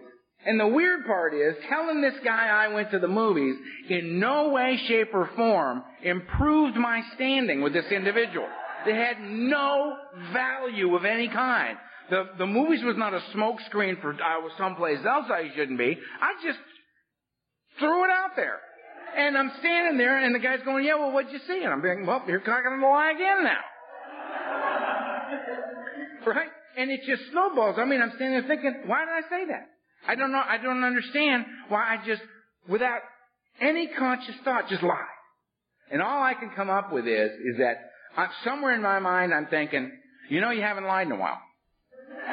[0.45, 3.55] And the weird part is, telling this guy I went to the movies
[3.89, 8.47] in no way, shape, or form improved my standing with this individual.
[8.85, 9.95] They had no
[10.33, 11.77] value of any kind.
[12.09, 15.97] The, the movies was not a smokescreen for I was someplace else I shouldn't be.
[16.21, 16.59] I just
[17.79, 18.59] threw it out there.
[19.15, 21.63] And I'm standing there and the guy's going, yeah, well, what'd you see?
[21.63, 23.61] And I'm thinking, well, you're cocking the lie again now.
[26.33, 26.49] right?
[26.77, 27.77] And it just snowballs.
[27.79, 29.69] I mean, I'm standing there thinking, why did I say that?
[30.07, 32.21] I don't know, I don't understand why I just,
[32.67, 32.99] without
[33.61, 35.05] any conscious thought, just lie.
[35.91, 39.33] And all I can come up with is, is that uh, somewhere in my mind
[39.33, 39.91] I'm thinking,
[40.29, 41.39] you know you haven't lied in a while.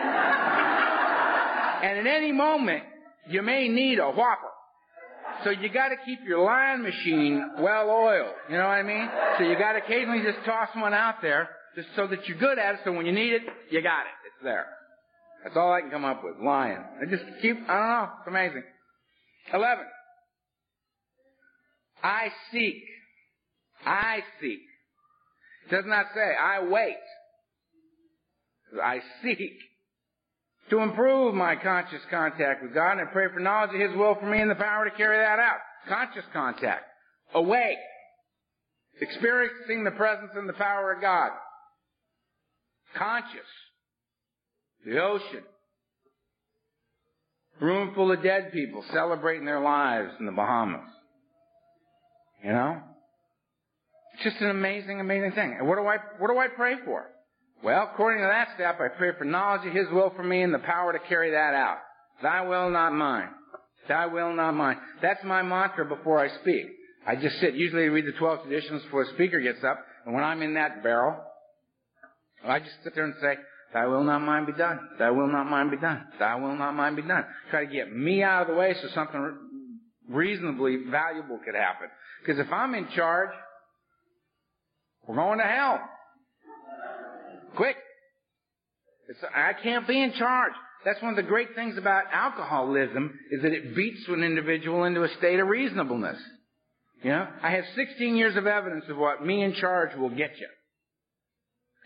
[1.82, 2.84] and at any moment,
[3.28, 4.48] you may need a whopper.
[5.44, 8.34] So you gotta keep your line machine well oiled.
[8.50, 9.08] You know what I mean?
[9.38, 12.74] So you gotta occasionally just toss one out there just so that you're good at
[12.74, 14.12] it so when you need it, you got it.
[14.26, 14.66] It's there.
[15.42, 16.34] That's all I can come up with.
[16.42, 16.82] Lion.
[17.00, 18.08] I just keep, I don't know.
[18.18, 18.62] It's amazing.
[19.52, 19.84] 11.
[22.02, 22.82] I seek.
[23.84, 24.60] I seek.
[25.66, 26.96] It does not say, I wait.
[28.82, 29.58] I seek
[30.70, 34.14] to improve my conscious contact with God and I pray for knowledge of His will
[34.14, 35.58] for me and the power to carry that out.
[35.88, 36.84] Conscious contact.
[37.34, 37.78] Awake.
[39.00, 41.30] Experiencing the presence and the power of God.
[42.96, 43.40] Conscious.
[44.84, 45.42] The ocean.
[47.60, 50.88] Room full of dead people celebrating their lives in the Bahamas.
[52.42, 52.80] You know?
[54.14, 55.56] It's just an amazing, amazing thing.
[55.58, 57.06] And what do I, what do I pray for?
[57.62, 60.54] Well, according to that step, I pray for knowledge of His will for me and
[60.54, 61.78] the power to carry that out.
[62.22, 63.28] Thy will, not mine.
[63.88, 64.78] Thy will, not mine.
[65.02, 66.66] That's my mantra before I speak.
[67.06, 70.24] I just sit, usually read the 12 traditions before a speaker gets up, and when
[70.24, 71.16] I'm in that barrel,
[72.44, 73.34] I just sit there and say,
[73.72, 74.80] Thy will not mine be done.
[74.98, 76.04] Thy will not mine be done.
[76.18, 77.24] Thy will not mine be done.
[77.50, 79.36] Try to get me out of the way so something
[80.08, 81.88] reasonably valuable could happen.
[82.20, 83.30] Because if I'm in charge,
[85.06, 85.80] we're going to hell.
[87.56, 87.76] Quick.
[89.08, 90.52] It's, I can't be in charge.
[90.84, 95.02] That's one of the great things about alcoholism is that it beats an individual into
[95.02, 96.18] a state of reasonableness.
[97.02, 100.38] You know, I have 16 years of evidence of what me in charge will get
[100.38, 100.48] you.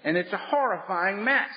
[0.04, 1.48] And it's a horrifying mess.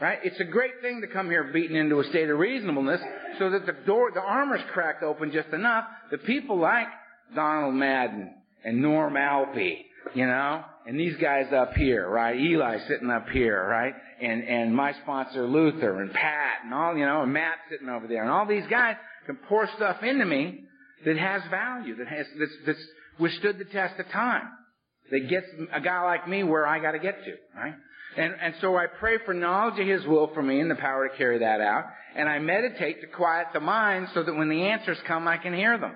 [0.00, 0.18] Right?
[0.24, 3.00] It's a great thing to come here beaten into a state of reasonableness
[3.38, 6.88] so that the door, the armor's cracked open just enough that people like
[7.34, 8.34] Donald Madden
[8.64, 12.38] and Norm Alpey, you know, and these guys up here, right?
[12.38, 13.94] Eli sitting up here, right?
[14.20, 18.06] And, and my sponsor Luther and Pat and all, you know, and Matt sitting over
[18.08, 18.96] there and all these guys
[19.26, 20.64] can pour stuff into me
[21.04, 22.86] that has value, that has, that's, that's
[23.18, 24.48] withstood the test of time.
[25.10, 27.74] That gets a guy like me where I gotta get to, right?
[28.16, 31.08] And, and so I pray for knowledge of His will for me and the power
[31.08, 31.84] to carry that out.
[32.16, 35.52] And I meditate to quiet the mind so that when the answers come, I can
[35.52, 35.94] hear them.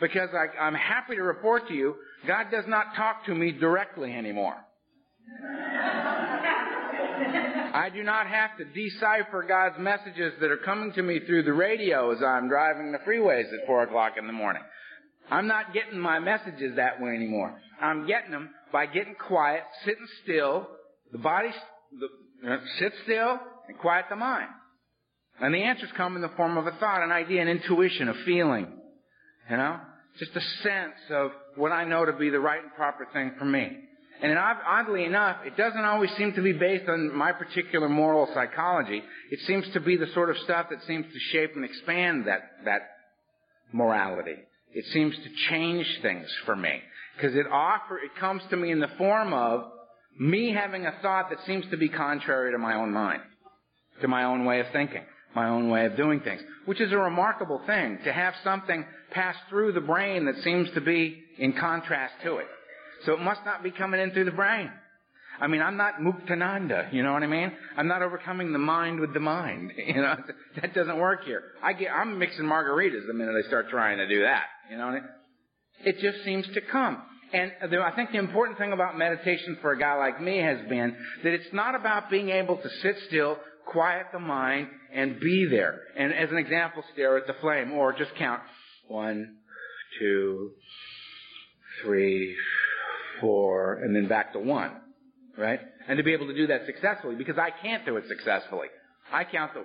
[0.00, 1.94] Because I, I'm happy to report to you,
[2.26, 4.56] God does not talk to me directly anymore.
[7.74, 11.52] I do not have to decipher God's messages that are coming to me through the
[11.52, 14.62] radio as I'm driving the freeways at 4 o'clock in the morning.
[15.30, 17.58] I'm not getting my messages that way anymore.
[17.80, 20.68] I'm getting them by getting quiet, sitting still,
[21.14, 21.48] the body
[22.00, 23.38] the, uh, sit still
[23.68, 24.48] and quiet the mind.
[25.40, 28.14] And the answers come in the form of a thought, an idea, an intuition, a
[28.24, 28.66] feeling.
[29.48, 29.78] You know?
[30.18, 33.44] Just a sense of what I know to be the right and proper thing for
[33.44, 33.78] me.
[34.22, 39.02] And oddly enough, it doesn't always seem to be based on my particular moral psychology.
[39.30, 42.42] It seems to be the sort of stuff that seems to shape and expand that,
[42.64, 42.82] that
[43.72, 44.36] morality.
[44.72, 46.80] It seems to change things for me.
[47.16, 49.70] Because it offer, it comes to me in the form of
[50.18, 53.22] me having a thought that seems to be contrary to my own mind,
[54.00, 55.02] to my own way of thinking,
[55.34, 59.36] my own way of doing things, which is a remarkable thing to have something pass
[59.48, 62.46] through the brain that seems to be in contrast to it.
[63.04, 64.70] So it must not be coming in through the brain.
[65.40, 67.50] I mean, I'm not Muktananda, you know what I mean?
[67.76, 69.72] I'm not overcoming the mind with the mind.
[69.84, 70.16] You know,
[70.60, 71.42] that doesn't work here.
[71.62, 74.44] I get, I'm mixing margaritas the minute I start trying to do that.
[74.70, 75.02] You know, I mean?
[75.84, 77.02] it just seems to come.
[77.34, 77.50] And
[77.82, 81.32] I think the important thing about meditation for a guy like me has been that
[81.32, 85.80] it's not about being able to sit still, quiet the mind, and be there.
[85.96, 88.40] And as an example, stare at the flame, or just count
[88.86, 89.38] one,
[89.98, 90.52] two,
[91.82, 92.36] three,
[93.20, 94.70] four, and then back to one.
[95.36, 95.58] Right?
[95.88, 98.68] And to be able to do that successfully, because I can't do it successfully.
[99.12, 99.64] I count the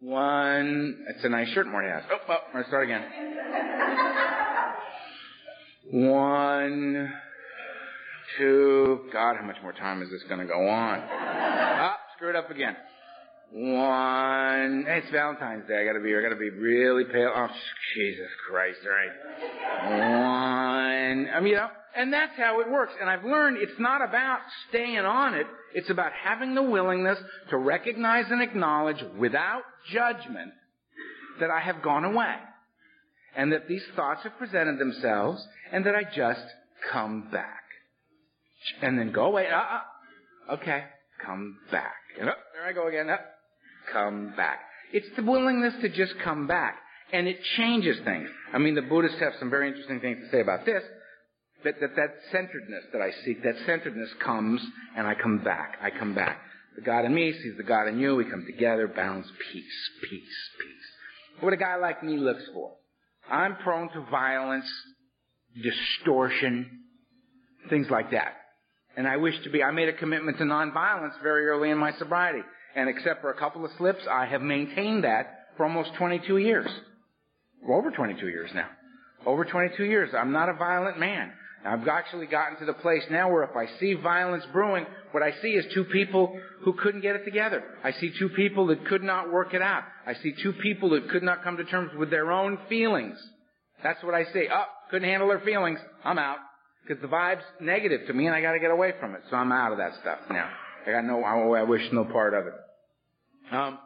[0.00, 2.04] one, it's a nice shirt Morty has.
[2.08, 3.02] Oh, oh, I'm to start again.
[5.90, 7.10] One,
[8.36, 11.02] two, God, how much more time is this going to go on?
[11.10, 12.76] Ah, screw it up again.
[13.50, 15.80] One, hey, it's Valentine's Day.
[15.80, 17.32] I gotta be, I gotta be really pale.
[17.34, 17.48] Oh,
[17.94, 19.10] Jesus Christ, alright.
[19.98, 22.92] One, I mean, you know, and that's how it works.
[23.00, 25.46] And I've learned it's not about staying on it.
[25.72, 30.52] It's about having the willingness to recognize and acknowledge without judgment
[31.40, 32.34] that I have gone away
[33.38, 35.40] and that these thoughts have presented themselves
[35.72, 36.44] and that I just
[36.90, 37.62] come back.
[38.82, 39.46] And then go away.
[39.46, 40.82] Uh, uh, okay.
[41.24, 41.94] Come back.
[42.18, 43.08] And, uh, there I go again.
[43.08, 43.18] Uh,
[43.92, 44.58] come back.
[44.92, 46.78] It's the willingness to just come back.
[47.12, 48.28] And it changes things.
[48.52, 50.82] I mean, the Buddhists have some very interesting things to say about this.
[51.62, 54.60] That, that, that centeredness that I seek, that centeredness comes
[54.96, 55.78] and I come back.
[55.80, 56.38] I come back.
[56.74, 58.16] The God in me sees the God in you.
[58.16, 61.40] We come together, balance, peace, peace, peace.
[61.40, 62.72] what a guy like me looks for.
[63.30, 64.66] I'm prone to violence,
[65.62, 66.80] distortion,
[67.68, 68.34] things like that.
[68.96, 71.92] And I wish to be, I made a commitment to nonviolence very early in my
[71.98, 72.42] sobriety.
[72.74, 76.68] And except for a couple of slips, I have maintained that for almost 22 years.
[77.68, 78.68] Over 22 years now.
[79.26, 80.10] Over 22 years.
[80.16, 81.32] I'm not a violent man.
[81.64, 85.32] I've actually gotten to the place now where if I see violence brewing, what I
[85.42, 87.62] see is two people who couldn't get it together.
[87.82, 89.82] I see two people that could not work it out.
[90.06, 93.16] I see two people that could not come to terms with their own feelings.
[93.82, 94.46] That's what I see.
[94.52, 95.78] Oh, couldn't handle their feelings.
[96.04, 96.38] I'm out.
[96.86, 99.22] Because the vibe's negative to me and I gotta get away from it.
[99.30, 100.48] So I'm out of that stuff now.
[100.86, 102.54] I got no, I wish no part of it.
[103.50, 103.78] Um,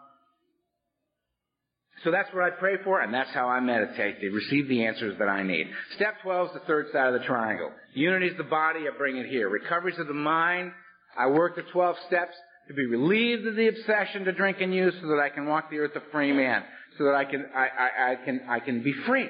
[2.05, 4.20] so that's what I pray for, and that's how I meditate.
[4.20, 5.69] They receive the answers that I need.
[5.97, 7.70] Step 12 is the third side of the triangle.
[7.95, 9.49] Unity is the body, I bring it here.
[9.49, 10.73] Recoveries of the mind,
[11.16, 12.35] I work the 12 steps
[12.69, 15.70] to be relieved of the obsession to drink and use so that I can walk
[15.70, 16.65] the earth a free man.
[16.99, 19.29] So that I can, I, I, I can, I can be free.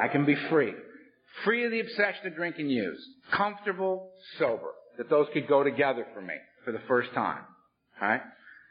[0.00, 0.72] I can be free.
[1.44, 3.00] Free of the obsession to drink and use.
[3.32, 4.72] Comfortable, sober.
[4.98, 6.34] That those could go together for me
[6.64, 7.42] for the first time.
[8.00, 8.20] Alright?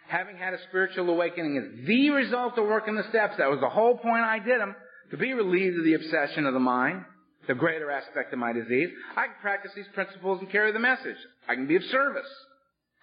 [0.09, 3.35] Having had a spiritual awakening is the result of working the steps.
[3.37, 4.75] That was the whole point I did them,
[5.11, 7.05] to be relieved of the obsession of the mind,
[7.47, 8.89] the greater aspect of my disease.
[9.15, 11.15] I can practice these principles and carry the message.
[11.47, 12.29] I can be of service.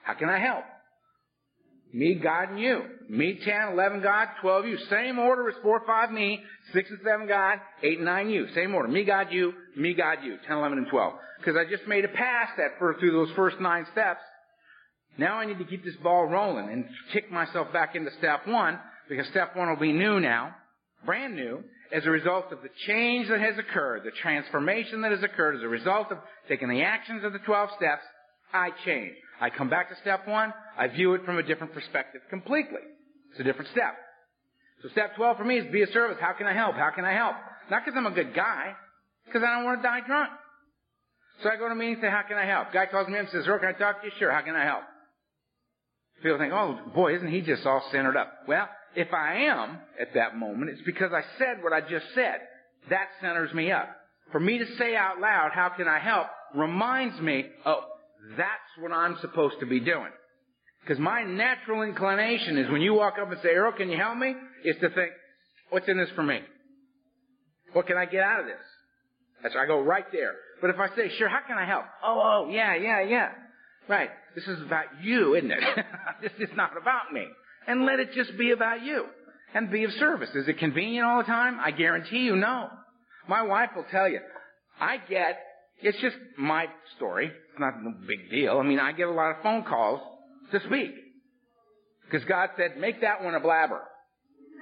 [0.02, 0.64] How can I help?
[1.92, 2.82] Me, God, and you.
[3.08, 4.78] Me, 10, 11, God, 12, you.
[4.90, 6.40] Same order as 4, 5, me,
[6.72, 8.46] 6 and 7, God, 8 and 9, you.
[8.54, 8.88] Same order.
[8.88, 10.36] Me, God, you, me, God, you.
[10.46, 11.12] 10, 11, and 12.
[11.38, 14.20] Because I just made a pass that through those first nine steps.
[15.18, 18.78] Now I need to keep this ball rolling and kick myself back into step one
[19.09, 20.55] because step one will be new now,
[21.05, 21.62] brand new,
[21.93, 25.62] as a result of the change that has occurred, the transformation that has occurred as
[25.62, 26.18] a result of
[26.48, 28.02] taking the actions of the 12 steps,
[28.52, 29.14] I change.
[29.40, 32.80] I come back to step one, I view it from a different perspective completely.
[33.30, 33.94] It's a different step.
[34.82, 36.18] So step 12 for me is be a service.
[36.20, 36.74] How can I help?
[36.74, 37.36] How can I help?
[37.70, 38.72] Not because I'm a good guy,
[39.24, 40.30] because I don't want to die drunk.
[41.43, 42.72] So I go to a meeting and say, how can I help?
[42.72, 44.12] Guy calls me and says, Earl, can I talk to you?
[44.18, 44.84] Sure, how can I help?
[46.22, 48.32] People think, oh boy, isn't he just all centered up?
[48.48, 52.40] Well, if I am at that moment, it's because I said what I just said.
[52.90, 53.88] That centers me up.
[54.32, 57.82] For me to say out loud, how can I help, reminds me, oh,
[58.36, 58.48] that's
[58.80, 60.10] what I'm supposed to be doing.
[60.82, 64.16] Because my natural inclination is when you walk up and say, Earl, can you help
[64.16, 64.34] me?
[64.64, 65.10] Is to think,
[65.70, 66.40] what's in this for me?
[67.72, 68.55] What can I get out of this?
[69.43, 70.32] That's I go right there.
[70.60, 71.84] But if I say, sure, how can I help?
[72.02, 73.28] Oh, oh, yeah, yeah, yeah.
[73.88, 74.10] Right.
[74.34, 75.58] This is about you, isn't it?
[76.22, 77.26] this is not about me.
[77.66, 79.04] And let it just be about you.
[79.54, 80.30] And be of service.
[80.34, 81.58] Is it convenient all the time?
[81.60, 82.68] I guarantee you no.
[83.28, 84.20] My wife will tell you,
[84.80, 85.38] I get,
[85.80, 87.26] it's just my story.
[87.26, 88.58] It's not a big deal.
[88.58, 90.00] I mean, I get a lot of phone calls
[90.52, 90.92] to speak.
[92.04, 93.80] Because God said, make that one a blabber.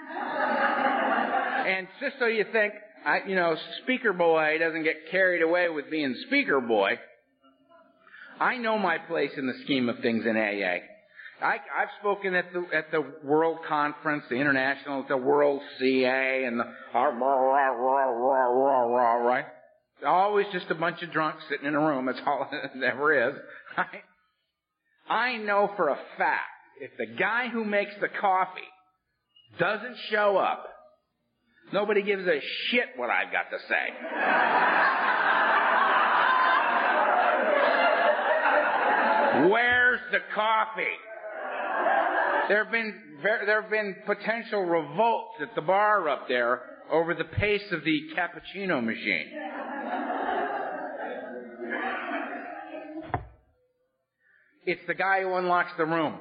[1.66, 2.72] and just so you think,
[3.04, 6.98] I, you know, speaker boy doesn't get carried away with being speaker boy.
[8.40, 10.78] I know my place in the scheme of things in AA.
[11.42, 16.58] I, I've spoken at the at the World Conference, the International, the World CA, and
[16.58, 16.64] the
[19.24, 19.44] right.
[20.06, 22.06] Always just a bunch of drunks sitting in a room.
[22.06, 23.34] That's all it ever is.
[25.08, 26.40] I know for a fact
[26.80, 28.60] if the guy who makes the coffee
[29.58, 30.66] doesn't show up,
[31.72, 35.00] nobody gives a shit what I've got to say.
[39.50, 40.82] Where's the coffee?
[42.48, 46.60] There have been there have been potential revolts at the bar up there
[46.90, 49.28] over the pace of the cappuccino machine.
[54.66, 56.18] It's the guy who unlocks the room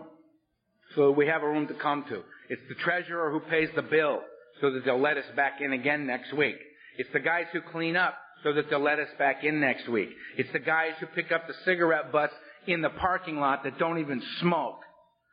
[0.95, 2.21] so we have a room to come to.
[2.49, 4.19] It's the treasurer who pays the bill
[4.61, 6.57] so that they'll let us back in again next week.
[6.97, 10.09] It's the guys who clean up so that they'll let us back in next week.
[10.37, 12.33] It's the guys who pick up the cigarette butts
[12.67, 14.79] in the parking lot that don't even smoke.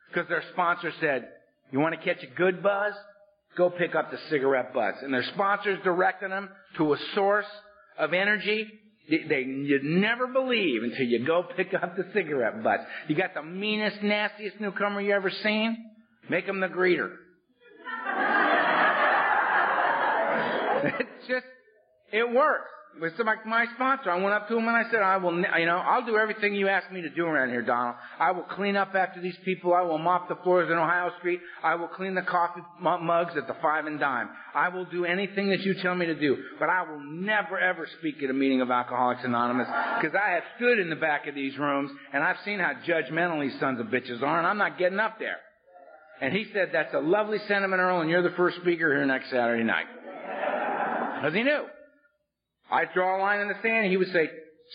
[0.08, 1.28] Because their sponsor said,
[1.70, 2.94] you want to catch a good buzz?
[3.56, 4.98] Go pick up the cigarette butts.
[5.02, 6.48] And their sponsor's directing them
[6.78, 7.46] to a source
[7.98, 8.68] of energy
[9.10, 12.84] they, you'd never believe until you go pick up the cigarette butts.
[13.08, 15.76] You got the meanest, nastiest newcomer you ever seen?
[16.28, 17.10] Make them the greeter.
[20.84, 21.46] it's just,
[22.12, 24.10] it works with my, my sponsor.
[24.10, 26.54] I went up to him and I said, I will, you know, I'll do everything
[26.54, 27.96] you ask me to do around here, Donald.
[28.18, 29.72] I will clean up after these people.
[29.72, 31.40] I will mop the floors in Ohio Street.
[31.62, 34.28] I will clean the coffee mugs at the five and dime.
[34.54, 36.36] I will do anything that you tell me to do.
[36.58, 39.68] But I will never ever speak at a meeting of Alcoholics Anonymous
[40.00, 43.40] because I have stood in the back of these rooms and I've seen how judgmental
[43.40, 45.36] these sons of bitches are and I'm not getting up there.
[46.20, 49.30] And he said, that's a lovely sentiment, Earl, and you're the first speaker here next
[49.30, 49.86] Saturday night.
[51.16, 51.64] Because he knew.
[52.70, 54.28] I'd draw a line in the sand, and he would say,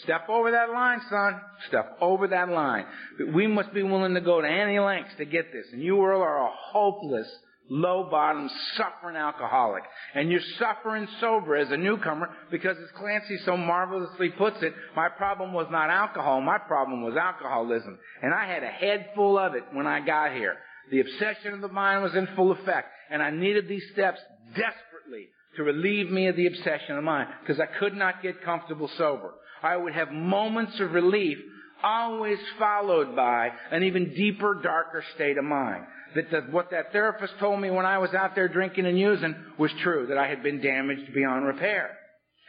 [0.04, 1.40] step over that line, son.
[1.68, 2.86] Step over that line.
[3.34, 5.68] We must be willing to go to any lengths to get this.
[5.72, 7.28] And you, Earl, are a hopeless,
[7.70, 9.84] low bottom, suffering alcoholic.
[10.14, 15.08] And you're suffering sober as a newcomer because as Clancy so marvelously puts it, my
[15.10, 17.98] problem was not alcohol, my problem was alcoholism.
[18.22, 20.58] And I had a head full of it when I got here.
[20.92, 24.20] The obsession of the mind was in full effect, and I needed these steps
[24.50, 28.90] desperately to relieve me of the obsession of mind, because I could not get comfortable
[28.98, 29.34] sober.
[29.64, 31.38] I would have moments of relief,
[31.84, 35.86] always followed by an even deeper, darker state of mind.
[36.16, 39.36] That the, what that therapist told me when I was out there drinking and using
[39.58, 41.98] was true, that I had been damaged beyond repair.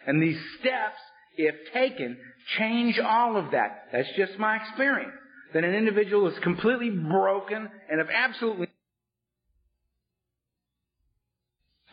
[0.06, 0.98] And these steps,
[1.36, 2.16] if taken,
[2.58, 3.88] change all of that.
[3.92, 5.12] That's just my experience
[5.52, 8.68] that an individual is completely broken and of absolutely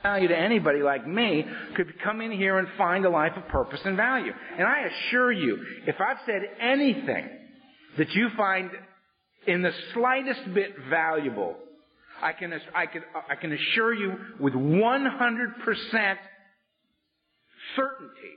[0.04, 3.80] value to anybody like me could come in here and find a life of purpose
[3.86, 4.32] and value.
[4.58, 5.58] And I assure you,
[5.88, 7.30] if I've said anything
[7.98, 8.70] that you find
[9.48, 11.56] in the slightest bit valuable,
[12.22, 16.16] I can, I can, I can assure you with 100%
[17.76, 18.34] certainty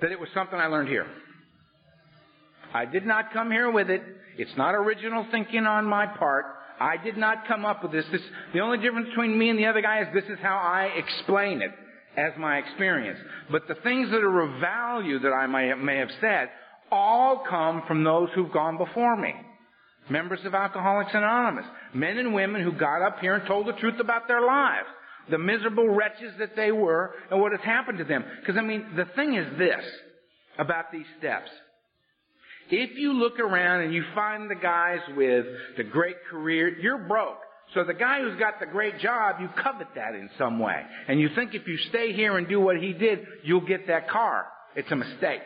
[0.00, 1.06] that it was something I learned here.
[2.74, 4.02] I did not come here with it.
[4.38, 6.46] It's not original thinking on my part.
[6.82, 8.04] I did not come up with this.
[8.10, 8.20] this.
[8.52, 11.62] The only difference between me and the other guy is this is how I explain
[11.62, 11.70] it
[12.16, 13.18] as my experience.
[13.50, 16.48] But the things that are of value that I may, may have said
[16.90, 19.32] all come from those who've gone before me.
[20.10, 21.64] Members of Alcoholics Anonymous.
[21.94, 24.88] Men and women who got up here and told the truth about their lives.
[25.30, 28.24] The miserable wretches that they were and what has happened to them.
[28.40, 29.84] Because I mean, the thing is this
[30.58, 31.48] about these steps.
[32.74, 35.44] If you look around and you find the guys with
[35.76, 37.36] the great career, you're broke.
[37.74, 40.82] So the guy who's got the great job, you covet that in some way.
[41.06, 44.08] And you think if you stay here and do what he did, you'll get that
[44.08, 44.46] car.
[44.74, 45.42] It's a mistake.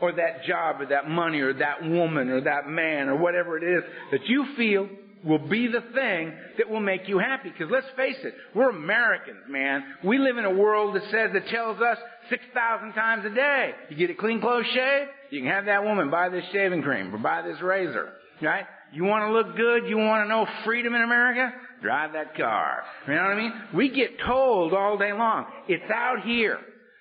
[0.00, 3.62] Or that job or that money or that woman or that man or whatever it
[3.62, 4.88] is that you feel
[5.24, 7.50] will be the thing that will make you happy.
[7.50, 9.84] Because let's face it, we're Americans, man.
[10.04, 11.98] We live in a world that says, that tells us
[12.30, 16.10] 6,000 times a day, you get a clean clothes shave, you can have that woman
[16.10, 18.12] buy this shaving cream or buy this razor,
[18.42, 18.66] right?
[18.92, 21.52] You want to look good, you want to know freedom in America?
[21.82, 22.82] Drive that car.
[23.06, 23.52] You know what I mean?
[23.74, 26.58] We get told all day long, it's out here.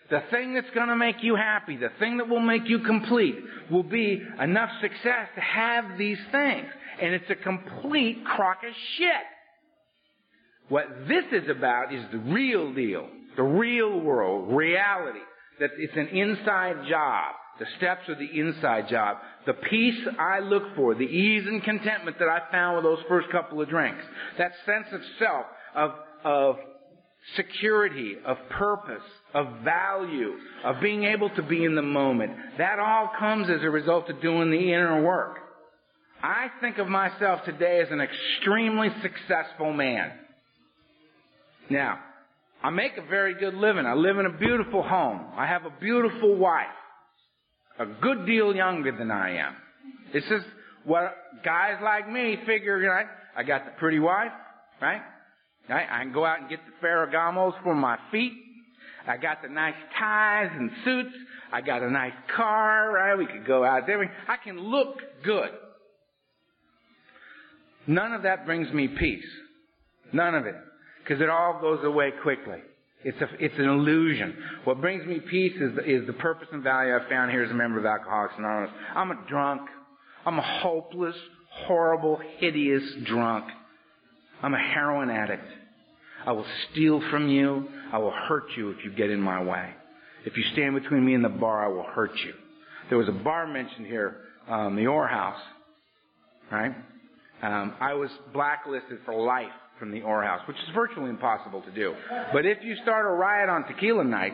[0.09, 3.37] The thing that's going to make you happy, the thing that will make you complete,
[3.71, 6.67] will be enough success to have these things.
[7.01, 9.25] And it's a complete crock of shit.
[10.69, 15.19] What this is about is the real deal, the real world, reality.
[15.59, 17.33] That it's an inside job.
[17.59, 19.17] The steps are the inside job.
[19.45, 23.29] The peace I look for, the ease and contentment that I found with those first
[23.31, 24.03] couple of drinks.
[24.37, 25.91] That sense of self, of,
[26.25, 26.55] of
[27.37, 29.03] security, of purpose,
[29.33, 30.33] of value,
[30.65, 32.33] of being able to be in the moment.
[32.57, 35.37] That all comes as a result of doing the inner work.
[36.25, 40.11] I think of myself today as an extremely successful man.
[41.69, 41.99] Now,
[42.63, 43.85] I make a very good living.
[43.85, 45.21] I live in a beautiful home.
[45.37, 46.65] I have a beautiful wife.
[47.77, 49.55] A good deal younger than I am.
[50.13, 50.41] This is
[50.83, 53.05] what guys like me figure, right?
[53.37, 54.31] I got the pretty wife,
[54.81, 55.01] right?
[55.69, 55.87] right?
[55.91, 58.33] I can go out and get the Ferragamos for my feet.
[59.07, 61.15] I got the nice ties and suits.
[61.51, 63.15] I got a nice car, right?
[63.15, 64.01] We could go out there.
[64.27, 65.51] I can look good.
[67.87, 69.25] None of that brings me peace.
[70.13, 70.55] None of it.
[71.03, 72.59] Because it all goes away quickly.
[73.03, 74.35] It's, a, it's an illusion.
[74.63, 77.51] What brings me peace is the, is the purpose and value I found here as
[77.51, 78.71] a member of Alcoholics Anonymous.
[78.95, 79.61] I'm a drunk.
[80.25, 81.15] I'm a hopeless,
[81.51, 83.45] horrible, hideous drunk.
[84.41, 85.45] I'm a heroin addict.
[86.25, 87.67] I will steal from you.
[87.93, 89.69] I will hurt you if you get in my way.
[90.25, 92.33] If you stand between me and the bar, I will hurt you.
[92.89, 94.17] There was a bar mentioned here,
[94.49, 95.39] um, the Orr House,
[96.51, 96.73] right?
[97.41, 101.71] Um, I was blacklisted for life from the Orr House, which is virtually impossible to
[101.71, 101.93] do.
[102.31, 104.33] But if you start a riot on tequila night,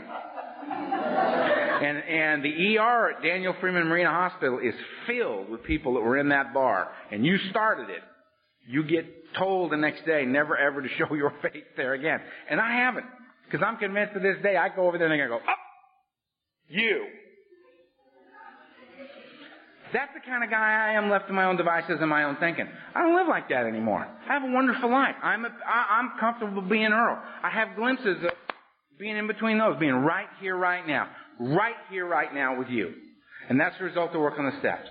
[1.81, 4.75] and and the ER at Daniel Freeman Marina Hospital is
[5.07, 8.01] filled with people that were in that bar, and you started it,
[8.67, 9.05] you get
[9.37, 12.19] told the next day never ever to show your face there again.
[12.49, 13.05] And I haven't,
[13.45, 15.53] because I'm convinced to this day I go over there and I go, up, oh,
[16.69, 17.05] you.
[19.93, 22.37] That's the kind of guy I am left to my own devices and my own
[22.39, 22.65] thinking.
[22.95, 24.07] I don't live like that anymore.
[24.29, 25.15] I have a wonderful life.
[25.21, 27.21] I'm, a, I, I'm comfortable being Earl.
[27.43, 28.31] I have glimpses of
[28.99, 31.09] being in between those, being right here, right now.
[31.39, 32.93] Right here, right now with you.
[33.49, 34.87] And that's the result of work on the steps.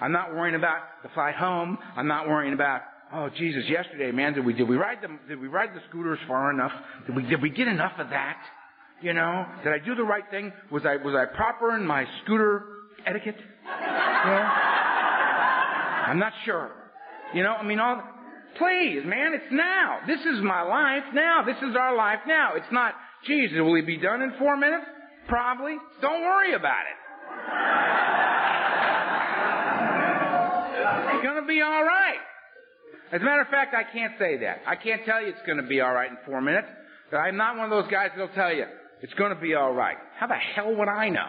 [0.00, 1.78] I'm not worrying about the flight home.
[1.96, 2.82] I'm not worrying about,
[3.12, 6.18] oh Jesus, yesterday, man, did we, did we ride the, did we ride the scooters
[6.28, 6.72] far enough?
[7.06, 8.38] Did we, did we get enough of that?
[9.00, 10.52] You know, did I do the right thing?
[10.70, 12.64] Was I, was I proper in my scooter
[13.06, 13.36] etiquette?
[16.06, 16.70] I'm not sure.
[17.34, 18.02] You know, I mean, all,
[18.58, 19.98] please, man, it's now.
[20.06, 21.42] This is my life now.
[21.44, 22.54] This is our life now.
[22.54, 22.94] It's not,
[23.26, 24.84] geez, will he be done in four minutes?
[25.28, 25.76] Probably.
[26.00, 26.96] Don't worry about it.
[31.16, 32.20] It's gonna be alright.
[33.12, 34.62] As a matter of fact, I can't say that.
[34.66, 36.68] I can't tell you it's gonna be alright in four minutes.
[37.12, 38.66] I'm not one of those guys that'll tell you
[39.02, 39.96] it's gonna be alright.
[40.18, 41.28] How the hell would I know?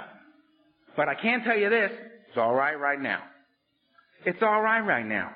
[0.95, 1.91] But I can tell you this,
[2.37, 3.23] it's alright right now.
[4.23, 5.31] It's alright right now.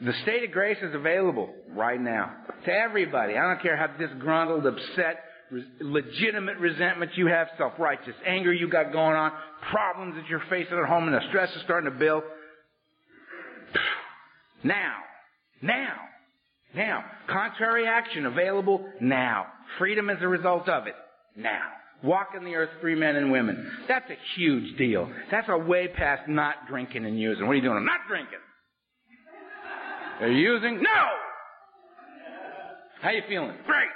[0.00, 2.32] The state of grace is available right now
[2.64, 3.36] to everybody.
[3.36, 5.24] I don't care how disgruntled, upset,
[5.80, 9.32] legitimate resentment you have, self-righteous anger you got going on,
[9.72, 12.22] problems that you're facing at home, and the stress is starting to build.
[14.62, 14.94] Now,
[15.60, 15.94] now,
[16.76, 19.46] now, contrary action available now.
[19.78, 20.94] Freedom as a result of it
[21.36, 21.62] now.
[22.02, 23.70] Walking the earth, free men and women.
[23.86, 25.08] That's a huge deal.
[25.30, 27.46] That's a way past not drinking and using.
[27.46, 27.76] What are you doing?
[27.76, 28.38] I'm not drinking.
[30.20, 30.82] Are you using?
[30.82, 31.04] No!
[33.00, 33.56] How you feeling?
[33.66, 33.88] Great!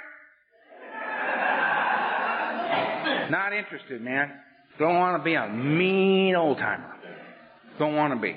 [3.29, 4.31] Not interested, man.
[4.79, 6.95] Don't want to be a mean old timer.
[7.79, 8.35] Don't want to be.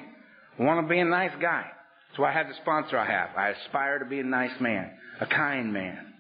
[0.59, 1.65] Want to be a nice guy.
[2.09, 3.31] That's why I have the sponsor I have.
[3.37, 4.91] I aspire to be a nice man,
[5.21, 6.13] a kind man.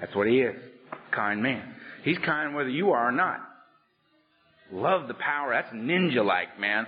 [0.00, 0.56] That's what he is.
[1.12, 1.74] Kind man.
[2.02, 3.40] He's kind whether you are or not.
[4.72, 5.52] Love the power.
[5.52, 6.86] That's ninja-like, man.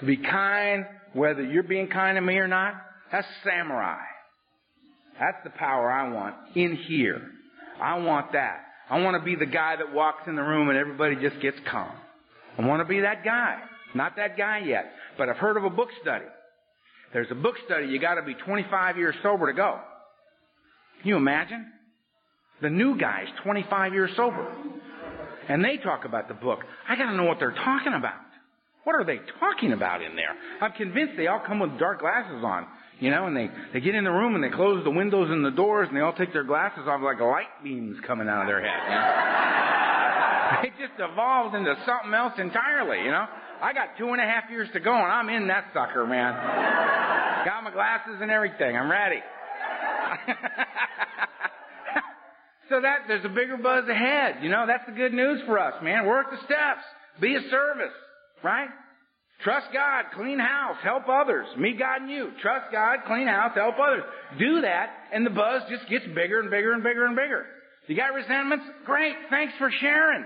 [0.00, 2.74] To be kind whether you're being kind to me or not,
[3.10, 4.00] that's samurai.
[5.18, 7.20] That's the power I want in here.
[7.80, 8.60] I want that.
[8.88, 11.56] I want to be the guy that walks in the room and everybody just gets
[11.70, 11.92] calm.
[12.58, 13.58] I want to be that guy.
[13.94, 16.26] Not that guy yet, but I've heard of a book study.
[17.12, 19.80] There's a book study you got to be 25 years sober to go.
[21.00, 21.66] Can you imagine?
[22.62, 24.46] The new guy's 25 years sober.
[25.48, 26.60] And they talk about the book.
[26.88, 28.20] I got to know what they're talking about.
[28.84, 30.34] What are they talking about in there?
[30.60, 32.66] I'm convinced they all come with dark glasses on.
[32.98, 35.44] You know, and they, they get in the room and they close the windows and
[35.44, 38.46] the doors and they all take their glasses off like light beams coming out of
[38.46, 38.80] their head.
[38.84, 40.68] You know?
[40.68, 43.24] it just evolved into something else entirely, you know?
[43.62, 46.34] I got two and a half years to go and I'm in that sucker, man.
[47.44, 48.76] got my glasses and everything.
[48.76, 49.20] I'm ready.
[52.70, 54.36] so that, there's a bigger buzz ahead.
[54.42, 56.06] You know, that's the good news for us, man.
[56.06, 56.86] Work the steps.
[57.20, 57.92] Be a service.
[58.42, 58.68] Right?
[59.42, 61.46] Trust God, clean house, help others.
[61.58, 62.30] Me, God, and you.
[62.40, 64.04] Trust God, clean house, help others.
[64.38, 67.46] Do that, and the buzz just gets bigger and bigger and bigger and bigger.
[67.86, 68.66] You got resentments?
[68.84, 69.14] Great.
[69.30, 70.24] Thanks for sharing.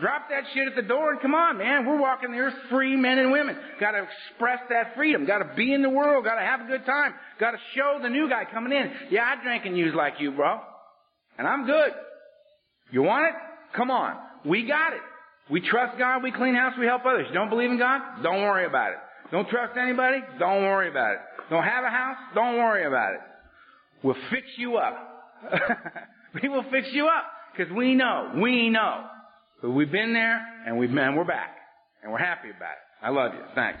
[0.00, 1.86] Drop that shit at the door and come on, man.
[1.86, 3.56] We're walking the earth free men and women.
[3.80, 5.24] Gotta express that freedom.
[5.24, 6.24] Gotta be in the world.
[6.24, 7.14] Gotta have a good time.
[7.40, 8.90] Gotta show the new guy coming in.
[9.10, 10.60] Yeah, I drink and use like you, bro.
[11.38, 11.92] And I'm good.
[12.90, 13.34] You want it?
[13.76, 14.16] Come on.
[14.44, 15.00] We got it.
[15.50, 17.26] We trust God, we clean house, we help others.
[17.28, 18.00] You don't believe in God?
[18.22, 18.98] Don't worry about it.
[19.30, 20.18] Don't trust anybody?
[20.38, 21.18] Don't worry about it.
[21.50, 22.16] Don't have a house?
[22.34, 23.20] Don't worry about it.
[24.02, 24.96] We'll fix you up.
[26.42, 27.24] we will fix you up.
[27.56, 29.04] Because we know, we know.
[29.62, 31.56] But we've been there and we've and we're back.
[32.02, 33.02] And we're happy about it.
[33.02, 33.40] I love you.
[33.54, 33.80] Thanks.